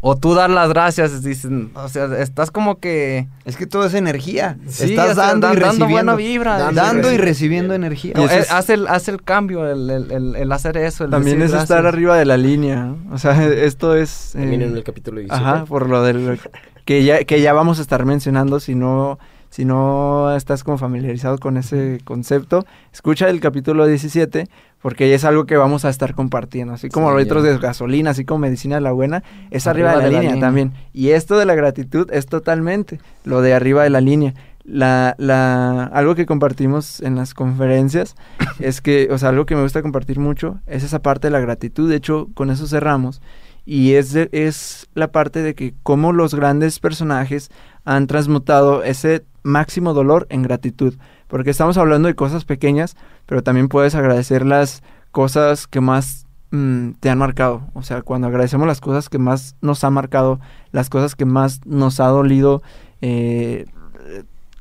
o 0.06 0.18
tú 0.18 0.34
dar 0.34 0.50
las 0.50 0.68
gracias 0.68 1.24
dicen 1.24 1.72
o 1.76 1.88
sea 1.88 2.06
estás 2.20 2.52
como 2.52 2.78
que 2.80 3.30
Es 3.46 3.56
que 3.56 3.66
todo 3.68 3.86
es 3.86 3.94
energía. 3.94 4.58
Sí, 4.68 4.92
Estás 4.92 5.12
o 5.12 5.16
sea, 5.16 5.28
dando, 5.28 5.48
dan- 5.48 5.58
y 5.58 5.60
dando 5.62 5.86
buena 5.88 6.12
recibiendo. 6.12 6.16
vibra. 6.18 6.58
Dando, 6.60 6.82
Dando 6.82 7.12
y 7.14 7.18
recibiendo 7.18 7.74
energía. 7.74 8.14
Eh, 8.18 8.28
es- 8.40 8.52
hace, 8.52 8.74
el, 8.74 8.88
hace 8.90 9.12
el 9.12 9.24
cambio, 9.24 9.66
el, 9.66 9.90
el, 9.90 10.12
el, 10.12 10.36
el 10.36 10.52
hacer 10.52 10.76
eso. 10.78 11.06
El 11.06 11.12
También 11.12 11.42
es 11.42 11.54
estar 11.54 11.86
arriba 11.86 12.18
de 12.18 12.26
la 12.26 12.36
línea. 12.36 12.84
¿no? 12.84 12.98
O 13.14 13.18
sea, 13.18 13.46
esto 13.48 13.96
es... 13.96 14.32
También 14.34 14.62
eh, 14.62 14.66
en 14.66 14.76
el 14.76 14.84
capítulo 14.84 15.20
17. 15.22 15.42
Ajá, 15.50 15.66
por 15.66 15.88
lo 15.90 16.04
del 16.04 16.38
que 16.86 17.04
ya 17.06 17.24
que 17.24 17.40
ya 17.40 17.54
vamos 17.54 17.80
a 17.80 17.82
estar 17.82 18.06
mencionando 18.06 18.60
si 18.60 18.76
no 18.76 19.18
si 19.50 19.64
no 19.66 20.36
estás 20.36 20.64
como 20.66 20.78
familiarizado 20.80 21.38
con 21.38 21.56
ese 21.58 22.00
concepto, 22.04 22.66
escucha 22.92 23.30
el 23.30 23.40
capítulo 23.40 23.86
17 23.86 24.48
porque 24.84 25.12
es 25.16 25.24
algo 25.26 25.46
que 25.46 25.58
vamos 25.58 25.84
a 25.86 25.90
estar 25.90 26.14
compartiendo, 26.14 26.74
así 26.76 26.90
como 26.90 27.08
Sí, 27.08 27.14
los 27.14 27.24
litros 27.24 27.44
ya. 27.44 27.50
de 27.54 27.58
gasolina, 27.58 28.12
así 28.12 28.24
como 28.26 28.40
medicina 28.42 28.76
de 28.76 28.82
la 28.82 28.92
buena, 28.92 29.24
es 29.50 29.66
arriba, 29.66 29.90
Arriba 29.94 30.04
de, 30.04 30.04
la, 30.04 30.06
de 30.06 30.12
la 30.14 30.20
línea, 30.20 30.34
línea. 30.36 30.48
también. 30.48 30.74
Y 30.94 31.10
esto 31.10 31.40
de 31.40 31.46
la 31.46 31.56
gratitud 31.56 32.12
es 32.12 32.28
totalmente 32.28 33.00
lo 33.24 33.42
de 33.42 33.56
arriba 33.56 33.82
de 33.84 33.90
la 33.90 34.02
línea. 34.02 34.36
La, 34.66 35.16
la, 35.18 35.86
algo 35.86 36.16
que 36.16 36.26
compartimos 36.26 37.02
en 37.02 37.16
las 37.16 37.34
conferencias 37.34 38.16
es 38.60 38.80
que, 38.82 39.08
o 39.12 39.18
sea, 39.18 39.30
algo 39.30 39.46
que 39.46 39.56
me 39.56 39.62
gusta 39.64 39.82
compartir 39.82 40.20
mucho 40.20 40.60
es 40.68 40.84
esa 40.84 41.00
parte 41.02 41.28
de 41.28 41.32
la 41.32 41.40
gratitud. 41.40 41.90
De 41.90 41.96
hecho, 41.96 42.28
con 42.36 42.52
eso 42.52 42.68
cerramos. 42.68 43.22
Y 43.66 43.94
es, 43.94 44.12
de- 44.14 44.30
es 44.34 44.88
la 44.94 45.12
parte 45.14 45.42
de 45.42 45.56
que 45.56 45.74
cómo 45.84 46.12
los 46.12 46.36
grandes 46.36 46.80
personajes 46.80 47.50
han 47.86 48.08
transmutado 48.08 48.84
ese 48.84 49.24
máximo 49.44 49.94
dolor 49.94 50.28
en 50.30 50.44
gratitud. 50.44 50.96
Porque 51.28 51.50
estamos 51.50 51.78
hablando 51.78 52.08
de 52.10 52.16
cosas 52.16 52.44
pequeñas, 52.46 52.96
pero 53.26 53.44
también 53.44 53.68
puedes 53.68 53.96
agradecer 53.96 54.46
las 54.46 54.84
cosas 55.12 55.68
que 55.68 55.82
más 55.82 56.26
mm, 56.52 56.92
te 57.00 57.10
han 57.10 57.18
marcado. 57.18 57.64
O 57.74 57.84
sea, 57.84 58.02
cuando 58.02 58.28
agradecemos 58.28 58.68
las 58.68 58.82
cosas 58.82 59.10
que 59.10 59.20
más 59.20 59.56
nos 59.62 59.84
han 59.84 59.94
marcado, 59.94 60.40
las 60.72 60.90
cosas 60.90 61.16
que 61.16 61.26
más 61.26 61.62
nos 61.66 62.00
ha 62.00 62.08
dolido, 62.08 62.62
eh, 63.02 63.66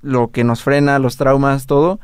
lo 0.02 0.30
que 0.30 0.44
nos 0.44 0.62
frena, 0.62 0.98
los 0.98 1.16
traumas, 1.16 1.66
todo, 1.66 2.00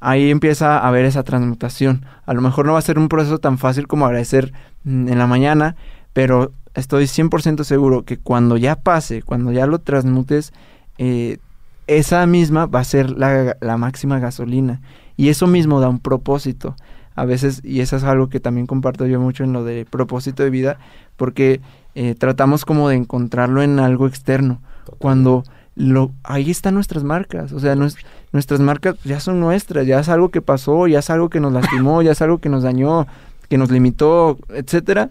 ahí 0.00 0.30
empieza 0.30 0.78
a 0.78 0.88
haber 0.88 1.04
esa 1.04 1.22
transmutación. 1.22 2.04
A 2.26 2.34
lo 2.34 2.40
mejor 2.40 2.66
no 2.66 2.72
va 2.72 2.78
a 2.78 2.82
ser 2.82 2.98
un 2.98 3.08
proceso 3.08 3.38
tan 3.38 3.58
fácil 3.58 3.86
como 3.86 4.06
agradecer 4.06 4.52
mm, 4.84 5.08
en 5.08 5.18
la 5.18 5.26
mañana, 5.26 5.76
pero 6.12 6.52
estoy 6.74 7.04
100% 7.04 7.64
seguro 7.64 8.04
que 8.04 8.18
cuando 8.18 8.56
ya 8.56 8.76
pase, 8.76 9.22
cuando 9.22 9.52
ya 9.52 9.66
lo 9.66 9.78
transmutes, 9.78 10.52
eh, 10.98 11.38
esa 11.86 12.26
misma 12.26 12.66
va 12.66 12.80
a 12.80 12.84
ser 12.84 13.10
la, 13.10 13.56
la 13.60 13.76
máxima 13.76 14.18
gasolina. 14.18 14.80
Y 15.16 15.28
eso 15.28 15.46
mismo 15.46 15.80
da 15.80 15.88
un 15.88 15.98
propósito. 15.98 16.76
A 17.14 17.26
veces, 17.26 17.60
y 17.62 17.80
eso 17.80 17.96
es 17.96 18.04
algo 18.04 18.28
que 18.28 18.40
también 18.40 18.66
comparto 18.66 19.06
yo 19.06 19.20
mucho 19.20 19.44
en 19.44 19.52
lo 19.52 19.64
de 19.64 19.84
propósito 19.84 20.42
de 20.42 20.50
vida, 20.50 20.78
porque 21.16 21.60
eh, 21.94 22.14
tratamos 22.14 22.64
como 22.64 22.88
de 22.88 22.96
encontrarlo 22.96 23.62
en 23.62 23.78
algo 23.78 24.06
externo. 24.06 24.62
Cuando 24.98 25.44
lo, 25.76 26.10
ahí 26.24 26.50
están 26.50 26.74
nuestras 26.74 27.04
marcas, 27.04 27.52
o 27.52 27.60
sea, 27.60 27.74
nues- 27.74 27.98
nuestras 28.32 28.60
marcas 28.60 28.96
ya 29.04 29.20
son 29.20 29.40
nuestras, 29.40 29.86
ya 29.86 30.00
es 30.00 30.08
algo 30.08 30.30
que 30.30 30.40
pasó, 30.40 30.86
ya 30.86 31.00
es 31.00 31.10
algo 31.10 31.28
que 31.28 31.40
nos 31.40 31.52
lastimó, 31.52 32.00
ya 32.00 32.12
es 32.12 32.22
algo 32.22 32.38
que 32.38 32.48
nos 32.48 32.62
dañó, 32.62 33.06
que 33.50 33.58
nos 33.58 33.70
limitó, 33.70 34.38
etcétera. 34.48 35.10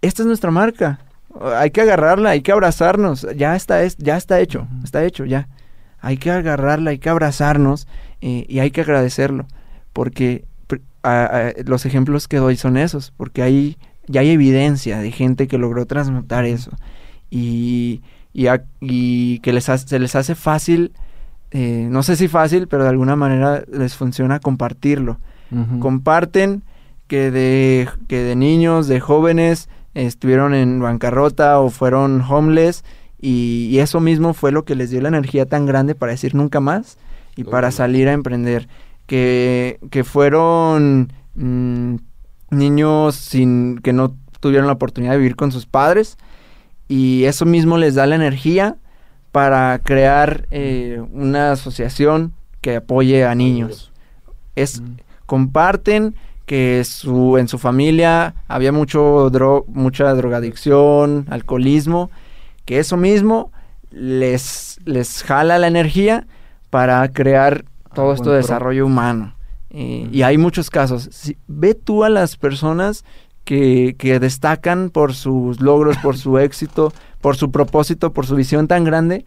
Esta 0.00 0.22
es 0.22 0.26
nuestra 0.26 0.50
marca. 0.50 1.00
Hay 1.58 1.70
que 1.70 1.82
agarrarla, 1.82 2.30
hay 2.30 2.40
que 2.40 2.52
abrazarnos. 2.52 3.26
Ya 3.36 3.54
está, 3.56 3.82
es, 3.82 3.98
ya 3.98 4.16
está 4.16 4.40
hecho, 4.40 4.66
está 4.84 5.04
hecho, 5.04 5.26
ya. 5.26 5.48
Hay 6.06 6.16
que 6.18 6.30
agarrarla, 6.30 6.90
hay 6.90 6.98
que 6.98 7.08
abrazarnos 7.10 7.86
eh, 8.20 8.46
y 8.48 8.60
hay 8.60 8.70
que 8.70 8.82
agradecerlo. 8.82 9.46
Porque 9.92 10.44
a- 11.02 11.24
a- 11.24 11.52
los 11.64 11.86
ejemplos 11.86 12.28
que 12.28 12.36
doy 12.38 12.56
son 12.56 12.76
esos, 12.76 13.12
porque 13.16 13.42
hay, 13.42 13.76
ya 14.08 14.20
hay 14.22 14.30
evidencia 14.30 14.98
de 14.98 15.10
gente 15.10 15.46
que 15.48 15.58
logró 15.58 15.86
transmutar 15.86 16.44
eso. 16.44 16.70
Y, 17.30 18.02
y, 18.32 18.46
a- 18.48 18.64
y 18.80 19.38
que 19.40 19.52
les 19.52 19.68
hace- 19.68 19.88
se 19.88 19.98
les 19.98 20.14
hace 20.14 20.34
fácil, 20.34 20.92
eh, 21.50 21.86
no 21.90 22.02
sé 22.02 22.16
si 22.16 22.28
fácil, 22.28 22.66
pero 22.68 22.82
de 22.84 22.90
alguna 22.90 23.16
manera 23.16 23.62
les 23.72 23.94
funciona 23.96 24.40
compartirlo 24.40 25.18
comparten 25.80 26.64
que 27.06 27.30
de, 27.30 27.88
que 28.08 28.18
de 28.18 28.34
niños, 28.34 28.88
de 28.88 28.98
jóvenes, 28.98 29.68
estuvieron 29.94 30.54
en 30.54 30.80
bancarrota 30.80 31.60
o 31.60 31.70
fueron 31.70 32.20
homeless 32.20 32.84
y, 33.20 33.68
y 33.70 33.78
eso 33.78 34.00
mismo 34.00 34.34
fue 34.34 34.52
lo 34.52 34.64
que 34.64 34.74
les 34.74 34.90
dio 34.90 35.00
la 35.00 35.08
energía 35.08 35.46
tan 35.46 35.66
grande 35.66 35.94
para 35.94 36.12
decir 36.12 36.34
nunca 36.34 36.60
más 36.60 36.98
y 37.36 37.44
para 37.44 37.70
salir 37.70 38.08
a 38.08 38.12
emprender. 38.12 38.68
Que, 39.06 39.78
que 39.90 40.02
fueron 40.02 41.12
mm, 41.34 41.94
niños 42.50 43.14
sin 43.14 43.78
que 43.78 43.92
no 43.92 44.16
tuvieron 44.40 44.66
la 44.66 44.72
oportunidad 44.72 45.12
de 45.12 45.18
vivir 45.18 45.36
con 45.36 45.52
sus 45.52 45.64
padres 45.66 46.16
y 46.88 47.24
eso 47.24 47.44
mismo 47.46 47.78
les 47.78 47.94
da 47.94 48.06
la 48.06 48.16
energía 48.16 48.76
para 49.32 49.78
crear 49.82 50.46
eh, 50.50 51.00
una 51.12 51.52
asociación 51.52 52.32
que 52.60 52.76
apoye 52.76 53.24
a 53.24 53.34
niños. 53.34 53.92
Es, 54.56 54.82
comparten 55.26 56.14
que 56.46 56.82
su, 56.84 57.38
en 57.38 57.48
su 57.48 57.58
familia 57.58 58.34
había 58.48 58.72
mucho 58.72 59.30
dro- 59.30 59.66
mucha 59.68 60.12
drogadicción, 60.14 61.26
alcoholismo, 61.28 62.10
que 62.66 62.78
eso 62.78 62.96
mismo 62.98 63.50
les, 63.90 64.78
les 64.84 65.22
jala 65.22 65.58
la 65.58 65.66
energía 65.68 66.26
para 66.70 67.06
crear 67.08 67.64
todo 67.94 68.10
Ah, 68.10 68.14
esto 68.14 68.30
de 68.30 68.38
pro. 68.40 68.46
desarrollo 68.46 68.84
humano. 68.86 69.34
Eh, 69.70 70.08
Y 70.12 70.22
hay 70.22 70.36
muchos 70.36 70.68
casos. 70.70 71.08
Si- 71.12 71.36
ve 71.46 71.74
tú 71.74 72.04
a 72.04 72.08
las 72.10 72.36
personas 72.36 73.04
que, 73.44 73.94
que 73.98 74.18
destacan 74.20 74.90
por 74.90 75.14
sus 75.14 75.60
logros, 75.60 75.96
por 75.98 76.16
su 76.18 76.38
éxito, 76.38 76.92
por 77.20 77.36
su 77.36 77.50
propósito, 77.50 78.12
por 78.12 78.26
su 78.26 78.34
visión 78.36 78.68
tan 78.68 78.84
grande, 78.84 79.24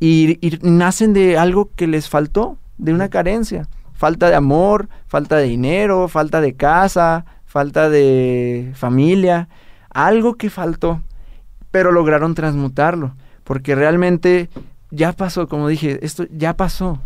y, 0.00 0.38
y 0.46 0.58
nacen 0.62 1.12
de 1.12 1.36
algo 1.38 1.70
que 1.74 1.86
les 1.88 2.08
faltó, 2.08 2.56
de 2.76 2.92
una 2.94 3.08
carencia. 3.08 3.66
Falta 3.94 4.28
de 4.28 4.36
amor, 4.36 4.88
falta 5.08 5.36
de 5.36 5.44
dinero, 5.48 6.06
falta 6.06 6.40
de 6.40 6.54
casa, 6.54 7.24
falta 7.46 7.88
de 7.90 8.70
familia, 8.74 9.48
algo 9.90 10.34
que 10.36 10.50
faltó, 10.50 11.02
pero 11.70 11.92
lograron 11.92 12.34
transmutarlo, 12.34 13.14
porque 13.44 13.74
realmente 13.74 14.48
ya 14.90 15.12
pasó, 15.12 15.48
como 15.48 15.68
dije, 15.68 15.98
esto 16.02 16.24
ya 16.30 16.56
pasó. 16.56 17.00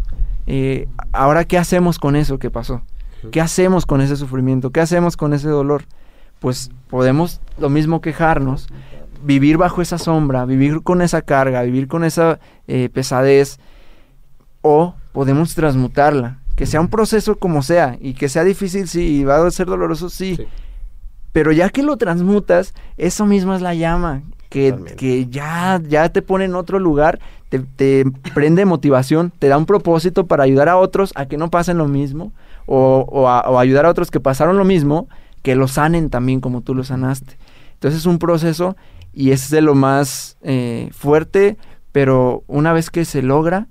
Eh, 0.46 0.88
ahora, 1.12 1.44
¿qué 1.44 1.58
hacemos 1.58 1.98
con 1.98 2.16
eso 2.16 2.38
que 2.38 2.50
pasó? 2.50 2.82
¿Qué 3.30 3.40
hacemos 3.40 3.86
con 3.86 4.00
ese 4.00 4.16
sufrimiento? 4.16 4.70
¿Qué 4.70 4.80
hacemos 4.80 5.16
con 5.16 5.32
ese 5.32 5.48
dolor? 5.48 5.84
Pues 6.40 6.70
podemos 6.88 7.40
lo 7.58 7.68
mismo 7.70 8.00
quejarnos, 8.00 8.66
vivir 9.24 9.56
bajo 9.58 9.80
esa 9.80 9.98
sombra, 9.98 10.44
vivir 10.44 10.82
con 10.82 11.02
esa 11.02 11.22
carga, 11.22 11.62
vivir 11.62 11.86
con 11.86 12.02
esa 12.04 12.40
eh, 12.66 12.88
pesadez, 12.92 13.60
o 14.62 14.94
podemos 15.12 15.54
transmutarla, 15.54 16.38
que 16.56 16.66
sea 16.66 16.80
un 16.80 16.88
proceso 16.88 17.36
como 17.36 17.62
sea, 17.62 17.96
y 18.00 18.14
que 18.14 18.28
sea 18.28 18.42
difícil, 18.44 18.88
sí, 18.88 19.20
y 19.20 19.24
va 19.24 19.44
a 19.46 19.50
ser 19.50 19.66
doloroso, 19.66 20.08
sí, 20.08 20.36
Sí. 20.36 20.46
pero 21.32 21.52
ya 21.52 21.68
que 21.70 21.82
lo 21.82 21.96
transmutas, 21.96 22.74
eso 22.96 23.24
mismo 23.26 23.54
es 23.54 23.62
la 23.62 23.74
llama, 23.74 24.22
que, 24.53 24.72
que 24.96 25.26
ya, 25.28 25.80
ya 25.88 26.09
te 26.11 26.22
pone 26.22 26.44
en 26.44 26.55
otro 26.55 26.78
lugar, 26.78 27.18
te, 27.48 27.59
te 27.61 28.05
prende 28.34 28.64
motivación, 28.64 29.32
te 29.38 29.48
da 29.48 29.57
un 29.59 29.66
propósito 29.66 30.26
para 30.26 30.44
ayudar 30.44 30.68
a 30.68 30.76
otros 30.76 31.12
a 31.16 31.26
que 31.26 31.36
no 31.38 31.50
pasen 31.50 31.78
lo 31.78 31.88
mismo, 31.88 32.32
o, 32.66 33.07
o 33.11 33.28
a- 33.28 33.48
o 33.50 33.59
ayudar 33.59 33.86
a 33.86 33.90
otros 33.90 34.11
que 34.11 34.20
pasaron 34.20 34.57
lo 34.59 34.64
mismo, 34.64 35.09
que 35.42 35.57
lo 35.57 35.66
sanen 35.68 36.11
también 36.11 36.40
como 36.40 36.61
tú 36.61 36.74
lo 36.74 36.84
sanaste. 36.84 37.36
Entonces 37.74 38.00
es 38.00 38.07
un 38.07 38.18
proceso 38.18 38.76
y 39.12 39.32
es 39.32 39.50
de 39.50 39.61
lo 39.61 39.74
más 39.74 40.36
eh, 40.42 40.88
fuerte, 40.92 41.57
pero 41.90 42.44
una 42.46 42.72
vez 42.72 42.90
que 42.90 43.05
se 43.05 43.22
logra, 43.22 43.66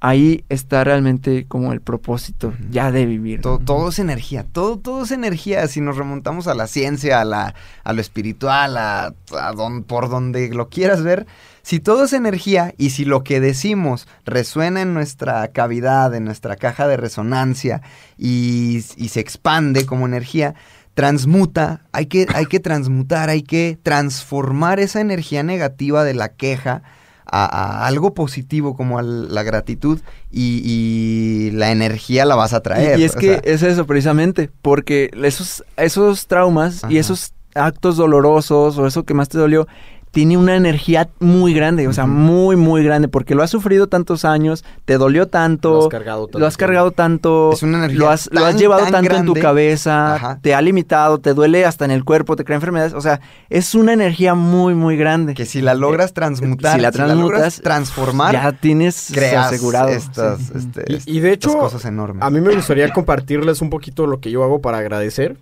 ahí 0.00 0.44
está 0.48 0.84
realmente 0.84 1.46
como 1.46 1.72
el 1.72 1.80
propósito 1.80 2.52
ya 2.70 2.90
de 2.92 3.06
vivir. 3.06 3.40
To- 3.40 3.58
todo 3.58 3.88
es 3.88 3.98
energía, 3.98 4.44
todo, 4.50 4.78
todo 4.78 5.04
es 5.04 5.10
energía. 5.10 5.66
Si 5.68 5.80
nos 5.80 5.96
remontamos 5.96 6.46
a 6.46 6.54
la 6.54 6.66
ciencia, 6.66 7.20
a, 7.20 7.24
la, 7.24 7.54
a 7.84 7.92
lo 7.92 8.00
espiritual, 8.00 8.76
a, 8.76 9.14
a 9.32 9.52
don- 9.52 9.82
por 9.84 10.08
donde 10.08 10.48
lo 10.50 10.68
quieras 10.68 11.02
ver, 11.02 11.26
si 11.62 11.80
todo 11.80 12.04
es 12.04 12.12
energía 12.14 12.74
y 12.78 12.90
si 12.90 13.04
lo 13.04 13.22
que 13.24 13.40
decimos 13.40 14.08
resuena 14.24 14.80
en 14.80 14.94
nuestra 14.94 15.46
cavidad, 15.48 16.14
en 16.14 16.24
nuestra 16.24 16.56
caja 16.56 16.88
de 16.88 16.96
resonancia 16.96 17.82
y, 18.16 18.82
y 18.96 19.08
se 19.08 19.20
expande 19.20 19.84
como 19.84 20.06
energía, 20.06 20.54
transmuta, 20.94 21.82
hay 21.92 22.06
que, 22.06 22.26
hay 22.34 22.46
que 22.46 22.58
transmutar, 22.58 23.28
hay 23.28 23.42
que 23.42 23.78
transformar 23.82 24.80
esa 24.80 25.00
energía 25.00 25.42
negativa 25.42 26.02
de 26.04 26.14
la 26.14 26.30
queja 26.30 26.82
a, 27.30 27.44
a 27.44 27.86
algo 27.86 28.14
positivo 28.14 28.76
como 28.76 28.98
a 28.98 29.02
la 29.02 29.42
gratitud 29.42 30.00
y, 30.30 30.62
y 30.64 31.50
la 31.52 31.70
energía 31.70 32.24
la 32.24 32.34
vas 32.34 32.52
a 32.52 32.60
traer. 32.60 32.98
Y, 32.98 33.02
y 33.02 33.04
es 33.04 33.14
que 33.14 33.26
sea, 33.26 33.40
es 33.44 33.62
eso 33.62 33.86
precisamente, 33.86 34.50
porque 34.62 35.10
esos, 35.22 35.64
esos 35.76 36.26
traumas 36.26 36.84
Ajá. 36.84 36.92
y 36.92 36.98
esos 36.98 37.32
actos 37.54 37.96
dolorosos 37.96 38.78
o 38.78 38.86
eso 38.86 39.04
que 39.04 39.14
más 39.14 39.28
te 39.28 39.38
dolió, 39.38 39.66
tiene 40.10 40.36
una 40.36 40.56
energía 40.56 41.08
muy 41.20 41.52
grande, 41.54 41.86
o 41.86 41.92
sea, 41.92 42.06
muy, 42.06 42.56
muy 42.56 42.82
grande, 42.82 43.08
porque 43.08 43.34
lo 43.34 43.42
has 43.42 43.50
sufrido 43.50 43.86
tantos 43.88 44.24
años, 44.24 44.64
te 44.84 44.96
dolió 44.98 45.28
tanto, 45.28 45.70
Lo 45.72 45.78
has 45.82 45.88
cargado 45.88 46.26
tanto 46.26 46.38
lo 46.38 46.46
has 46.46 46.56
cargado 46.56 46.90
tanto, 46.92 47.50
Es 47.52 47.62
una 47.62 47.78
energía 47.78 47.98
lo 47.98 48.08
has, 48.10 48.28
lo 48.32 48.44
has 48.44 48.56
llevado 48.56 48.82
tan 48.84 48.92
tanto 49.04 49.16
en 49.16 49.26
tu 49.26 49.34
cabeza, 49.34 50.14
Ajá. 50.14 50.38
te 50.42 50.54
ha 50.54 50.62
limitado, 50.62 51.18
te 51.18 51.34
duele 51.34 51.64
hasta 51.66 51.84
en 51.84 51.90
el 51.90 52.04
cuerpo, 52.04 52.36
te 52.36 52.44
crea 52.44 52.56
enfermedades, 52.56 52.94
o 52.94 53.00
sea, 53.00 53.20
es 53.50 53.74
una 53.74 53.92
energía 53.92 54.34
muy, 54.34 54.74
muy 54.74 54.96
grande. 54.96 55.34
que 55.34 55.44
si 55.44 55.60
la 55.60 55.74
logras 55.74 56.14
transmutar, 56.14 56.76
si 56.76 56.80
la 56.80 56.88
logras 56.90 57.02
transmutas, 57.02 57.60
transformar, 57.62 58.32
ya 58.32 58.52
tienes 58.52 59.10
creas 59.12 59.46
asegurado. 59.46 59.88
estas, 59.88 60.40
sí. 60.40 60.52
este, 60.56 60.84
Y- 61.06 61.18
y 61.18 61.20
de 61.20 61.32
hecho, 61.32 61.48
estas 61.50 61.62
cosas 61.62 61.84
enormes. 61.84 62.22
A 62.22 62.30
mí 62.30 62.40
me 62.40 62.54
gustaría 62.54 62.90
compartirles 62.92 63.60
un 63.60 63.70
poquito 63.70 64.06
lo 64.06 64.20
que 64.20 64.30
yo 64.30 64.42
hago 64.42 64.60
para 64.60 64.78
agradecer. 64.78 65.36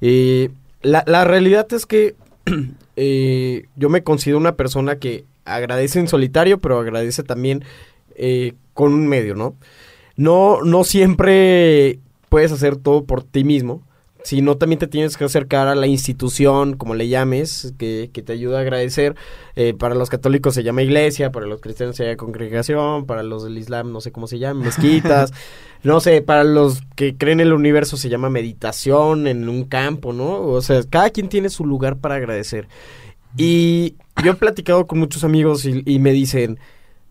Eh, 0.00 0.50
la, 0.82 1.02
la 1.06 1.24
realidad 1.24 1.66
es 1.72 1.86
que 1.86 2.14
eh, 2.96 3.66
yo 3.76 3.88
me 3.88 4.02
considero 4.02 4.38
una 4.38 4.56
persona 4.56 4.98
que 4.98 5.24
agradece 5.44 6.00
en 6.00 6.08
solitario, 6.08 6.58
pero 6.58 6.78
agradece 6.78 7.22
también 7.22 7.64
eh, 8.16 8.54
con 8.74 8.92
un 8.92 9.06
medio, 9.06 9.34
¿no? 9.34 9.54
No, 10.16 10.62
no 10.62 10.84
siempre 10.84 11.98
puedes 12.28 12.52
hacer 12.52 12.76
todo 12.76 13.04
por 13.04 13.22
ti 13.22 13.44
mismo, 13.44 13.82
sino 14.26 14.56
también 14.56 14.80
te 14.80 14.88
tienes 14.88 15.16
que 15.16 15.22
acercar 15.22 15.68
a 15.68 15.76
la 15.76 15.86
institución, 15.86 16.76
como 16.76 16.96
le 16.96 17.06
llames, 17.06 17.72
que, 17.78 18.10
que 18.12 18.22
te 18.22 18.32
ayuda 18.32 18.58
a 18.58 18.62
agradecer. 18.62 19.14
Eh, 19.54 19.72
para 19.72 19.94
los 19.94 20.10
católicos 20.10 20.52
se 20.52 20.64
llama 20.64 20.82
iglesia, 20.82 21.30
para 21.30 21.46
los 21.46 21.60
cristianos 21.60 21.94
se 21.94 22.02
llama 22.06 22.16
congregación, 22.16 23.06
para 23.06 23.22
los 23.22 23.44
del 23.44 23.56
islam 23.56 23.92
no 23.92 24.00
sé 24.00 24.10
cómo 24.10 24.26
se 24.26 24.40
llama, 24.40 24.64
mezquitas. 24.64 25.32
no 25.84 26.00
sé, 26.00 26.22
para 26.22 26.42
los 26.42 26.82
que 26.96 27.16
creen 27.16 27.38
en 27.38 27.46
el 27.46 27.52
universo 27.52 27.96
se 27.96 28.08
llama 28.08 28.28
meditación 28.28 29.28
en 29.28 29.48
un 29.48 29.62
campo, 29.62 30.12
¿no? 30.12 30.40
O 30.40 30.60
sea, 30.60 30.82
cada 30.90 31.10
quien 31.10 31.28
tiene 31.28 31.48
su 31.48 31.64
lugar 31.64 31.98
para 31.98 32.16
agradecer. 32.16 32.66
Y 33.36 33.94
yo 34.24 34.32
he 34.32 34.34
platicado 34.34 34.88
con 34.88 34.98
muchos 34.98 35.22
amigos 35.22 35.64
y, 35.66 35.84
y 35.86 36.00
me 36.00 36.10
dicen, 36.10 36.58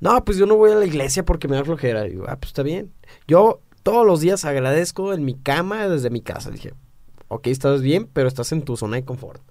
no, 0.01 0.25
pues 0.25 0.37
yo 0.37 0.45
no 0.47 0.57
voy 0.57 0.73
a 0.73 0.75
la 0.75 0.85
iglesia 0.85 1.23
porque 1.23 1.47
me 1.47 1.55
da 1.55 1.63
flojera. 1.63 2.05
Y 2.07 2.09
digo, 2.09 2.25
ah, 2.27 2.35
pues 2.35 2.49
está 2.49 2.61
bien. 2.61 2.91
Yo 3.25 3.61
todos 3.83 4.05
los 4.05 4.19
días 4.19 4.43
agradezco 4.43 5.13
en 5.13 5.23
mi 5.23 5.35
cama 5.35 5.87
desde 5.87 6.09
mi 6.09 6.19
casa. 6.19 6.51
Dije, 6.51 6.73
ok, 7.27 7.47
estás 7.47 7.81
bien, 7.81 8.07
pero 8.11 8.27
estás 8.27 8.51
en 8.51 8.61
tu 8.63 8.77
zona 8.77 8.97
de 8.97 9.05
confort. 9.05 9.41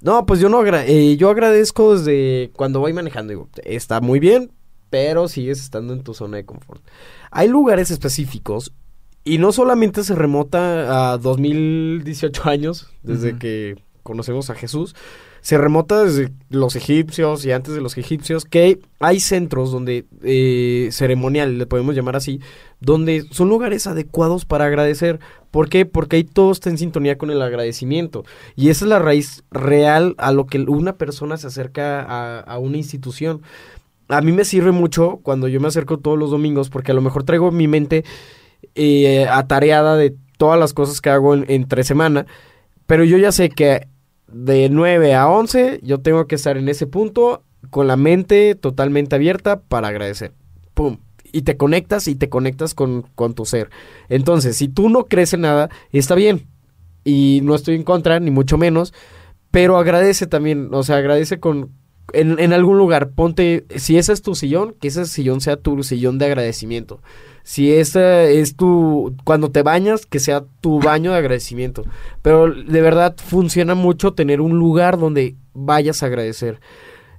No, 0.00 0.26
pues 0.26 0.40
yo 0.40 0.48
no 0.48 0.58
agra- 0.58 0.84
eh, 0.86 1.16
yo 1.16 1.30
agradezco 1.30 1.96
desde 1.96 2.50
cuando 2.56 2.80
voy 2.80 2.92
manejando. 2.92 3.30
Digo, 3.30 3.48
está 3.64 4.00
muy 4.00 4.18
bien, 4.18 4.50
pero 4.90 5.28
sigues 5.28 5.60
estando 5.60 5.92
en 5.94 6.02
tu 6.02 6.12
zona 6.14 6.38
de 6.38 6.44
confort. 6.44 6.82
Hay 7.30 7.48
lugares 7.48 7.90
específicos 7.90 8.72
y 9.24 9.38
no 9.38 9.52
solamente 9.52 10.02
se 10.02 10.14
remota 10.16 11.12
a 11.12 11.18
2018 11.18 12.48
años, 12.48 12.88
desde 13.02 13.38
que 13.38 13.76
conocemos 14.02 14.50
a 14.50 14.54
Jesús, 14.56 14.96
se 15.42 15.58
remota 15.58 16.02
desde 16.04 16.32
los 16.48 16.76
egipcios 16.76 17.44
y 17.44 17.52
antes 17.52 17.74
de 17.74 17.80
los 17.80 17.98
egipcios, 17.98 18.44
que 18.44 18.78
hay 19.00 19.20
centros 19.20 19.70
donde, 19.72 20.06
eh, 20.22 20.88
ceremonial, 20.92 21.58
le 21.58 21.66
podemos 21.66 21.94
llamar 21.94 22.16
así, 22.16 22.40
donde 22.80 23.26
son 23.32 23.48
lugares 23.48 23.86
adecuados 23.86 24.44
para 24.44 24.66
agradecer. 24.66 25.18
¿Por 25.50 25.68
qué? 25.68 25.84
Porque 25.84 26.16
ahí 26.16 26.24
todo 26.24 26.52
está 26.52 26.70
en 26.70 26.78
sintonía 26.78 27.18
con 27.18 27.30
el 27.30 27.42
agradecimiento. 27.42 28.24
Y 28.56 28.70
esa 28.70 28.84
es 28.84 28.88
la 28.88 29.00
raíz 29.00 29.42
real 29.50 30.14
a 30.16 30.32
lo 30.32 30.46
que 30.46 30.60
una 30.60 30.94
persona 30.94 31.36
se 31.36 31.48
acerca 31.48 32.00
a, 32.02 32.38
a 32.40 32.58
una 32.58 32.78
institución. 32.78 33.42
A 34.08 34.20
mí 34.22 34.32
me 34.32 34.44
sirve 34.44 34.70
mucho 34.70 35.18
cuando 35.22 35.48
yo 35.48 35.60
me 35.60 35.68
acerco 35.68 35.98
todos 35.98 36.18
los 36.18 36.30
domingos, 36.30 36.70
porque 36.70 36.92
a 36.92 36.94
lo 36.94 37.02
mejor 37.02 37.24
traigo 37.24 37.50
mi 37.50 37.66
mente 37.66 38.04
eh, 38.76 39.26
atareada 39.28 39.96
de 39.96 40.14
todas 40.38 40.58
las 40.58 40.72
cosas 40.72 41.00
que 41.00 41.10
hago 41.10 41.34
en- 41.34 41.46
entre 41.48 41.82
semana, 41.84 42.26
pero 42.86 43.04
yo 43.04 43.18
ya 43.18 43.32
sé 43.32 43.48
que 43.48 43.88
de 44.32 44.68
9 44.68 45.14
a 45.14 45.28
11 45.28 45.80
yo 45.82 46.00
tengo 46.00 46.26
que 46.26 46.34
estar 46.34 46.56
en 46.56 46.68
ese 46.68 46.86
punto 46.86 47.42
con 47.70 47.86
la 47.86 47.96
mente 47.96 48.54
totalmente 48.54 49.14
abierta 49.14 49.60
para 49.60 49.88
agradecer. 49.88 50.32
¡Pum! 50.74 50.98
Y 51.32 51.42
te 51.42 51.56
conectas 51.56 52.08
y 52.08 52.14
te 52.14 52.28
conectas 52.28 52.74
con, 52.74 53.02
con 53.14 53.34
tu 53.34 53.44
ser. 53.44 53.70
Entonces, 54.08 54.56
si 54.56 54.68
tú 54.68 54.88
no 54.90 55.04
crees 55.04 55.32
en 55.32 55.42
nada, 55.42 55.70
está 55.92 56.14
bien. 56.14 56.46
Y 57.04 57.40
no 57.42 57.54
estoy 57.54 57.76
en 57.76 57.84
contra, 57.84 58.20
ni 58.20 58.30
mucho 58.30 58.58
menos. 58.58 58.92
Pero 59.50 59.78
agradece 59.78 60.26
también, 60.26 60.68
o 60.72 60.82
sea, 60.82 60.96
agradece 60.96 61.40
con... 61.40 61.70
En, 62.12 62.38
en 62.38 62.52
algún 62.52 62.78
lugar, 62.78 63.10
ponte, 63.10 63.64
si 63.76 63.96
ese 63.96 64.12
es 64.12 64.22
tu 64.22 64.34
sillón, 64.34 64.74
que 64.80 64.88
ese 64.88 65.06
sillón 65.06 65.40
sea 65.40 65.56
tu 65.56 65.82
sillón 65.82 66.18
de 66.18 66.26
agradecimiento. 66.26 67.00
Si 67.42 67.72
ese 67.72 68.40
es 68.40 68.56
tu, 68.56 69.16
cuando 69.24 69.50
te 69.50 69.62
bañas, 69.62 70.06
que 70.06 70.20
sea 70.20 70.44
tu 70.60 70.80
baño 70.80 71.12
de 71.12 71.18
agradecimiento. 71.18 71.84
Pero 72.22 72.52
de 72.52 72.80
verdad 72.80 73.16
funciona 73.16 73.74
mucho 73.74 74.14
tener 74.14 74.40
un 74.40 74.58
lugar 74.58 74.98
donde 74.98 75.36
vayas 75.52 76.02
a 76.02 76.06
agradecer. 76.06 76.60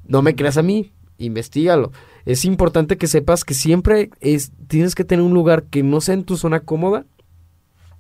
No 0.05 0.21
me 0.21 0.35
creas 0.35 0.57
a 0.57 0.63
mí, 0.63 0.93
investigalo. 1.17 1.91
Es 2.25 2.45
importante 2.45 2.97
que 2.97 3.07
sepas 3.07 3.43
que 3.43 3.53
siempre 3.53 4.09
es, 4.21 4.51
tienes 4.67 4.95
que 4.95 5.03
tener 5.03 5.25
un 5.25 5.33
lugar 5.33 5.63
que 5.63 5.83
no 5.83 5.99
sea 5.99 6.13
en 6.13 6.23
tu 6.23 6.37
zona 6.37 6.61
cómoda, 6.61 7.05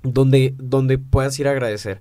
donde, 0.01 0.53
donde 0.57 0.97
puedas 0.97 1.37
ir 1.39 1.47
a 1.47 1.51
agradecer. 1.51 1.99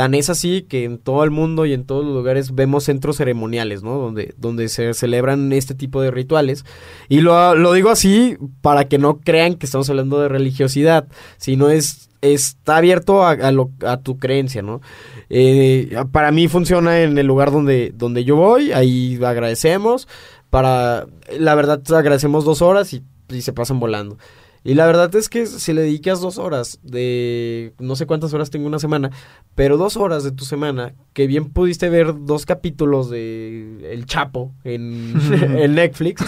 Tan 0.00 0.14
es 0.14 0.30
así 0.30 0.62
que 0.62 0.84
en 0.84 0.96
todo 0.96 1.24
el 1.24 1.30
mundo 1.30 1.66
y 1.66 1.74
en 1.74 1.84
todos 1.84 2.06
los 2.06 2.14
lugares 2.14 2.54
vemos 2.54 2.84
centros 2.84 3.18
ceremoniales, 3.18 3.82
¿no? 3.82 3.98
Donde, 3.98 4.32
donde 4.38 4.70
se 4.70 4.94
celebran 4.94 5.52
este 5.52 5.74
tipo 5.74 6.00
de 6.00 6.10
rituales. 6.10 6.64
Y 7.10 7.20
lo, 7.20 7.54
lo 7.54 7.74
digo 7.74 7.90
así 7.90 8.38
para 8.62 8.88
que 8.88 8.96
no 8.96 9.20
crean 9.20 9.56
que 9.56 9.66
estamos 9.66 9.90
hablando 9.90 10.18
de 10.18 10.30
religiosidad, 10.30 11.06
sino 11.36 11.68
es 11.68 12.08
está 12.22 12.78
abierto 12.78 13.26
a, 13.26 13.96
tu 13.98 14.18
creencia, 14.18 14.62
¿no? 14.62 14.80
Eh, 15.28 15.94
para 16.12 16.32
mí 16.32 16.48
funciona 16.48 17.02
en 17.02 17.18
el 17.18 17.26
lugar 17.26 17.50
donde, 17.50 17.92
donde 17.94 18.24
yo 18.24 18.36
voy, 18.36 18.72
ahí 18.72 19.20
agradecemos. 19.22 20.08
Para, 20.48 21.08
la 21.38 21.54
verdad, 21.54 21.82
agradecemos 21.92 22.46
dos 22.46 22.62
horas 22.62 22.94
y 22.94 23.02
se 23.42 23.52
pasan 23.52 23.78
volando. 23.78 24.16
Y 24.62 24.74
la 24.74 24.86
verdad 24.86 25.14
es 25.16 25.28
que 25.28 25.46
si 25.46 25.72
le 25.72 25.82
dedicas 25.82 26.20
dos 26.20 26.36
horas 26.36 26.78
de 26.82 27.72
no 27.78 27.96
sé 27.96 28.06
cuántas 28.06 28.34
horas 28.34 28.50
tengo 28.50 28.66
una 28.66 28.78
semana, 28.78 29.10
pero 29.54 29.78
dos 29.78 29.96
horas 29.96 30.22
de 30.22 30.32
tu 30.32 30.44
semana, 30.44 30.94
que 31.14 31.26
bien 31.26 31.50
pudiste 31.50 31.88
ver 31.88 32.14
dos 32.26 32.44
capítulos 32.44 33.08
de 33.08 33.90
El 33.90 34.04
Chapo 34.04 34.52
en, 34.64 35.14
en 35.58 35.74
Netflix, 35.74 36.24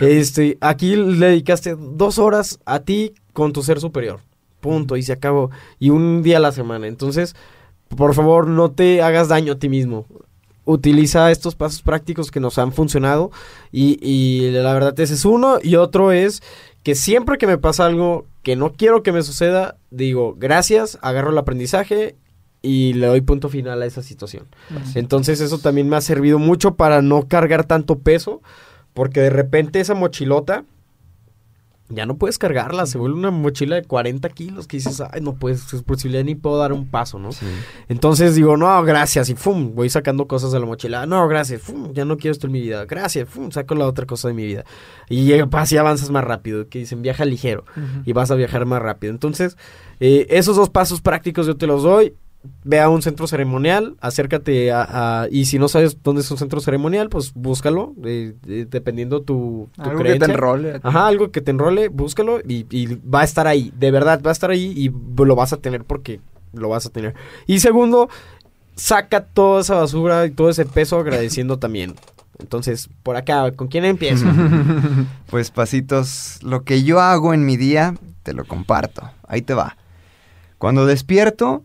este, 0.00 0.56
aquí 0.60 0.96
le 0.96 1.26
dedicaste 1.26 1.76
dos 1.78 2.18
horas 2.18 2.60
a 2.64 2.80
ti 2.80 3.12
con 3.34 3.52
tu 3.52 3.62
ser 3.62 3.80
superior. 3.80 4.20
Punto, 4.60 4.96
y 4.96 5.02
se 5.02 5.12
acabó. 5.12 5.50
Y 5.78 5.90
un 5.90 6.22
día 6.22 6.38
a 6.38 6.40
la 6.40 6.52
semana. 6.52 6.86
Entonces, 6.86 7.36
por 7.88 8.14
favor, 8.14 8.48
no 8.48 8.70
te 8.70 9.02
hagas 9.02 9.28
daño 9.28 9.52
a 9.52 9.58
ti 9.58 9.68
mismo. 9.68 10.06
Utiliza 10.66 11.30
estos 11.30 11.54
pasos 11.54 11.80
prácticos 11.80 12.30
que 12.30 12.40
nos 12.40 12.58
han 12.58 12.72
funcionado. 12.72 13.30
Y, 13.72 13.98
y 14.06 14.50
la 14.50 14.74
verdad, 14.74 15.00
ese 15.00 15.14
es 15.14 15.24
uno. 15.24 15.58
Y 15.62 15.76
otro 15.76 16.12
es 16.12 16.42
que 16.82 16.94
siempre 16.94 17.38
que 17.38 17.46
me 17.46 17.56
pasa 17.56 17.86
algo 17.86 18.26
que 18.42 18.54
no 18.54 18.74
quiero 18.74 19.02
que 19.02 19.12
me 19.12 19.22
suceda, 19.22 19.76
digo, 19.90 20.36
gracias, 20.38 20.98
agarro 21.02 21.30
el 21.30 21.38
aprendizaje 21.38 22.14
y 22.62 22.92
le 22.92 23.06
doy 23.06 23.20
punto 23.20 23.48
final 23.48 23.82
a 23.82 23.86
esa 23.86 24.02
situación. 24.02 24.46
Entonces 24.94 25.40
eso 25.40 25.58
también 25.58 25.88
me 25.88 25.96
ha 25.96 26.00
servido 26.00 26.38
mucho 26.38 26.74
para 26.74 27.02
no 27.02 27.26
cargar 27.28 27.64
tanto 27.64 27.98
peso, 27.98 28.42
porque 28.92 29.20
de 29.20 29.30
repente 29.30 29.80
esa 29.80 29.94
mochilota 29.94 30.64
ya 31.88 32.06
no 32.06 32.16
puedes 32.16 32.38
cargarla, 32.38 32.86
se 32.86 32.98
vuelve 32.98 33.18
una 33.18 33.30
mochila 33.30 33.76
de 33.76 33.84
40 33.84 34.28
kilos 34.30 34.66
que 34.66 34.78
dices, 34.78 35.00
ay, 35.00 35.20
no 35.20 35.34
puedes, 35.34 35.72
es 35.72 35.82
posible, 35.82 36.22
ni 36.24 36.34
puedo 36.34 36.58
dar 36.58 36.72
un 36.72 36.86
paso, 36.86 37.18
¿no? 37.18 37.30
Entonces 37.88 38.34
digo, 38.34 38.56
no, 38.56 38.82
gracias, 38.82 39.28
y 39.28 39.34
¡fum! 39.34 39.74
Voy 39.74 39.88
sacando 39.88 40.26
cosas 40.26 40.52
de 40.52 40.60
la 40.60 40.66
mochila, 40.66 41.06
no, 41.06 41.28
gracias, 41.28 41.62
¡fum! 41.62 41.92
Ya 41.92 42.04
no 42.04 42.16
quiero 42.16 42.32
esto 42.32 42.46
en 42.46 42.54
mi 42.54 42.60
vida, 42.60 42.84
gracias, 42.86 43.28
¡fum! 43.28 43.50
Saco 43.50 43.74
la 43.74 43.86
otra 43.86 44.06
cosa 44.06 44.28
de 44.28 44.34
mi 44.34 44.44
vida. 44.44 44.64
Y 45.08 45.32
así 45.32 45.76
avanzas 45.76 46.10
más 46.10 46.24
rápido, 46.24 46.68
que 46.68 46.80
dicen, 46.80 47.02
viaja 47.02 47.24
ligero, 47.24 47.64
y 48.04 48.12
vas 48.12 48.30
a 48.30 48.34
viajar 48.34 48.66
más 48.66 48.82
rápido. 48.82 49.12
Entonces, 49.12 49.56
eh, 50.00 50.26
esos 50.30 50.56
dos 50.56 50.70
pasos 50.70 51.00
prácticos 51.00 51.46
yo 51.46 51.56
te 51.56 51.66
los 51.66 51.82
doy, 51.82 52.14
ve 52.64 52.80
a 52.80 52.88
un 52.88 53.02
centro 53.02 53.26
ceremonial, 53.26 53.96
acércate 54.00 54.72
a, 54.72 55.22
a- 55.22 55.28
y 55.30 55.44
si 55.46 55.58
no 55.58 55.68
sabes 55.68 56.02
dónde 56.02 56.22
es 56.22 56.30
un 56.30 56.38
centro 56.38 56.60
ceremonial, 56.60 57.08
pues 57.08 57.32
búscalo, 57.34 57.94
eh, 58.04 58.34
eh, 58.48 58.66
dependiendo 58.68 59.22
tu, 59.22 59.68
tu 59.74 59.82
Algo 59.82 60.02
que 60.02 60.18
te 60.18 60.24
enrole. 60.26 60.80
Ajá, 60.82 61.06
algo 61.06 61.30
que 61.30 61.40
te 61.40 61.50
enrole, 61.50 61.88
búscalo 61.88 62.40
y, 62.40 62.66
y 62.70 62.86
va 63.02 63.20
a 63.20 63.24
estar 63.24 63.46
ahí, 63.46 63.72
de 63.76 63.90
verdad, 63.90 64.20
va 64.24 64.30
a 64.30 64.32
estar 64.32 64.50
ahí 64.50 64.72
y 64.76 64.90
lo 65.24 65.36
vas 65.36 65.52
a 65.52 65.56
tener 65.58 65.84
porque 65.84 66.20
lo 66.52 66.68
vas 66.68 66.86
a 66.86 66.90
tener. 66.90 67.14
Y 67.46 67.60
segundo, 67.60 68.08
saca 68.74 69.24
toda 69.24 69.60
esa 69.60 69.74
basura 69.76 70.26
y 70.26 70.30
todo 70.30 70.50
ese 70.50 70.64
peso 70.66 70.98
agradeciendo 70.98 71.58
también. 71.60 71.94
Entonces, 72.38 72.90
por 73.02 73.16
acá, 73.16 73.50
¿con 73.52 73.68
quién 73.68 73.84
empiezo? 73.84 74.26
Pues 75.30 75.50
pasitos, 75.50 76.38
lo 76.42 76.62
que 76.64 76.82
yo 76.84 77.00
hago 77.00 77.32
en 77.34 77.44
mi 77.46 77.56
día, 77.56 77.94
te 78.22 78.32
lo 78.32 78.44
comparto. 78.44 79.10
Ahí 79.26 79.42
te 79.42 79.54
va. 79.54 79.76
Cuando 80.58 80.86
despierto, 80.86 81.62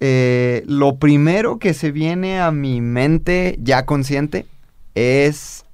eh, 0.00 0.62
lo 0.66 0.98
primero 0.98 1.58
que 1.58 1.74
se 1.74 1.90
viene 1.92 2.40
a 2.40 2.50
mi 2.50 2.80
mente 2.80 3.56
ya 3.60 3.84
consciente 3.86 4.46
es... 4.94 5.64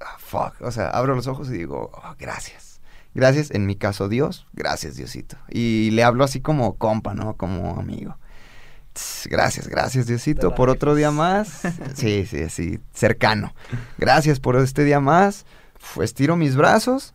ah, 0.00 0.16
fuck, 0.18 0.54
o 0.60 0.70
sea, 0.70 0.88
abro 0.90 1.14
los 1.14 1.26
ojos 1.26 1.48
y 1.50 1.52
digo, 1.52 1.90
"Oh, 1.92 2.14
gracias. 2.18 2.80
Gracias, 3.14 3.50
en 3.52 3.66
mi 3.66 3.76
caso 3.76 4.08
Dios, 4.08 4.46
gracias 4.54 4.96
Diosito. 4.96 5.36
Y 5.48 5.90
le 5.92 6.02
hablo 6.02 6.24
así 6.24 6.40
como 6.40 6.74
compa, 6.76 7.14
¿no? 7.14 7.36
Como 7.36 7.78
amigo. 7.78 8.16
Tss, 8.92 9.28
Gracias, 9.30 9.68
gracias 9.68 10.06
Diosito 10.06 10.54
por 10.54 10.68
otro 10.70 10.94
día 10.94 11.10
más. 11.12 11.60
Sí, 11.94 12.26
sí, 12.26 12.48
sí, 12.48 12.80
cercano. 12.92 13.54
Gracias 13.98 14.40
por 14.40 14.56
este 14.56 14.82
día 14.84 14.98
más. 15.00 15.46
Fu- 15.78 16.02
Estiro 16.02 16.36
mis 16.36 16.56
brazos 16.56 17.14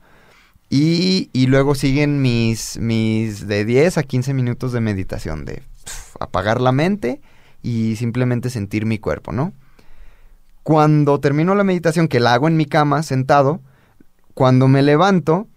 y, 0.69 1.29
y 1.33 1.47
luego 1.47 1.75
siguen 1.75 2.21
mis, 2.21 2.77
mis 2.79 3.47
de 3.47 3.65
10 3.65 3.97
a 3.97 4.03
15 4.03 4.33
minutos 4.33 4.71
de 4.71 4.79
meditación, 4.81 5.43
de 5.45 5.63
pf, 5.83 6.17
apagar 6.19 6.61
la 6.61 6.71
mente 6.71 7.21
y 7.61 7.95
simplemente 7.95 8.49
sentir 8.49 8.85
mi 8.85 8.99
cuerpo, 8.99 9.31
¿no? 9.31 9.53
Cuando 10.63 11.19
termino 11.19 11.55
la 11.55 11.63
meditación, 11.63 12.07
que 12.07 12.19
la 12.19 12.33
hago 12.33 12.47
en 12.47 12.57
mi 12.57 12.65
cama, 12.65 13.03
sentado, 13.03 13.61
cuando 14.33 14.67
me 14.67 14.81
levanto, 14.81 15.47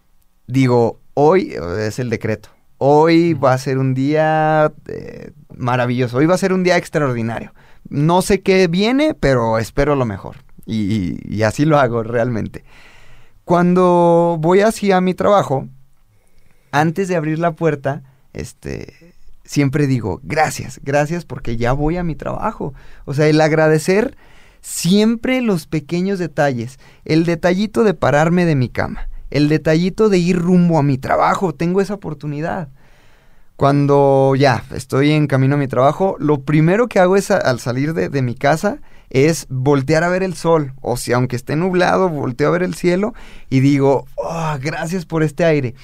digo, 0.47 1.01
hoy 1.15 1.53
eh, 1.53 1.87
es 1.89 1.99
el 1.99 2.11
decreto. 2.11 2.49
Hoy 2.79 3.35
va 3.35 3.53
a 3.53 3.59
ser 3.59 3.79
un 3.79 3.95
día 3.95 4.73
eh, 4.89 5.33
maravilloso, 5.57 6.17
hoy 6.17 6.27
va 6.27 6.35
a 6.35 6.39
ser 6.39 6.53
un 6.53 6.65
día 6.65 6.77
extraordinario. 6.77 7.53
No 7.89 8.23
sé 8.23 8.41
qué 8.41 8.67
viene, 8.69 9.15
pero 9.15 9.59
espero 9.59 9.95
lo 9.95 10.05
mejor. 10.05 10.37
Y 10.65 11.43
así 11.43 11.65
lo 11.65 11.79
hago 11.79 12.03
realmente. 12.05 12.65
Cuando 13.45 14.37
voy 14.41 14.61
hacia 14.61 15.01
mi 15.01 15.15
trabajo, 15.15 15.69
antes 16.71 17.09
de 17.09 17.17
abrir 17.17 17.39
la 17.39 17.53
puerta, 17.53 18.03
este, 18.33 19.12
siempre 19.45 19.87
digo, 19.87 20.21
gracias, 20.23 20.81
gracias 20.83 21.25
porque 21.25 21.57
ya 21.57 21.73
voy 21.73 21.97
a 21.97 22.05
mi 22.05 22.15
trabajo. 22.15 22.75
O 23.05 23.15
sea, 23.15 23.27
el 23.27 23.41
agradecer 23.41 24.17
siempre 24.61 25.41
los 25.43 25.67
pequeños 25.67 26.19
detalles. 26.19 26.79
El 27.05 27.25
detallito 27.25 27.85
de 27.85 27.95
pararme 27.95 28.45
de 28.45 28.55
mi 28.55 28.69
cama. 28.69 29.09
El 29.31 29.49
detallito 29.49 30.09
de 30.09 30.19
ir 30.19 30.39
rumbo 30.39 30.79
a 30.79 30.83
mi 30.83 30.99
trabajo. 30.99 31.55
Tengo 31.55 31.81
esa 31.81 31.95
oportunidad. 31.95 32.69
Cuando 33.57 34.35
ya 34.37 34.65
estoy 34.75 35.13
en 35.13 35.27
camino 35.27 35.55
a 35.55 35.59
mi 35.59 35.69
trabajo, 35.69 36.17
lo 36.19 36.43
primero 36.43 36.89
que 36.89 36.99
hago 36.99 37.17
es 37.17 37.31
al 37.31 37.61
salir 37.61 37.95
de, 37.95 38.09
de 38.09 38.23
mi 38.23 38.35
casa 38.35 38.81
es 39.11 39.47
voltear 39.51 40.05
a 40.05 40.09
ver 40.09 40.23
el 40.23 40.35
sol. 40.35 40.73
O 40.81 40.97
si 40.97 41.13
aunque 41.13 41.37
esté 41.37 41.55
nublado, 41.55 42.09
volteo 42.09 42.49
a 42.49 42.53
ver 42.53 42.63
el 42.63 42.75
cielo 42.75 43.15
y 43.51 43.61
digo, 43.61 44.07
"Oh, 44.17 44.57
gracias 44.61 45.05
por 45.05 45.23
este 45.23 45.45
aire. 45.45 45.75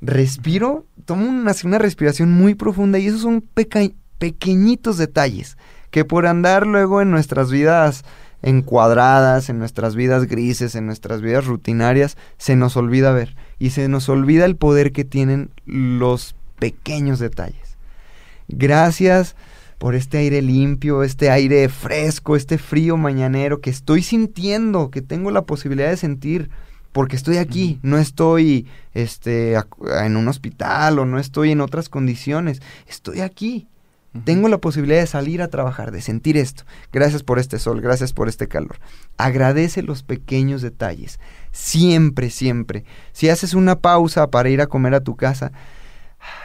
Respiro, 0.00 0.86
tomo 1.06 1.26
una, 1.26 1.78
respiración 1.78 2.32
muy 2.32 2.54
profunda 2.54 2.98
y 2.98 3.06
esos 3.06 3.22
son 3.22 3.42
pequeñitos 4.18 4.98
detalles 4.98 5.56
que 5.90 6.04
por 6.04 6.26
andar 6.26 6.66
luego 6.66 7.00
en 7.00 7.10
nuestras 7.10 7.50
vidas 7.50 8.04
encuadradas, 8.42 9.48
en 9.48 9.58
nuestras 9.58 9.96
vidas 9.96 10.26
grises, 10.26 10.74
en 10.74 10.84
nuestras 10.84 11.22
vidas 11.22 11.46
rutinarias, 11.46 12.18
se 12.36 12.54
nos 12.54 12.76
olvida 12.76 13.12
ver 13.12 13.34
y 13.58 13.70
se 13.70 13.88
nos 13.88 14.08
olvida 14.08 14.44
el 14.44 14.56
poder 14.56 14.92
que 14.92 15.04
tienen 15.04 15.50
los 15.64 16.36
pequeños 16.58 17.18
detalles. 17.18 17.78
Gracias 18.48 19.36
por 19.78 19.94
este 19.94 20.18
aire 20.18 20.42
limpio, 20.42 21.02
este 21.02 21.30
aire 21.30 21.68
fresco, 21.68 22.36
este 22.36 22.58
frío 22.58 22.96
mañanero 22.96 23.60
que 23.60 23.70
estoy 23.70 24.02
sintiendo, 24.02 24.90
que 24.90 25.02
tengo 25.02 25.30
la 25.30 25.42
posibilidad 25.42 25.90
de 25.90 25.96
sentir, 25.96 26.50
porque 26.96 27.16
estoy 27.16 27.36
aquí, 27.36 27.78
no 27.82 27.98
estoy 27.98 28.66
este, 28.94 29.52
en 30.02 30.16
un 30.16 30.28
hospital 30.28 30.98
o 30.98 31.04
no 31.04 31.18
estoy 31.18 31.50
en 31.50 31.60
otras 31.60 31.90
condiciones, 31.90 32.62
estoy 32.86 33.20
aquí. 33.20 33.68
Tengo 34.24 34.48
la 34.48 34.56
posibilidad 34.56 35.00
de 35.00 35.06
salir 35.06 35.42
a 35.42 35.48
trabajar, 35.48 35.90
de 35.90 36.00
sentir 36.00 36.38
esto. 36.38 36.64
Gracias 36.94 37.22
por 37.22 37.38
este 37.38 37.58
sol, 37.58 37.82
gracias 37.82 38.14
por 38.14 38.30
este 38.30 38.48
calor. 38.48 38.78
Agradece 39.18 39.82
los 39.82 40.02
pequeños 40.04 40.62
detalles. 40.62 41.20
Siempre, 41.52 42.30
siempre. 42.30 42.86
Si 43.12 43.28
haces 43.28 43.52
una 43.52 43.78
pausa 43.80 44.30
para 44.30 44.48
ir 44.48 44.62
a 44.62 44.66
comer 44.66 44.94
a 44.94 45.00
tu 45.00 45.16
casa, 45.16 45.52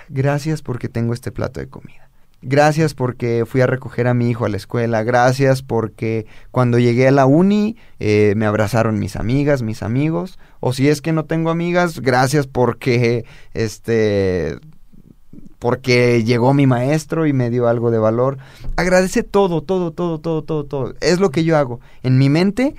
gracias 0.09 0.61
porque 0.61 0.89
tengo 0.89 1.13
este 1.13 1.31
plato 1.31 1.61
de 1.61 1.69
comida. 1.69 2.10
Gracias 2.43 2.95
porque 2.95 3.45
fui 3.45 3.61
a 3.61 3.67
recoger 3.67 4.07
a 4.07 4.15
mi 4.15 4.29
hijo 4.29 4.45
a 4.45 4.49
la 4.49 4.57
escuela. 4.57 5.03
Gracias 5.03 5.61
porque 5.61 6.25
cuando 6.49 6.79
llegué 6.79 7.07
a 7.07 7.11
la 7.11 7.27
uni 7.27 7.77
eh, 7.99 8.33
me 8.35 8.47
abrazaron 8.47 8.97
mis 8.97 9.15
amigas, 9.15 9.61
mis 9.61 9.83
amigos. 9.83 10.39
O 10.59 10.73
si 10.73 10.89
es 10.89 11.01
que 11.01 11.11
no 11.11 11.25
tengo 11.25 11.51
amigas, 11.51 11.99
gracias 11.99 12.47
porque 12.47 13.25
este 13.53 14.57
porque 15.59 16.23
llegó 16.23 16.55
mi 16.55 16.65
maestro 16.65 17.27
y 17.27 17.33
me 17.33 17.51
dio 17.51 17.67
algo 17.67 17.91
de 17.91 17.99
valor. 17.99 18.39
Agradece 18.75 19.21
todo, 19.21 19.61
todo, 19.61 19.91
todo, 19.91 20.19
todo, 20.19 20.43
todo, 20.43 20.65
todo. 20.65 20.95
Es 21.01 21.19
lo 21.19 21.29
que 21.29 21.43
yo 21.43 21.55
hago. 21.55 21.79
En 22.01 22.17
mi 22.17 22.29
mente 22.29 22.73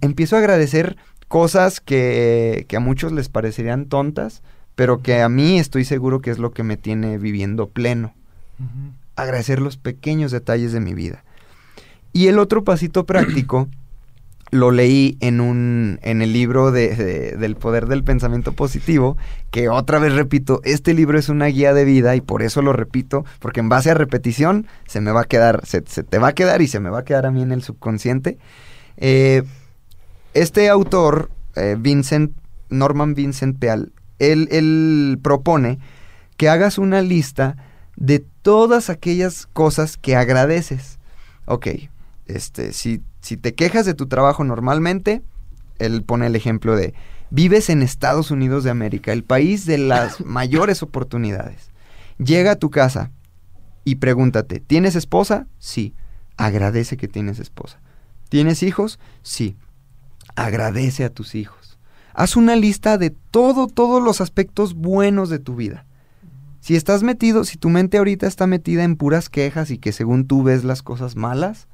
empiezo 0.00 0.36
a 0.36 0.38
agradecer 0.38 0.96
cosas 1.26 1.80
que, 1.80 2.66
que 2.68 2.76
a 2.76 2.80
muchos 2.80 3.10
les 3.10 3.28
parecerían 3.28 3.86
tontas, 3.86 4.42
pero 4.76 5.02
que 5.02 5.20
a 5.20 5.28
mí 5.28 5.58
estoy 5.58 5.84
seguro 5.84 6.20
que 6.20 6.30
es 6.30 6.38
lo 6.38 6.52
que 6.52 6.62
me 6.62 6.76
tiene 6.76 7.18
viviendo 7.18 7.68
pleno. 7.68 8.14
Agradecer 9.22 9.60
los 9.60 9.76
pequeños 9.76 10.30
detalles 10.32 10.72
de 10.72 10.80
mi 10.80 10.94
vida. 10.94 11.24
Y 12.12 12.26
el 12.26 12.38
otro 12.38 12.64
pasito 12.64 13.06
práctico 13.06 13.68
lo 14.52 14.72
leí 14.72 15.16
en 15.20 15.40
un 15.40 16.00
en 16.02 16.22
el 16.22 16.32
libro 16.32 16.72
de, 16.72 16.96
de- 16.96 17.36
del 17.36 17.54
poder 17.54 17.86
del 17.86 18.02
pensamiento 18.02 18.52
positivo, 18.52 19.16
que 19.52 19.68
otra 19.68 20.00
vez 20.00 20.12
repito, 20.14 20.60
este 20.64 20.92
libro 20.92 21.18
es 21.18 21.28
una 21.28 21.46
guía 21.46 21.72
de 21.72 21.84
vida 21.84 22.16
y 22.16 22.20
por 22.20 22.42
eso 22.42 22.60
lo 22.60 22.72
repito, 22.72 23.24
porque 23.38 23.60
en 23.60 23.68
base 23.68 23.90
a 23.90 23.94
repetición 23.94 24.66
se 24.86 25.00
me 25.00 25.12
va 25.12 25.20
a 25.20 25.24
quedar, 25.24 25.64
se, 25.64 25.80
te 25.82 26.18
va 26.18 26.28
a 26.28 26.32
quedar 26.34 26.62
y 26.62 26.66
se 26.66 26.80
me 26.80 26.90
va 26.90 27.00
a 27.00 27.04
quedar 27.04 27.26
a 27.26 27.30
mí 27.30 27.42
en 27.42 27.52
el 27.52 27.62
subconsciente. 27.62 28.38
Eh, 28.96 29.44
este 30.34 30.68
autor, 30.68 31.30
eh, 31.54 31.76
Vincent, 31.78 32.32
Norman 32.70 33.14
Vincent 33.14 33.56
Peale, 33.58 33.88
él, 34.18 34.48
él 34.50 35.18
propone 35.22 35.78
que 36.36 36.48
hagas 36.48 36.76
una 36.78 37.02
lista 37.02 37.56
de 38.00 38.24
todas 38.42 38.90
aquellas 38.90 39.46
cosas 39.46 39.96
que 39.96 40.16
agradeces. 40.16 40.98
Ok, 41.44 41.68
este, 42.26 42.72
si, 42.72 43.02
si 43.20 43.36
te 43.36 43.54
quejas 43.54 43.86
de 43.86 43.94
tu 43.94 44.08
trabajo 44.08 44.42
normalmente, 44.42 45.22
él 45.78 46.02
pone 46.02 46.26
el 46.26 46.34
ejemplo 46.34 46.74
de, 46.74 46.94
vives 47.30 47.70
en 47.70 47.82
Estados 47.82 48.30
Unidos 48.30 48.64
de 48.64 48.70
América, 48.70 49.12
el 49.12 49.22
país 49.22 49.66
de 49.66 49.78
las 49.78 50.20
mayores 50.24 50.82
oportunidades. 50.82 51.70
Llega 52.18 52.52
a 52.52 52.56
tu 52.56 52.70
casa 52.70 53.12
y 53.84 53.96
pregúntate, 53.96 54.60
¿tienes 54.60 54.96
esposa? 54.96 55.46
Sí. 55.58 55.94
Agradece 56.36 56.96
que 56.96 57.08
tienes 57.08 57.38
esposa. 57.38 57.80
¿Tienes 58.30 58.62
hijos? 58.62 58.98
Sí. 59.22 59.56
Agradece 60.36 61.04
a 61.04 61.10
tus 61.10 61.34
hijos. 61.34 61.78
Haz 62.14 62.36
una 62.36 62.56
lista 62.56 62.96
de 62.96 63.10
todo, 63.10 63.66
todos 63.66 64.02
los 64.02 64.22
aspectos 64.22 64.74
buenos 64.74 65.28
de 65.28 65.38
tu 65.38 65.54
vida. 65.54 65.86
Si 66.60 66.76
estás 66.76 67.02
metido, 67.02 67.44
si 67.44 67.56
tu 67.56 67.70
mente 67.70 67.98
ahorita 67.98 68.26
está 68.26 68.46
metida 68.46 68.84
en 68.84 68.96
puras 68.96 69.30
quejas 69.30 69.70
y 69.70 69.78
que 69.78 69.92
según 69.92 70.26
tú 70.26 70.42
ves 70.42 70.62
las 70.62 70.82
cosas 70.82 71.16
malas, 71.16 71.68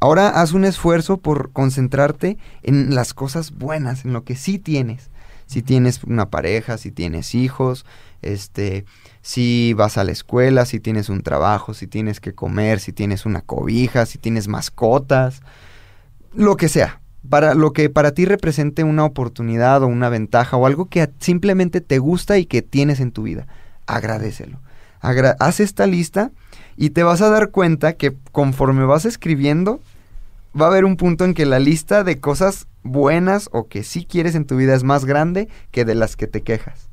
ahora 0.00 0.28
haz 0.28 0.52
un 0.52 0.64
esfuerzo 0.64 1.18
por 1.18 1.52
concentrarte 1.52 2.38
en 2.62 2.94
las 2.94 3.12
cosas 3.12 3.52
buenas, 3.52 4.04
en 4.04 4.14
lo 4.14 4.24
que 4.24 4.34
sí 4.34 4.58
tienes. 4.58 5.10
Si 5.46 5.60
tienes 5.60 6.02
una 6.04 6.30
pareja, 6.30 6.78
si 6.78 6.90
tienes 6.90 7.34
hijos, 7.34 7.84
este, 8.22 8.86
si 9.20 9.74
vas 9.74 9.98
a 9.98 10.04
la 10.04 10.12
escuela, 10.12 10.64
si 10.64 10.80
tienes 10.80 11.10
un 11.10 11.22
trabajo, 11.22 11.74
si 11.74 11.86
tienes 11.86 12.18
que 12.18 12.34
comer, 12.34 12.80
si 12.80 12.94
tienes 12.94 13.26
una 13.26 13.42
cobija, 13.42 14.06
si 14.06 14.16
tienes 14.16 14.48
mascotas, 14.48 15.42
lo 16.32 16.56
que 16.56 16.70
sea. 16.70 17.02
Para 17.28 17.54
lo 17.54 17.72
que 17.72 17.88
para 17.88 18.12
ti 18.12 18.24
represente 18.24 18.84
una 18.84 19.04
oportunidad 19.04 19.82
o 19.82 19.86
una 19.86 20.08
ventaja 20.08 20.56
o 20.56 20.66
algo 20.66 20.86
que 20.86 21.10
simplemente 21.20 21.80
te 21.82 21.98
gusta 21.98 22.38
y 22.38 22.46
que 22.46 22.62
tienes 22.62 23.00
en 23.00 23.12
tu 23.12 23.22
vida, 23.22 23.46
agradecelo. 23.86 24.58
Agra- 25.00 25.36
haz 25.38 25.60
esta 25.60 25.86
lista 25.86 26.30
y 26.76 26.90
te 26.90 27.02
vas 27.02 27.20
a 27.20 27.28
dar 27.28 27.50
cuenta 27.50 27.94
que 27.94 28.16
conforme 28.32 28.84
vas 28.84 29.04
escribiendo, 29.04 29.80
va 30.58 30.66
a 30.66 30.68
haber 30.68 30.84
un 30.84 30.96
punto 30.96 31.24
en 31.24 31.34
que 31.34 31.46
la 31.46 31.58
lista 31.58 32.04
de 32.04 32.20
cosas 32.20 32.66
buenas 32.82 33.48
o 33.52 33.68
que 33.68 33.82
sí 33.82 34.04
quieres 34.04 34.34
en 34.34 34.44
tu 34.44 34.56
vida 34.56 34.74
es 34.74 34.84
más 34.84 35.04
grande 35.04 35.48
que 35.70 35.84
de 35.84 35.94
las 35.94 36.16
que 36.16 36.26
te 36.26 36.42
quejas. 36.42 36.88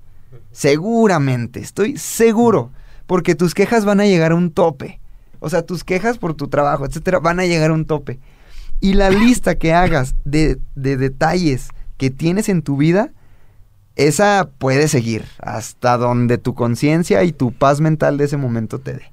Seguramente, 0.51 1.59
estoy 1.59 1.97
seguro, 1.97 2.71
porque 3.07 3.35
tus 3.35 3.53
quejas 3.53 3.85
van 3.85 3.99
a 3.99 4.05
llegar 4.05 4.31
a 4.31 4.35
un 4.35 4.51
tope. 4.51 4.99
O 5.39 5.49
sea, 5.49 5.65
tus 5.65 5.83
quejas 5.83 6.17
por 6.17 6.33
tu 6.33 6.47
trabajo, 6.49 6.85
etcétera, 6.85 7.19
van 7.19 7.39
a 7.39 7.45
llegar 7.45 7.71
a 7.71 7.73
un 7.73 7.85
tope. 7.85 8.19
Y 8.79 8.93
la 8.93 9.09
lista 9.09 9.55
que 9.55 9.73
hagas 9.73 10.15
de, 10.25 10.59
de 10.75 10.97
detalles 10.97 11.69
que 11.97 12.09
tienes 12.09 12.49
en 12.49 12.61
tu 12.61 12.77
vida, 12.77 13.11
esa 14.07 14.49
puede 14.57 14.87
seguir 14.87 15.25
hasta 15.39 15.97
donde 15.97 16.37
tu 16.37 16.53
conciencia 16.53 17.23
y 17.23 17.31
tu 17.31 17.51
paz 17.51 17.81
mental 17.81 18.17
de 18.17 18.25
ese 18.25 18.37
momento 18.37 18.79
te 18.79 18.93
dé. 18.93 19.11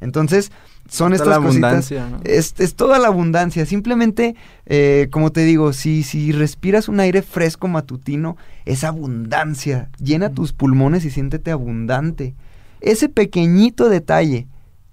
Entonces, 0.00 0.50
son 0.88 1.12
estas 1.12 1.28
la 1.28 1.36
cositas. 1.36 1.54
abundancia, 1.54 2.08
¿no? 2.08 2.20
Es, 2.24 2.54
es 2.58 2.74
toda 2.74 2.98
la 2.98 3.08
abundancia. 3.08 3.64
Simplemente, 3.66 4.34
eh, 4.66 5.08
como 5.10 5.30
te 5.30 5.42
digo, 5.42 5.72
si, 5.72 6.02
si 6.02 6.32
respiras 6.32 6.88
un 6.88 7.00
aire 7.00 7.22
fresco 7.22 7.68
matutino, 7.68 8.36
es 8.64 8.82
abundancia. 8.82 9.88
Llena 10.02 10.30
tus 10.30 10.52
pulmones 10.52 11.04
y 11.04 11.10
siéntete 11.10 11.50
abundante. 11.50 12.34
Ese 12.80 13.08
pequeñito 13.08 13.88
detalle, 13.88 14.48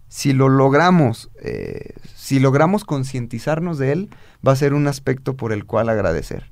si 0.08 0.34
lo 0.34 0.50
logramos, 0.50 1.30
eh, 1.42 1.94
si 2.16 2.40
logramos 2.40 2.84
concientizarnos 2.84 3.78
de 3.78 3.94
él, 3.94 4.10
va 4.46 4.52
a 4.52 4.58
ser 4.58 4.74
un 4.74 4.88
aspecto 4.88 5.36
por 5.36 5.52
el 5.52 5.66
cual 5.66 5.90
agradecer. 5.90 6.52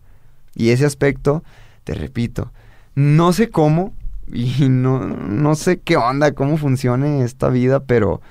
Y 0.55 0.69
ese 0.69 0.85
aspecto, 0.85 1.43
te 1.83 1.93
repito, 1.93 2.51
no 2.95 3.33
sé 3.33 3.49
cómo 3.49 3.93
y 4.31 4.69
no, 4.69 4.99
no 5.05 5.55
sé 5.55 5.79
qué 5.79 5.97
onda, 5.97 6.33
cómo 6.33 6.57
funcione 6.57 7.23
esta 7.23 7.49
vida, 7.49 7.81
pero, 7.83 8.21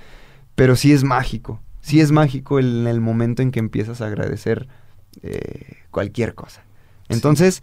pero 0.55 0.77
sí 0.77 0.93
es 0.93 1.05
mágico. 1.05 1.61
Sí 1.81 2.01
es 2.01 2.13
mágico 2.13 2.59
el- 2.59 2.83
en 2.83 2.87
el 2.89 3.01
momento 3.01 3.43
en 3.43 3.51
que 3.51 3.61
empiezas 3.61 4.01
a 4.01 4.07
agradecer 4.07 4.69
eh, 5.23 5.77
cualquier 5.91 6.35
cosa. 6.35 6.63
Entonces, 7.09 7.63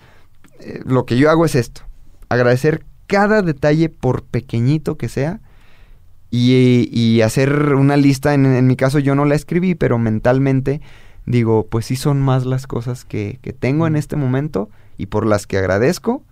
eh, 0.59 0.81
lo 0.85 1.05
que 1.05 1.17
yo 1.17 1.29
hago 1.29 1.45
es 1.45 1.55
esto, 1.55 1.81
agradecer 2.29 2.85
cada 3.07 3.41
detalle 3.41 3.89
por 3.89 4.23
pequeñito 4.23 4.97
que 4.97 5.09
sea 5.09 5.41
y, 6.29 6.89
y 6.91 7.21
hacer 7.21 7.73
una 7.75 7.97
lista, 7.97 8.33
en, 8.33 8.45
en 8.45 8.67
mi 8.67 8.75
caso 8.75 8.99
yo 8.99 9.15
no 9.15 9.25
la 9.25 9.35
escribí, 9.35 9.75
pero 9.75 9.97
mentalmente 9.97 10.81
digo, 11.25 11.67
pues 11.67 11.85
sí 11.85 11.95
son 11.95 12.21
más 12.21 12.45
las 12.45 12.67
cosas 12.67 13.05
que, 13.05 13.39
que 13.41 13.53
tengo 13.53 13.85
en 13.87 13.95
este 13.95 14.15
momento 14.15 14.69
y 14.97 15.07
por 15.07 15.25
las 15.25 15.45
que 15.47 15.57
agradezco 15.57 16.23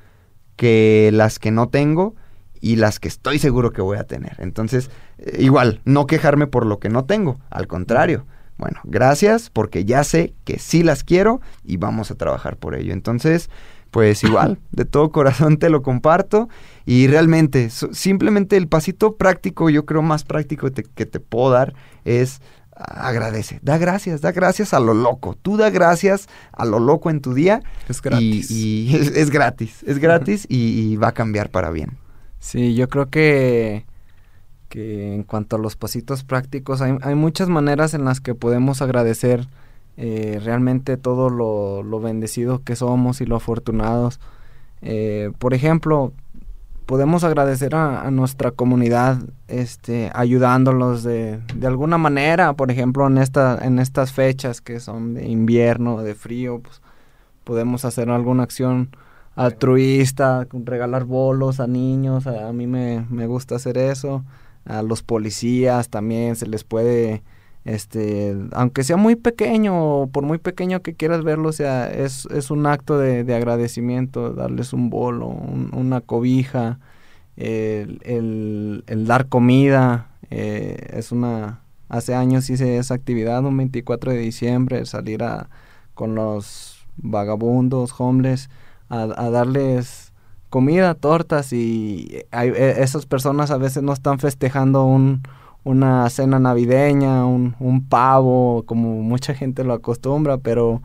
que 0.59 1.09
las 1.13 1.39
que 1.39 1.51
no 1.51 1.69
tengo 1.69 2.15
y 2.59 2.75
las 2.75 2.99
que 2.99 3.07
estoy 3.07 3.39
seguro 3.39 3.71
que 3.71 3.81
voy 3.81 3.97
a 3.97 4.03
tener. 4.03 4.35
Entonces, 4.39 4.91
eh, 5.19 5.37
igual, 5.39 5.79
no 5.85 6.05
quejarme 6.05 6.47
por 6.47 6.65
lo 6.65 6.79
que 6.79 6.89
no 6.89 7.05
tengo, 7.05 7.39
al 7.49 7.67
contrario. 7.67 8.25
Bueno, 8.57 8.81
gracias 8.83 9.49
porque 9.49 9.85
ya 9.85 10.03
sé 10.03 10.33
que 10.43 10.59
sí 10.59 10.83
las 10.83 11.05
quiero 11.05 11.39
y 11.63 11.77
vamos 11.77 12.11
a 12.11 12.15
trabajar 12.15 12.57
por 12.57 12.75
ello. 12.75 12.91
Entonces, 12.91 13.49
pues 13.89 14.21
igual, 14.25 14.59
de 14.73 14.83
todo 14.83 15.13
corazón 15.13 15.55
te 15.59 15.69
lo 15.69 15.81
comparto 15.81 16.49
y 16.85 17.07
realmente, 17.07 17.69
so- 17.69 17.93
simplemente 17.93 18.57
el 18.57 18.67
pasito 18.67 19.15
práctico, 19.15 19.69
yo 19.69 19.85
creo 19.85 20.01
más 20.01 20.25
práctico 20.25 20.73
te- 20.73 20.83
que 20.83 21.05
te 21.05 21.21
puedo 21.21 21.51
dar 21.51 21.73
es 22.03 22.41
agradece, 22.79 23.59
da 23.61 23.77
gracias, 23.77 24.21
da 24.21 24.31
gracias 24.31 24.73
a 24.73 24.79
lo 24.79 24.93
loco. 24.93 25.35
Tú 25.41 25.57
da 25.57 25.69
gracias 25.69 26.27
a 26.53 26.65
lo 26.65 26.79
loco 26.79 27.09
en 27.09 27.19
tu 27.21 27.33
día 27.33 27.61
Es 27.89 27.97
y- 27.97 28.01
gratis. 28.01 28.51
y, 28.51 28.95
es, 28.95 29.07
es 29.15 29.29
gratis, 29.29 29.83
es 29.85 29.99
gratis 29.99 30.45
y, 30.49 30.57
y 30.91 30.95
va 30.95 31.09
a 31.09 31.11
cambiar 31.13 31.49
para 31.49 31.69
bien. 31.71 31.97
Sí, 32.39 32.73
yo 32.75 32.87
creo 32.87 33.09
que, 33.09 33.85
que 34.69 35.13
en 35.13 35.23
cuanto 35.23 35.57
a 35.57 35.59
los 35.59 35.75
pasitos 35.75 36.23
prácticos, 36.23 36.81
hay, 36.81 36.95
hay 37.01 37.15
muchas 37.15 37.49
maneras 37.49 37.93
en 37.93 38.05
las 38.05 38.21
que 38.21 38.33
podemos 38.35 38.81
agradecer 38.81 39.47
eh, 39.97 40.39
realmente 40.41 40.95
todo 40.95 41.29
lo, 41.29 41.83
lo 41.83 41.99
bendecidos 41.99 42.61
que 42.61 42.77
somos 42.77 43.19
y 43.19 43.25
lo 43.25 43.35
afortunados. 43.35 44.21
Eh, 44.81 45.31
por 45.39 45.53
ejemplo, 45.53 46.13
podemos 46.89 47.23
agradecer 47.23 47.75
a, 47.75 48.09
nuestra 48.09 48.49
comunidad 48.49 49.19
este, 49.47 50.09
ayudándolos 50.15 51.03
de, 51.03 51.39
de 51.53 51.67
alguna 51.67 51.99
manera, 51.99 52.53
por 52.53 52.71
ejemplo, 52.71 53.05
en, 53.05 53.19
esta, 53.19 53.59
en 53.61 53.77
estas 53.77 54.11
fechas 54.11 54.59
que 54.59 54.79
son 54.79 55.13
de 55.13 55.27
invierno, 55.27 56.01
de 56.01 56.15
frío, 56.15 56.61
pues 56.61 56.81
podemos 57.43 57.85
hacer 57.85 58.09
alguna 58.09 58.41
acción 58.41 58.89
altruista, 59.35 60.47
regalar 60.51 61.03
bolos 61.03 61.59
a 61.59 61.67
niños, 61.67 62.25
a, 62.25 62.47
a 62.47 62.53
mí 62.53 62.65
me, 62.65 63.05
me 63.11 63.27
gusta 63.27 63.57
hacer 63.57 63.77
eso, 63.77 64.23
a 64.65 64.81
los 64.81 65.03
policías 65.03 65.89
también 65.89 66.35
se 66.35 66.47
les 66.47 66.63
puede, 66.63 67.21
este, 67.73 68.35
aunque 68.53 68.83
sea 68.83 68.97
muy 68.97 69.15
pequeño, 69.15 70.01
o 70.03 70.07
por 70.07 70.23
muy 70.23 70.37
pequeño 70.39 70.81
que 70.81 70.95
quieras 70.95 71.23
verlo, 71.23 71.49
o 71.49 71.53
sea, 71.53 71.89
es, 71.91 72.25
es 72.27 72.51
un 72.51 72.65
acto 72.65 72.97
de, 72.97 73.23
de 73.23 73.35
agradecimiento, 73.35 74.31
darles 74.33 74.73
un 74.73 74.89
bolo, 74.89 75.27
un- 75.27 75.71
una 75.73 76.01
cobija, 76.01 76.79
el, 77.37 78.01
el- 78.87 79.05
dar 79.07 79.27
comida, 79.27 80.07
eh, 80.29 80.87
es 80.93 81.11
una, 81.11 81.61
hace 81.89 82.13
años 82.15 82.49
hice 82.49 82.77
esa 82.77 82.93
actividad, 82.95 83.43
un 83.45 83.57
24 83.57 84.11
de 84.11 84.17
diciembre, 84.19 84.85
salir 84.85 85.23
a, 85.23 85.49
con 85.93 86.15
los 86.15 86.85
vagabundos, 86.97 87.93
homeless, 87.97 88.49
a, 88.89 89.03
a 89.03 89.29
darles 89.29 90.11
comida, 90.49 90.95
tortas 90.95 91.53
y 91.53 92.23
hay- 92.31 92.49
e- 92.49 92.81
esas 92.83 93.05
personas 93.05 93.51
a 93.51 93.57
veces 93.57 93.83
no 93.83 93.93
están 93.93 94.19
festejando 94.19 94.85
un, 94.85 95.21
una 95.63 96.09
cena 96.09 96.39
navideña, 96.39 97.25
un, 97.25 97.55
un 97.59 97.87
pavo, 97.87 98.63
como 98.65 99.01
mucha 99.01 99.33
gente 99.33 99.63
lo 99.63 99.73
acostumbra, 99.73 100.37
pero 100.37 100.81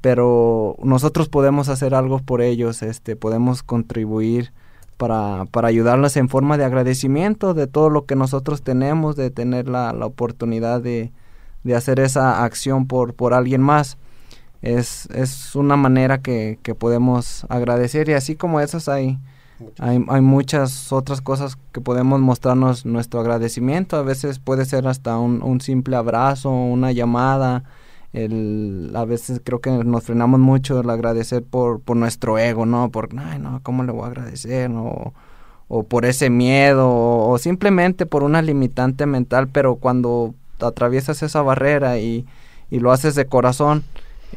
pero 0.00 0.76
nosotros 0.84 1.28
podemos 1.28 1.68
hacer 1.68 1.92
algo 1.92 2.20
por 2.20 2.40
ellos, 2.40 2.82
este, 2.82 3.16
podemos 3.16 3.64
contribuir 3.64 4.52
para, 4.96 5.46
para 5.50 5.66
ayudarles 5.66 6.16
en 6.16 6.28
forma 6.28 6.56
de 6.56 6.64
agradecimiento 6.64 7.54
de 7.54 7.66
todo 7.66 7.90
lo 7.90 8.04
que 8.06 8.14
nosotros 8.14 8.62
tenemos, 8.62 9.16
de 9.16 9.30
tener 9.30 9.68
la, 9.68 9.92
la 9.92 10.06
oportunidad 10.06 10.80
de, 10.80 11.10
de 11.64 11.74
hacer 11.74 11.98
esa 11.98 12.44
acción 12.44 12.86
por, 12.86 13.14
por 13.14 13.34
alguien 13.34 13.60
más. 13.60 13.98
Es, 14.62 15.06
es 15.10 15.56
una 15.56 15.76
manera 15.76 16.18
que, 16.18 16.60
que 16.62 16.76
podemos 16.76 17.44
agradecer 17.48 18.08
y 18.08 18.12
así 18.12 18.36
como 18.36 18.60
esas 18.60 18.88
hay, 18.88 19.18
hay, 19.78 20.04
hay 20.08 20.20
muchas 20.20 20.92
otras 20.92 21.20
cosas 21.20 21.56
que 21.72 21.80
podemos 21.80 22.20
mostrarnos 22.20 22.84
nuestro 22.84 23.20
agradecimiento. 23.20 23.96
A 23.96 24.02
veces 24.02 24.38
puede 24.38 24.64
ser 24.64 24.86
hasta 24.86 25.18
un, 25.18 25.60
simple 25.60 25.96
abrazo, 25.96 26.50
una 26.50 26.92
llamada. 26.92 27.64
El, 28.12 28.92
a 28.94 29.04
veces 29.04 29.40
creo 29.42 29.60
que 29.60 29.70
nos 29.70 30.04
frenamos 30.04 30.40
mucho 30.40 30.80
el 30.80 30.90
agradecer 30.90 31.42
por, 31.42 31.80
por 31.80 31.96
nuestro 31.96 32.38
ego, 32.38 32.64
¿no? 32.66 32.90
Por, 32.90 33.10
ay, 33.18 33.38
no, 33.38 33.60
¿cómo 33.62 33.84
le 33.84 33.92
voy 33.92 34.04
a 34.04 34.06
agradecer? 34.06 34.70
¿no? 34.70 35.12
O 35.68 35.82
por 35.82 36.04
ese 36.04 36.30
miedo, 36.30 36.88
o, 36.88 37.30
o 37.30 37.38
simplemente 37.38 38.06
por 38.06 38.22
una 38.22 38.40
limitante 38.42 39.06
mental, 39.06 39.48
pero 39.48 39.76
cuando 39.76 40.34
atraviesas 40.60 41.22
esa 41.22 41.42
barrera 41.42 41.98
y, 41.98 42.26
y 42.70 42.78
lo 42.78 42.92
haces 42.92 43.14
de 43.14 43.26
corazón, 43.26 43.84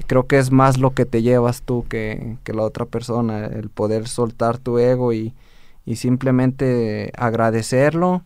creo 0.08 0.28
que 0.28 0.38
es 0.38 0.52
más 0.52 0.78
lo 0.78 0.94
que 0.94 1.06
te 1.06 1.22
llevas 1.22 1.62
tú 1.62 1.86
que, 1.88 2.38
que 2.44 2.54
la 2.54 2.64
otra 2.64 2.86
persona, 2.86 3.46
el 3.46 3.70
poder 3.70 4.08
soltar 4.08 4.58
tu 4.58 4.80
ego 4.80 5.14
y, 5.14 5.34
y 5.86 5.96
simplemente 5.96 7.12
agradecerlo, 7.18 8.24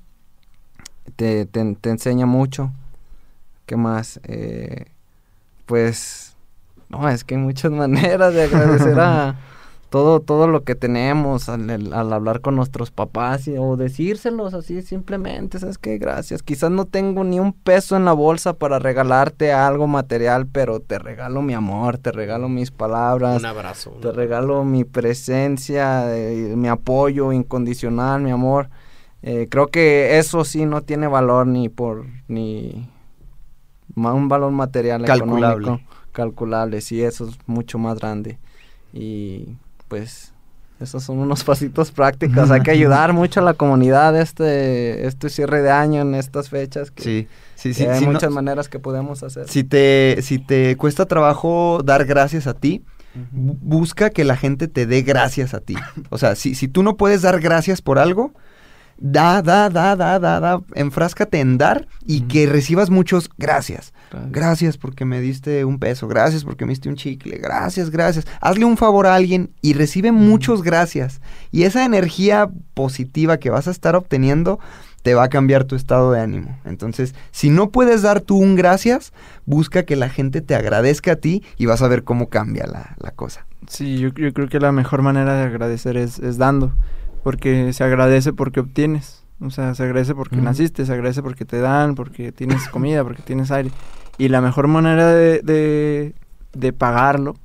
te, 1.15 1.45
te, 1.45 1.75
te 1.75 1.89
enseña 1.89 2.25
mucho. 2.25 2.71
¿Qué 3.65 3.77
más? 3.77 4.19
Eh, 4.23 4.85
pues, 5.65 6.35
no, 6.89 7.07
es 7.09 7.23
que 7.23 7.35
hay 7.35 7.41
muchas 7.41 7.71
maneras 7.73 8.33
de 8.33 8.43
agradecer 8.43 8.99
a 8.99 9.35
todo, 9.93 10.21
todo 10.21 10.47
lo 10.47 10.63
que 10.63 10.73
tenemos 10.73 11.49
al, 11.49 11.93
hablar 11.93 12.41
con 12.41 12.55
nuestros 12.55 12.89
papás 12.89 13.47
y- 13.47 13.59
o 13.59 13.77
decírselos 13.77 14.55
así 14.55 14.81
simplemente, 14.81 15.59
¿sabes 15.59 15.77
qué? 15.77 15.99
Gracias. 15.99 16.41
Quizás 16.41 16.71
no 16.71 16.85
tengo 16.85 17.23
ni 17.23 17.39
un 17.39 17.53
peso 17.53 17.95
en 17.95 18.03
la 18.03 18.13
bolsa 18.13 18.53
para 18.53 18.79
regalarte 18.79 19.53
algo 19.53 19.85
material, 19.85 20.47
pero 20.47 20.79
te 20.79 20.97
regalo 20.97 21.43
mi 21.43 21.53
amor, 21.53 21.99
te 21.99 22.11
regalo 22.11 22.49
mis 22.49 22.71
palabras. 22.71 23.39
Un 23.39 23.45
abrazo. 23.45 23.91
Te 24.01 24.11
regalo 24.11 24.63
mi 24.63 24.83
presencia, 24.83 26.17
eh, 26.17 26.55
mi 26.57 26.69
apoyo 26.69 27.31
incondicional, 27.31 28.23
mi 28.23 28.31
amor. 28.31 28.71
Eh, 29.21 29.45
creo 29.47 29.67
que 29.67 30.17
eso 30.17 30.43
sí 30.43 30.65
no 30.65 30.81
tiene 30.81 31.05
valor 31.05 31.45
ni 31.45 31.69
por 31.69 32.07
ni 32.27 32.89
un 33.95 34.27
valor 34.27 34.51
material 34.51 35.03
Calculable. 35.05 35.67
económico 35.67 35.93
calculable, 36.13 36.81
sí, 36.81 37.03
eso 37.03 37.27
es 37.27 37.37
mucho 37.45 37.77
más 37.77 37.99
grande. 37.99 38.39
Y 38.91 39.55
pues 39.97 40.33
Esos 40.79 41.03
son 41.03 41.19
unos 41.19 41.43
pasitos 41.49 41.91
prácticos. 41.91 42.49
Hay 42.51 42.61
que 42.61 42.71
ayudar 42.79 43.13
mucho 43.13 43.39
a 43.39 43.43
la 43.43 43.53
comunidad 43.53 44.19
este, 44.19 45.05
este 45.07 45.29
cierre 45.29 45.61
de 45.61 45.69
año 45.71 46.01
en 46.01 46.15
estas 46.15 46.49
fechas. 46.49 46.89
Que, 46.91 47.03
Sí, 47.03 47.27
sí, 47.55 47.69
que 47.69 47.73
sí. 47.75 47.83
hay 47.85 47.99
si 47.99 48.05
no- 48.05 48.11
muchas 48.13 48.31
maneras 48.31 48.67
que 48.69 48.79
podemos 48.79 49.21
hacer. 49.23 49.47
si 49.47 49.63
te, 49.63 50.17
si 50.21 50.39
te 50.39 50.75
cuesta 50.77 51.05
trabajo 51.05 51.81
dar 51.85 52.05
gracias 52.05 52.47
a 52.47 52.53
ti, 52.53 52.83
bu- 53.15 53.57
busca 53.61 54.09
que 54.09 54.23
la 54.23 54.35
gente 54.35 54.67
te 54.67 54.85
dé 54.87 55.03
gracias 55.03 55.53
a 55.53 55.59
ti. 55.59 55.75
O 56.09 56.17
sea, 56.17 56.35
si, 56.35 56.55
si 56.55 56.67
tú 56.67 56.81
no 56.83 56.97
puedes 56.97 57.21
dar 57.21 57.39
gracias 57.39 57.81
por 57.81 57.99
algo, 57.99 58.33
da, 59.05 59.41
da, 59.41 59.69
da, 59.69 59.97
da, 59.97 60.17
da, 60.17 60.39
da, 60.39 60.61
enfráscate 60.75 61.41
en 61.41 61.57
dar 61.57 61.87
y 62.05 62.21
que 62.21 62.45
recibas 62.45 62.89
muchos 62.89 63.29
gracias. 63.37 63.93
Gracias 64.29 64.77
porque 64.77 65.03
me 65.03 65.19
diste 65.19 65.65
un 65.65 65.77
peso, 65.77 66.07
gracias 66.07 66.45
porque 66.45 66.65
me 66.65 66.71
diste 66.71 66.87
un 66.87 66.95
chicle, 66.95 67.37
gracias, 67.37 67.89
gracias. 67.89 68.25
Hazle 68.39 68.63
un 68.63 68.77
favor 68.77 69.07
a 69.07 69.15
alguien 69.15 69.51
y 69.61 69.73
recibe 69.73 70.13
muchos 70.13 70.63
gracias. 70.63 71.19
Y 71.51 71.63
esa 71.63 71.83
energía 71.83 72.49
positiva 72.73 73.37
que 73.37 73.49
vas 73.49 73.67
a 73.67 73.71
estar 73.71 73.97
obteniendo 73.97 74.59
te 75.01 75.15
va 75.15 75.23
a 75.23 75.29
cambiar 75.29 75.65
tu 75.65 75.75
estado 75.75 76.13
de 76.13 76.21
ánimo. 76.21 76.57
Entonces, 76.63 77.13
si 77.31 77.49
no 77.49 77.71
puedes 77.71 78.03
dar 78.03 78.21
tú 78.21 78.37
un 78.37 78.55
gracias, 78.55 79.11
busca 79.45 79.83
que 79.83 79.97
la 79.97 80.07
gente 80.07 80.39
te 80.39 80.55
agradezca 80.55 81.13
a 81.13 81.15
ti 81.17 81.43
y 81.57 81.65
vas 81.65 81.81
a 81.81 81.89
ver 81.89 82.05
cómo 82.05 82.29
cambia 82.29 82.67
la, 82.67 82.95
la 82.99 83.11
cosa. 83.11 83.45
Sí, 83.67 83.97
yo, 83.97 84.13
yo 84.13 84.31
creo 84.33 84.47
que 84.47 84.61
la 84.61 84.71
mejor 84.71 85.01
manera 85.01 85.35
de 85.35 85.43
agradecer 85.43 85.97
es, 85.97 86.19
es 86.19 86.37
dando, 86.37 86.73
porque 87.23 87.73
se 87.73 87.83
agradece 87.83 88.33
porque 88.33 88.59
obtienes, 88.59 89.23
o 89.39 89.49
sea, 89.49 89.73
se 89.75 89.83
agradece 89.83 90.13
porque 90.13 90.37
naciste, 90.37 90.85
se 90.85 90.93
agradece 90.93 91.21
porque 91.21 91.45
te 91.45 91.59
dan, 91.59 91.95
porque 91.95 92.31
tienes 92.31 92.67
comida, 92.69 93.03
porque 93.03 93.21
tienes 93.21 93.51
aire. 93.51 93.71
Y 94.17 94.27
la 94.29 94.41
mejor 94.41 94.67
manera 94.67 95.07
de, 95.07 95.41
de, 95.41 96.13
de 96.53 96.73
pagarlo, 96.73 97.35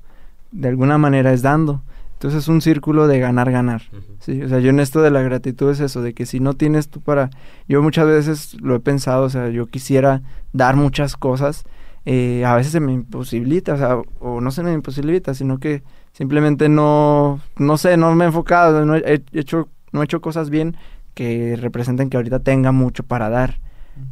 de 0.51 0.69
alguna 0.69 0.99
manera, 0.99 1.33
es 1.33 1.43
dando. 1.43 1.83
Entonces 2.15 2.43
es 2.43 2.49
un 2.49 2.61
círculo 2.61 3.07
de 3.07 3.21
ganar, 3.21 3.53
ganar. 3.53 3.83
Sí, 4.19 4.43
o 4.43 4.49
sea, 4.49 4.59
yo 4.59 4.71
en 4.71 4.81
esto 4.81 5.01
de 5.03 5.13
la 5.13 5.23
gratitud 5.23 5.71
es 5.71 5.79
eso, 5.79 6.03
de 6.03 6.15
que 6.15 6.27
si 6.27 6.41
no 6.41 6.55
tienes 6.55 6.89
tú 6.89 7.01
para... 7.01 7.31
Yo 7.69 7.81
muchas 7.81 8.07
veces 8.07 8.61
lo 8.61 8.75
he 8.75 8.81
pensado, 8.81 9.23
o 9.23 9.31
sea, 9.31 9.51
yo 9.51 9.67
quisiera 9.67 10.23
dar 10.53 10.75
muchas 10.75 11.17
cosas, 11.17 11.63
eh, 12.05 12.45
a 12.45 12.57
veces 12.57 12.73
se 12.73 12.81
me 12.81 12.93
imposibilita, 12.93 13.75
o 13.75 13.77
sea, 13.77 13.99
o 14.19 14.41
no 14.41 14.51
se 14.51 14.65
me 14.65 14.73
imposibilita, 14.73 15.33
sino 15.33 15.59
que 15.59 15.85
simplemente 16.19 16.69
no, 16.69 17.41
no 17.59 17.79
sé, 17.79 17.97
no 17.97 18.13
me 18.17 18.25
he 18.25 18.27
enfocado, 18.27 18.85
no 18.85 18.97
he 18.97 19.23
hecho, 19.33 19.69
no 19.93 20.01
he 20.01 20.05
hecho 20.05 20.21
cosas 20.21 20.51
bien 20.51 20.77
que 21.15 21.55
representen 21.55 22.11
que 22.11 22.17
ahorita 22.17 22.41
tenga 22.41 22.73
mucho 22.73 23.05
para 23.05 23.29
dar, 23.29 23.61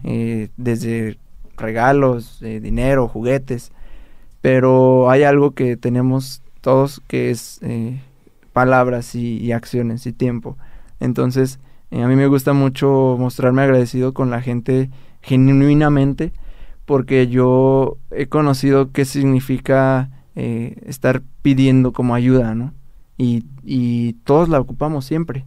eh, 0.05 0.51
desde 0.57 1.19
regalos, 1.57 2.41
eh, 2.43 2.61
dinero, 2.61 3.09
juguetes, 3.09 3.73
pero 4.41 5.11
hay 5.11 5.25
algo 5.25 5.51
que 5.51 5.77
tenemos 5.77 6.43
todos 6.61 7.03
que 7.09 7.31
es 7.31 7.59
eh, 7.63 8.01
palabras 8.53 9.17
y, 9.17 9.39
y 9.39 9.51
acciones 9.51 10.07
y 10.07 10.13
tiempo. 10.13 10.57
Entonces, 11.01 11.59
eh, 11.91 12.05
a 12.05 12.07
mí 12.07 12.15
me 12.15 12.29
gusta 12.29 12.53
mucho 12.53 13.17
mostrarme 13.19 13.63
agradecido 13.63 14.15
con 14.15 14.31
la 14.31 14.43
gente 14.43 14.91
genuinamente 15.23 16.33
porque 16.85 17.27
yo 17.27 17.97
he 18.13 18.29
conocido 18.29 18.93
qué 18.93 19.05
significa 19.05 20.11
eh, 20.37 20.77
estar 20.87 21.23
pidiendo 21.43 21.93
como 21.93 22.15
ayuda, 22.15 22.55
¿no? 22.55 22.73
Y, 23.19 23.45
y 23.65 24.13
todos 24.25 24.49
la 24.49 24.61
ocupamos 24.61 25.05
siempre. 25.05 25.45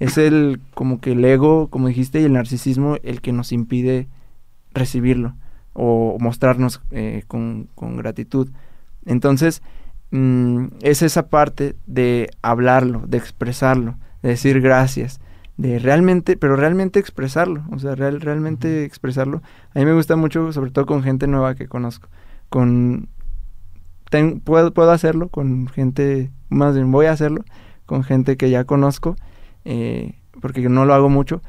Es 0.00 0.18
el, 0.18 0.60
como 0.74 1.00
que 1.00 1.12
el 1.12 1.24
ego, 1.24 1.68
como 1.68 1.86
dijiste, 1.86 2.20
y 2.20 2.24
el 2.24 2.32
narcisismo 2.32 2.96
el 3.04 3.20
que 3.20 3.32
nos 3.32 3.52
impide 3.52 4.08
recibirlo 4.74 5.34
o 5.74 6.16
mostrarnos 6.18 6.82
eh, 6.90 7.22
con, 7.28 7.68
con 7.74 7.96
gratitud. 7.96 8.50
Entonces, 9.06 9.62
mm, 10.10 10.66
es 10.80 11.02
esa 11.02 11.28
parte 11.28 11.76
de 11.86 12.30
hablarlo, 12.42 13.04
de 13.06 13.18
expresarlo, 13.18 13.96
de 14.22 14.30
decir 14.30 14.60
gracias, 14.60 15.20
de 15.56 15.78
realmente, 15.78 16.36
pero 16.36 16.56
realmente 16.56 16.98
expresarlo, 16.98 17.64
o 17.70 17.78
sea, 17.78 17.94
real, 17.94 18.20
realmente 18.20 18.84
expresarlo. 18.84 19.42
A 19.74 19.78
mí 19.78 19.84
me 19.84 19.94
gusta 19.94 20.16
mucho, 20.16 20.52
sobre 20.52 20.70
todo 20.70 20.86
con 20.86 21.02
gente 21.02 21.26
nueva 21.26 21.54
que 21.54 21.68
conozco, 21.68 22.08
con... 22.48 23.08
ten- 24.12 24.40
puedo, 24.40 24.72
puedo 24.74 24.90
hacerlo 24.92 25.28
con 25.28 25.66
gente, 25.68 26.30
más 26.50 26.74
bien 26.74 26.92
voy 26.92 27.06
a 27.06 27.12
hacerlo 27.12 27.42
con 27.86 28.04
gente 28.04 28.36
que 28.36 28.50
ya 28.50 28.64
conozco, 28.64 29.16
eh, 29.64 30.14
porque 30.42 30.68
no 30.68 30.84
lo 30.84 30.92
hago 30.92 31.08
mucho, 31.08 31.40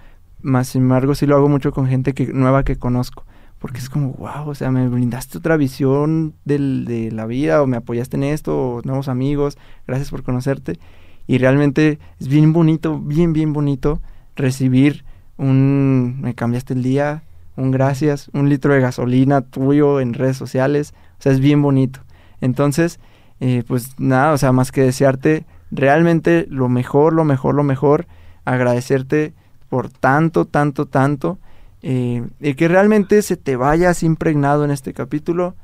más 0.41 0.68
sin 0.70 0.84
embargo 0.84 1.14
sí 1.14 1.26
lo 1.26 1.36
hago 1.36 1.49
mucho 1.49 1.72
con 1.74 1.88
gente 1.88 2.14
que, 2.14 2.28
nueva 2.28 2.64
que 2.64 2.78
conozco 2.78 3.26
porque 3.59 3.80
es 3.80 3.89
como, 3.89 4.11
wow, 4.14 4.49
o 4.49 4.55
sea, 4.55 4.72
me 4.72 4.89
brindaste 4.89 5.38
otra 5.38 5.55
visión 5.55 6.34
del- 6.43 6.84
de 6.86 7.11
la 7.11 7.26
vida, 7.26 7.61
o 7.61 7.68
me 7.68 7.78
apoyaste 7.78 8.18
en 8.18 8.24
esto, 8.24 8.51
o 8.59 8.82
nuevos 8.84 9.07
amigos, 9.07 9.57
gracias 9.88 10.09
por 10.09 10.22
conocerte. 10.24 10.80
Y 11.28 11.38
realmente 11.38 11.97
es 12.20 12.28
bien 12.28 12.51
bonito, 12.51 12.99
bien, 12.99 13.32
bien 13.32 13.53
bonito 13.53 14.01
recibir 14.36 15.05
un, 15.38 16.18
me 16.22 16.34
cambiaste 16.36 16.74
el 16.74 16.84
día, 16.84 17.24
un 17.55 17.72
gracias, 17.72 18.30
un 18.34 18.49
litro 18.49 18.74
de 18.74 18.82
gasolina 18.82 19.39
tuyo 19.39 20.01
en 20.01 20.14
redes 20.14 20.36
sociales, 20.36 20.93
o 21.20 21.22
sea, 21.22 21.32
es 21.32 21.39
bien 21.39 21.61
bonito. 21.61 22.01
Entonces, 22.44 23.00
eh, 23.39 23.64
pues 23.66 23.98
nada, 24.00 24.34
o 24.34 24.38
sea, 24.38 24.52
más 24.52 24.74
que 24.74 24.82
desearte 24.82 25.46
realmente 25.72 26.46
lo 26.50 26.68
mejor, 26.68 27.14
lo 27.14 27.24
mejor, 27.24 27.56
lo 27.56 27.64
mejor, 27.64 28.06
agradecerte 28.44 29.34
por 29.70 29.89
tanto, 29.89 30.44
tanto, 30.44 30.86
tanto 30.86 31.39
eh, 31.82 32.28
y 32.41 32.54
que 32.56 32.68
realmente 32.68 33.22
se 33.22 33.38
te 33.38 33.56
vaya 33.56 33.91
así 33.91 34.06
impregnado 34.06 34.66
en 34.66 34.72
este 34.72 34.94
capítulo 34.94 35.56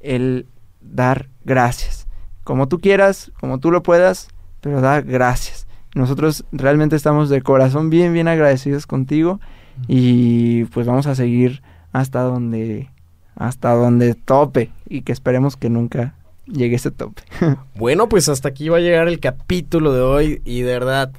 el 0.00 0.46
dar 0.82 1.30
gracias. 1.44 2.06
Como 2.44 2.68
tú 2.68 2.78
quieras, 2.78 3.32
como 3.40 3.58
tú 3.58 3.70
lo 3.70 3.82
puedas, 3.82 4.28
pero 4.60 4.82
da 4.82 5.00
gracias. 5.00 5.66
Nosotros 5.94 6.44
realmente 6.52 6.94
estamos 6.94 7.30
de 7.30 7.40
corazón 7.40 7.88
bien, 7.88 8.12
bien 8.12 8.28
agradecidos 8.28 8.86
contigo 8.86 9.40
y 9.86 10.64
pues 10.66 10.86
vamos 10.86 11.06
a 11.06 11.14
seguir 11.14 11.62
hasta 11.92 12.20
donde, 12.20 12.90
hasta 13.34 13.72
donde 13.72 14.14
tope 14.14 14.70
y 14.90 15.00
que 15.00 15.12
esperemos 15.12 15.56
que 15.56 15.70
nunca 15.70 16.14
llegue 16.52 16.76
ese 16.76 16.90
tope. 16.90 17.22
Bueno, 17.74 18.08
pues 18.08 18.28
hasta 18.28 18.48
aquí 18.48 18.68
va 18.68 18.78
a 18.78 18.80
llegar 18.80 19.08
el 19.08 19.20
capítulo 19.20 19.92
de 19.92 20.00
hoy 20.00 20.42
y 20.44 20.62
de 20.62 20.72
verdad, 20.72 21.12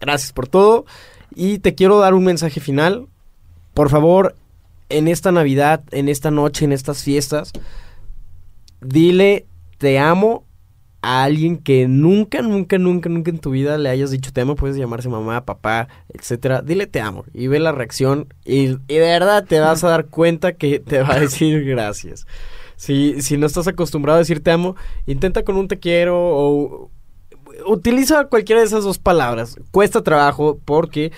gracias 0.00 0.32
por 0.32 0.48
todo. 0.48 0.84
Y 1.34 1.58
te 1.58 1.74
quiero 1.74 1.98
dar 1.98 2.14
un 2.14 2.24
mensaje 2.24 2.60
final. 2.60 3.06
Por 3.74 3.90
favor, 3.90 4.36
en 4.88 5.08
esta 5.08 5.32
Navidad, 5.32 5.82
en 5.90 6.08
esta 6.08 6.30
noche, 6.30 6.64
en 6.64 6.72
estas 6.72 7.02
fiestas, 7.02 7.52
dile 8.80 9.46
te 9.78 9.98
amo 9.98 10.44
a 11.02 11.24
alguien 11.24 11.58
que 11.58 11.86
nunca, 11.88 12.40
nunca, 12.40 12.78
nunca, 12.78 13.10
nunca 13.10 13.30
en 13.30 13.38
tu 13.38 13.50
vida 13.50 13.76
le 13.76 13.90
hayas 13.90 14.10
dicho 14.10 14.32
te 14.32 14.40
amo. 14.40 14.54
Puedes 14.54 14.76
llamarse 14.76 15.08
mamá, 15.08 15.44
papá, 15.44 15.88
etcétera. 16.08 16.62
Dile 16.62 16.86
te 16.86 17.00
amo 17.00 17.24
y 17.34 17.48
ve 17.48 17.58
la 17.58 17.72
reacción 17.72 18.32
y 18.44 18.68
de 18.68 19.00
verdad 19.00 19.44
te 19.44 19.58
vas 19.58 19.82
a 19.84 19.88
dar 19.88 20.06
cuenta 20.06 20.52
que 20.52 20.78
te 20.78 21.02
va 21.02 21.14
a 21.14 21.20
decir 21.20 21.64
gracias. 21.66 22.26
Si, 22.76 23.22
si 23.22 23.36
no 23.36 23.46
estás 23.46 23.68
acostumbrado 23.68 24.16
a 24.16 24.20
decir 24.20 24.42
te 24.42 24.50
amo, 24.50 24.76
intenta 25.06 25.44
con 25.44 25.56
un 25.56 25.68
te 25.68 25.78
quiero 25.78 26.18
o 26.18 26.90
utiliza 27.66 28.26
cualquiera 28.26 28.60
de 28.60 28.66
esas 28.66 28.84
dos 28.84 28.98
palabras. 28.98 29.56
Cuesta 29.70 30.02
trabajo 30.02 30.58
porque 30.64 31.12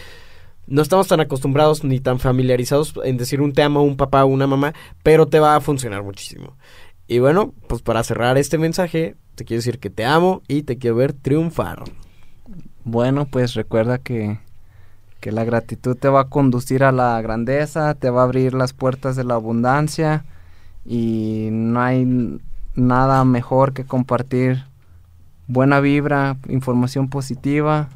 no 0.66 0.82
estamos 0.82 1.08
tan 1.08 1.20
acostumbrados 1.20 1.84
ni 1.84 2.00
tan 2.00 2.18
familiarizados 2.18 2.94
en 3.04 3.16
decir 3.16 3.40
un 3.40 3.52
te 3.52 3.62
amo 3.62 3.82
un 3.82 3.96
papá 3.96 4.24
o 4.24 4.28
una 4.28 4.46
mamá, 4.46 4.74
pero 5.02 5.26
te 5.26 5.40
va 5.40 5.56
a 5.56 5.60
funcionar 5.60 6.02
muchísimo. 6.02 6.56
Y 7.08 7.20
bueno, 7.20 7.54
pues 7.68 7.82
para 7.82 8.02
cerrar 8.02 8.36
este 8.36 8.58
mensaje, 8.58 9.14
te 9.36 9.44
quiero 9.44 9.58
decir 9.58 9.78
que 9.78 9.90
te 9.90 10.04
amo 10.04 10.42
y 10.48 10.62
te 10.62 10.76
quiero 10.76 10.96
ver 10.96 11.12
triunfar. 11.12 11.84
Bueno, 12.84 13.26
pues 13.26 13.54
recuerda 13.54 13.98
que, 13.98 14.40
que 15.20 15.30
la 15.30 15.44
gratitud 15.44 15.96
te 15.96 16.08
va 16.08 16.22
a 16.22 16.28
conducir 16.28 16.82
a 16.82 16.92
la 16.92 17.20
grandeza, 17.20 17.94
te 17.94 18.10
va 18.10 18.22
a 18.22 18.24
abrir 18.24 18.54
las 18.54 18.72
puertas 18.72 19.14
de 19.14 19.24
la 19.24 19.34
abundancia 19.34 20.24
y 20.86 21.48
no 21.50 21.80
hay 21.80 22.38
nada 22.74 23.24
mejor 23.24 23.72
que 23.72 23.84
compartir 23.84 24.64
buena 25.48 25.80
vibra, 25.80 26.36
información 26.48 27.08
positiva, 27.08 27.88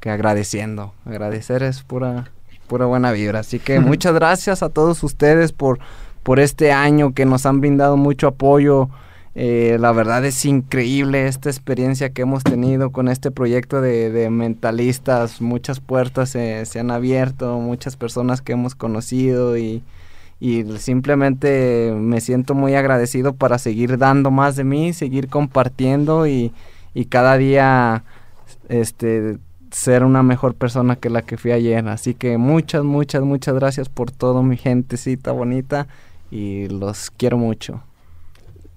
que 0.00 0.10
agradeciendo. 0.10 0.94
Agradecer 1.04 1.62
es 1.62 1.82
pura, 1.82 2.30
pura 2.68 2.86
buena 2.86 3.10
vibra. 3.12 3.40
Así 3.40 3.58
que 3.58 3.80
muchas 3.80 4.14
gracias 4.14 4.62
a 4.62 4.68
todos 4.68 5.02
ustedes 5.02 5.52
por, 5.52 5.80
por 6.22 6.38
este 6.38 6.72
año 6.72 7.12
que 7.12 7.26
nos 7.26 7.44
han 7.46 7.60
brindado 7.60 7.96
mucho 7.96 8.28
apoyo. 8.28 8.88
Eh, 9.34 9.76
la 9.78 9.92
verdad 9.92 10.24
es 10.24 10.44
increíble 10.44 11.28
esta 11.28 11.48
experiencia 11.48 12.10
que 12.10 12.22
hemos 12.22 12.42
tenido 12.42 12.90
con 12.90 13.08
este 13.08 13.30
proyecto 13.30 13.80
de, 13.80 14.10
de 14.10 14.30
mentalistas. 14.30 15.40
Muchas 15.40 15.80
puertas 15.80 16.30
se, 16.30 16.66
se 16.66 16.80
han 16.80 16.90
abierto, 16.90 17.58
muchas 17.58 17.96
personas 17.96 18.42
que 18.42 18.52
hemos 18.52 18.74
conocido 18.74 19.56
y, 19.56 19.82
y 20.40 20.64
simplemente 20.78 21.92
me 21.96 22.20
siento 22.20 22.54
muy 22.54 22.74
agradecido 22.74 23.34
para 23.34 23.58
seguir 23.58 23.98
dando 23.98 24.30
más 24.30 24.56
de 24.56 24.64
mí, 24.64 24.92
seguir 24.92 25.28
compartiendo 25.28 26.26
y, 26.26 26.52
y 26.94 27.06
cada 27.06 27.36
día 27.36 28.04
este 28.68 29.38
ser 29.70 30.04
una 30.04 30.22
mejor 30.22 30.54
persona 30.54 30.96
que 30.96 31.10
la 31.10 31.22
que 31.22 31.36
fui 31.36 31.50
ayer. 31.50 31.86
Así 31.88 32.14
que 32.14 32.38
muchas, 32.38 32.84
muchas, 32.84 33.22
muchas 33.22 33.54
gracias 33.54 33.88
por 33.88 34.10
todo 34.10 34.42
mi 34.42 34.56
gentecita 34.56 35.32
bonita 35.32 35.86
y 36.30 36.68
los 36.68 37.10
quiero 37.10 37.38
mucho. 37.38 37.82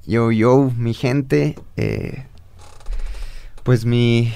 Yo, 0.05 0.31
yo, 0.31 0.71
mi 0.77 0.93
gente, 0.93 1.55
eh, 1.77 2.25
pues 3.63 3.85
mi, 3.85 4.33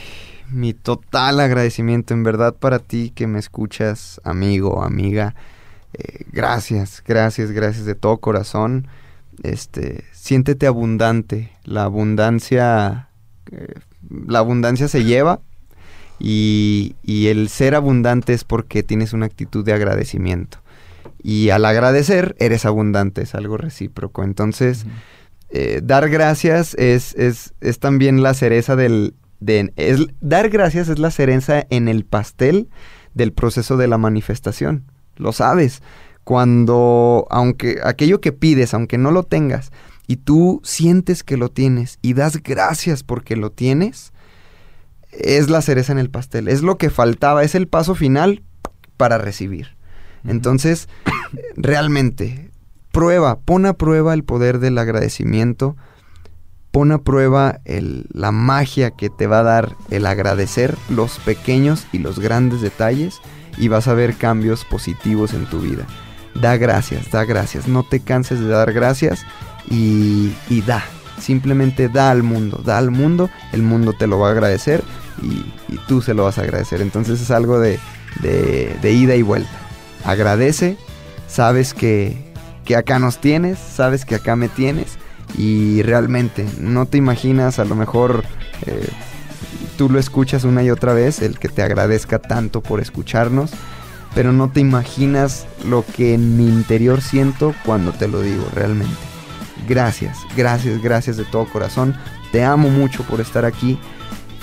mi 0.49 0.73
total 0.73 1.39
agradecimiento 1.39 2.13
en 2.13 2.23
verdad 2.23 2.55
para 2.55 2.80
ti 2.80 3.11
que 3.13 3.28
me 3.28 3.39
escuchas, 3.39 4.21
amigo, 4.23 4.84
amiga. 4.84 5.36
Eh, 5.98 6.26
gracias, 6.32 7.02
gracias, 7.08 7.52
gracias 7.52 7.86
de 7.86 7.96
todo 7.96 8.18
corazón. 8.18 8.88
Este, 9.43 10.04
siéntete 10.12 10.68
abundante. 10.68 11.52
La 11.64 11.84
abundancia, 11.84 13.10
eh, 13.52 13.76
la 14.28 14.39
abundancia 14.39 14.88
se 14.88 15.06
lleva 15.06 15.39
y, 16.20 16.96
y 17.02 17.28
el 17.28 17.48
ser 17.48 17.76
abundante 17.76 18.34
es 18.34 18.43
porque 18.43 18.84
tienes 18.84 19.14
una 19.14 19.26
actitud 19.26 19.64
de 19.64 19.74
agradecimiento. 19.74 20.60
Y 21.24 21.50
al 21.50 21.66
agradecer, 21.66 22.36
eres 22.39 22.66
abundante, 22.66 23.22
es 23.22 23.34
algo 23.34 23.58
recíproco. 23.58 24.24
Entonces, 24.24 24.86
eh, 25.50 25.80
dar 25.84 26.10
gracias 26.10 26.76
es, 26.76 27.16
es, 27.16 27.54
es 27.62 27.80
también 27.80 28.22
la 28.22 28.34
cereza 28.34 28.76
del... 28.76 29.16
De, 29.39 29.72
es, 29.76 30.08
dar 30.22 30.50
gracias 30.50 30.89
es 30.89 31.00
la 31.00 31.12
cereza 31.12 31.66
en 31.70 31.88
el 31.88 32.04
pastel 32.06 32.70
del 33.14 33.32
proceso 33.32 33.78
de 33.78 33.88
la 33.88 33.98
manifestación. 33.98 34.84
Lo 35.18 35.34
sabes. 35.34 35.82
Cuando, 36.24 37.28
aunque 37.30 37.80
aquello 37.84 38.20
que 38.20 38.32
pides, 38.32 38.74
aunque 38.74 38.97
no 38.97 39.11
lo 39.11 39.24
tengas, 39.24 39.72
y 40.07 40.18
tú 40.18 40.61
sientes 40.63 41.24
que 41.24 41.38
lo 41.38 41.49
tienes 41.49 41.97
y 42.01 42.13
das 42.13 42.41
gracias 42.41 43.03
porque 43.03 43.36
lo 43.36 43.51
tienes, 43.51 44.13
es 45.11 45.49
la 45.49 45.61
cereza 45.61 45.91
en 45.91 45.99
el 45.99 46.09
pastel. 46.09 46.47
Es 46.47 46.61
lo 46.61 46.78
que 46.78 46.89
faltaba, 46.89 47.43
es 47.43 47.55
el 47.55 47.68
paso 47.68 47.95
final 47.95 48.43
para 48.97 49.18
recibir. 49.18 49.76
Entonces, 50.26 50.89
realmente, 51.55 52.49
prueba, 52.91 53.39
pon 53.39 53.66
a 53.66 53.74
prueba 53.74 54.13
el 54.13 54.24
poder 54.24 54.59
del 54.59 54.78
agradecimiento, 54.78 55.76
pon 56.72 56.91
a 56.91 56.99
prueba 56.99 57.59
el, 57.66 58.07
la 58.11 58.32
magia 58.32 58.91
que 58.91 59.09
te 59.09 59.28
va 59.28 59.39
a 59.39 59.43
dar 59.43 59.76
el 59.91 60.05
agradecer 60.05 60.76
los 60.89 61.20
pequeños 61.20 61.88
y 61.91 61.99
los 61.99 62.20
grandes 62.20 62.61
detalles 62.61 63.22
y 63.58 63.68
vas 63.68 63.88
a 63.88 63.93
ver 63.93 64.16
cambios 64.16 64.66
positivos 64.66 65.34
en 65.34 65.45
tu 65.45 65.60
vida. 65.60 65.86
Da 66.34 66.58
gracias, 66.58 67.10
da 67.12 67.24
gracias, 67.24 67.68
no 67.68 67.84
te 67.84 68.01
canses 68.01 68.39
de 68.39 68.47
dar 68.47 68.74
gracias 68.74 69.26
y, 69.70 70.34
y 70.49 70.62
da, 70.62 70.84
simplemente 71.20 71.88
da 71.88 72.12
al 72.12 72.24
mundo, 72.24 72.62
da 72.64 72.78
al 72.78 72.91
mundo, 72.91 73.30
el 73.53 73.64
mundo 73.64 73.93
te 73.93 74.08
lo 74.08 74.20
va 74.20 74.30
a 74.30 74.32
agradecer 74.32 74.84
y, 75.22 75.45
y 75.74 75.78
tú 75.88 76.01
se 76.01 76.14
lo 76.14 76.26
vas 76.26 76.38
a 76.38 76.41
agradecer. 76.41 76.82
Entonces 76.82 77.22
es 77.22 77.32
algo 77.32 77.60
de, 77.60 77.80
de, 78.22 78.78
de 78.82 78.91
ida 78.91 79.16
y 79.16 79.22
vuelta. 79.22 79.49
Agradece, 80.03 80.78
sabes 81.28 81.74
que, 81.74 82.34
que 82.66 82.76
acá 82.76 82.99
nos 82.99 83.20
tienes, 83.20 83.58
sabes 83.58 84.03
que 84.06 84.16
acá 84.16 84.36
me 84.36 84.49
tienes 84.49 84.97
y 85.38 85.82
realmente 85.84 86.45
no 86.60 86.86
te 86.86 86.97
imaginas 86.97 87.60
a 87.60 87.66
lo 87.66 87.76
mejor 87.76 88.24
eh, 88.66 88.88
tú 89.78 89.89
lo 89.89 89.99
escuchas 89.99 90.43
una 90.43 90.63
y 90.63 90.69
otra 90.69 90.93
vez, 90.93 91.21
el 91.21 91.39
que 91.39 91.49
te 91.49 91.61
agradezca 91.61 92.19
tanto 92.19 92.61
por 92.61 92.80
escucharnos, 92.80 93.51
pero 94.13 94.32
no 94.32 94.49
te 94.49 94.59
imaginas 94.59 95.45
lo 95.65 95.86
que 95.86 96.13
en 96.13 96.38
mi 96.38 96.47
interior 96.47 97.01
siento 97.01 97.53
cuando 97.65 97.91
te 97.91 98.07
lo 98.07 98.21
digo 98.21 98.45
realmente. 98.53 98.95
Gracias, 99.67 100.19
gracias, 100.36 100.82
gracias 100.82 101.17
de 101.17 101.26
todo 101.26 101.45
corazón. 101.45 101.95
Te 102.32 102.43
amo 102.43 102.69
mucho 102.69 103.03
por 103.03 103.21
estar 103.21 103.45
aquí. 103.45 103.80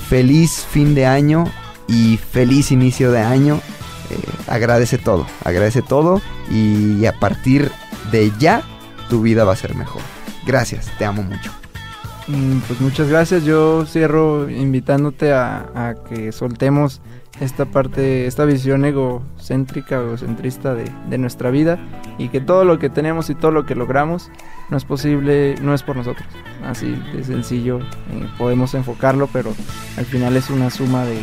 Feliz 0.08 0.66
fin 0.70 0.94
de 0.94 1.06
año 1.06 1.44
y 1.88 2.18
feliz 2.18 2.72
inicio 2.72 3.12
de 3.12 3.20
año. 3.20 3.60
Eh, 4.10 4.18
agradece 4.48 4.98
todo, 4.98 5.26
agradece 5.44 5.80
todo 5.80 6.20
y 6.50 7.06
a 7.06 7.18
partir 7.18 7.70
de 8.10 8.32
ya 8.38 8.62
tu 9.08 9.22
vida 9.22 9.44
va 9.44 9.52
a 9.52 9.56
ser 9.56 9.74
mejor. 9.74 10.02
Gracias, 10.44 10.90
te 10.98 11.04
amo 11.04 11.22
mucho. 11.22 11.61
Mm, 12.28 12.58
Pues 12.66 12.80
muchas 12.80 13.08
gracias. 13.08 13.44
Yo 13.44 13.84
cierro 13.86 14.48
invitándote 14.48 15.32
a, 15.32 15.94
que 16.08 16.32
soltemos 16.32 17.00
esta 17.40 17.64
parte, 17.64 18.26
esta 18.26 18.44
visión 18.44 18.84
egocéntrica 18.84 20.00
o 20.00 20.16
centrista 20.16 20.74
de, 20.74 20.84
de 21.08 21.18
nuestra 21.18 21.50
vida 21.50 21.78
y 22.18 22.28
que 22.28 22.40
todo 22.40 22.64
lo 22.64 22.78
que 22.78 22.90
tenemos 22.90 23.30
y 23.30 23.34
todo 23.34 23.50
lo 23.50 23.64
que 23.66 23.74
logramos 23.74 24.30
no 24.70 24.76
es 24.76 24.84
posible, 24.84 25.56
no 25.60 25.74
es 25.74 25.82
por 25.82 25.96
nosotros. 25.96 26.26
Así 26.64 26.94
de 27.12 27.24
sencillo 27.24 27.80
eh, 27.80 28.28
podemos 28.38 28.74
enfocarlo, 28.74 29.28
pero 29.32 29.54
al 29.96 30.04
final 30.04 30.36
es 30.36 30.50
una 30.50 30.70
suma 30.70 31.04
de 31.04 31.18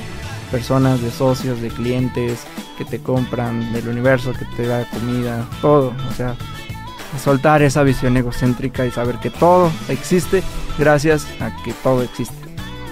personas, 0.52 1.02
de 1.02 1.12
socios, 1.12 1.62
de 1.62 1.70
clientes 1.70 2.46
que 2.78 2.84
te 2.86 3.00
compran, 3.00 3.72
del 3.72 3.88
universo 3.88 4.34
que 4.34 4.46
te 4.58 4.68
da 4.68 4.84
comida, 4.90 5.46
todo. 5.62 5.94
O 6.10 6.14
sea, 6.14 6.36
soltar 7.24 7.62
esa 7.62 7.84
visión 7.84 8.18
egocéntrica 8.18 8.86
y 8.86 8.92
saber 8.92 9.18
que 9.18 9.30
todo 9.30 9.72
existe 9.88 10.44
gracias 10.80 11.28
a 11.40 11.56
que 11.64 11.74
todo 11.84 12.02
existe. 12.02 12.34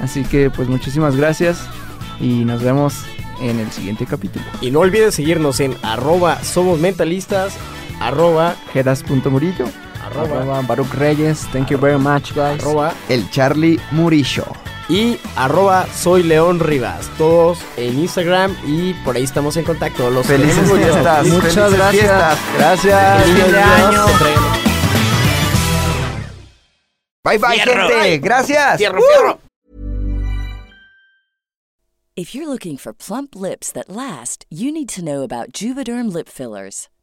Así 0.01 0.23
que 0.23 0.49
pues 0.51 0.67
muchísimas 0.69 1.15
gracias 1.15 1.57
y 2.19 2.45
nos 2.45 2.61
vemos 2.61 2.93
en 3.41 3.59
el 3.59 3.71
siguiente 3.71 4.05
capítulo. 4.05 4.45
Y 4.61 4.69
no 4.71 4.79
olvides 4.81 5.15
seguirnos 5.15 5.59
en 5.59 5.75
arroba 5.81 6.43
somos 6.43 6.79
mentalistas, 6.79 7.53
arroba, 7.99 8.55
Geras.murillo. 8.73 9.65
arroba, 10.05 10.37
Arroba 10.41 10.61
Baruch 10.61 10.93
Reyes. 10.93 11.47
Thank 11.51 11.69
you 11.69 11.77
very 11.79 11.97
much, 11.97 12.33
guys. 12.35 12.61
arroba 12.61 12.93
El 13.09 13.29
Charlie 13.31 13.79
Murillo. 13.91 14.45
y 14.89 15.17
arroba 15.35 15.85
soy 15.93 16.23
León 16.23 16.59
Rivas. 16.59 17.09
Todos 17.17 17.57
en 17.75 17.99
Instagram 17.99 18.55
y 18.65 18.93
por 19.03 19.15
ahí 19.15 19.23
estamos 19.23 19.57
en 19.57 19.65
contacto. 19.65 20.09
Los 20.11 20.25
Felices 20.27 20.71
fiestas. 20.71 21.25
Muchas 21.27 21.53
felices 21.53 21.73
gracias. 21.73 21.91
fiestas. 21.91 22.37
Gracias. 22.57 23.23
Feliz 23.23 23.43
Feliz 23.43 23.55
año. 23.57 23.87
año. 23.87 24.66
Bye 27.27 27.37
bye, 27.39 27.57
Fierro. 27.57 27.89
gente. 27.89 28.17
Gracias. 28.19 28.79
Fierro, 28.79 29.01
fierro. 29.01 29.39
If 32.15 32.33
you're 32.33 32.47
looking 32.47 32.77
for 32.77 32.93
plump 32.93 33.35
lips 33.35 33.69
that 33.73 33.89
last, 33.89 34.45
you 34.49 34.71
need 34.71 34.87
to 34.89 35.03
know 35.03 35.23
about 35.23 35.51
Juvederm 35.51 36.11
lip 36.11 36.29
fillers. 36.29 36.87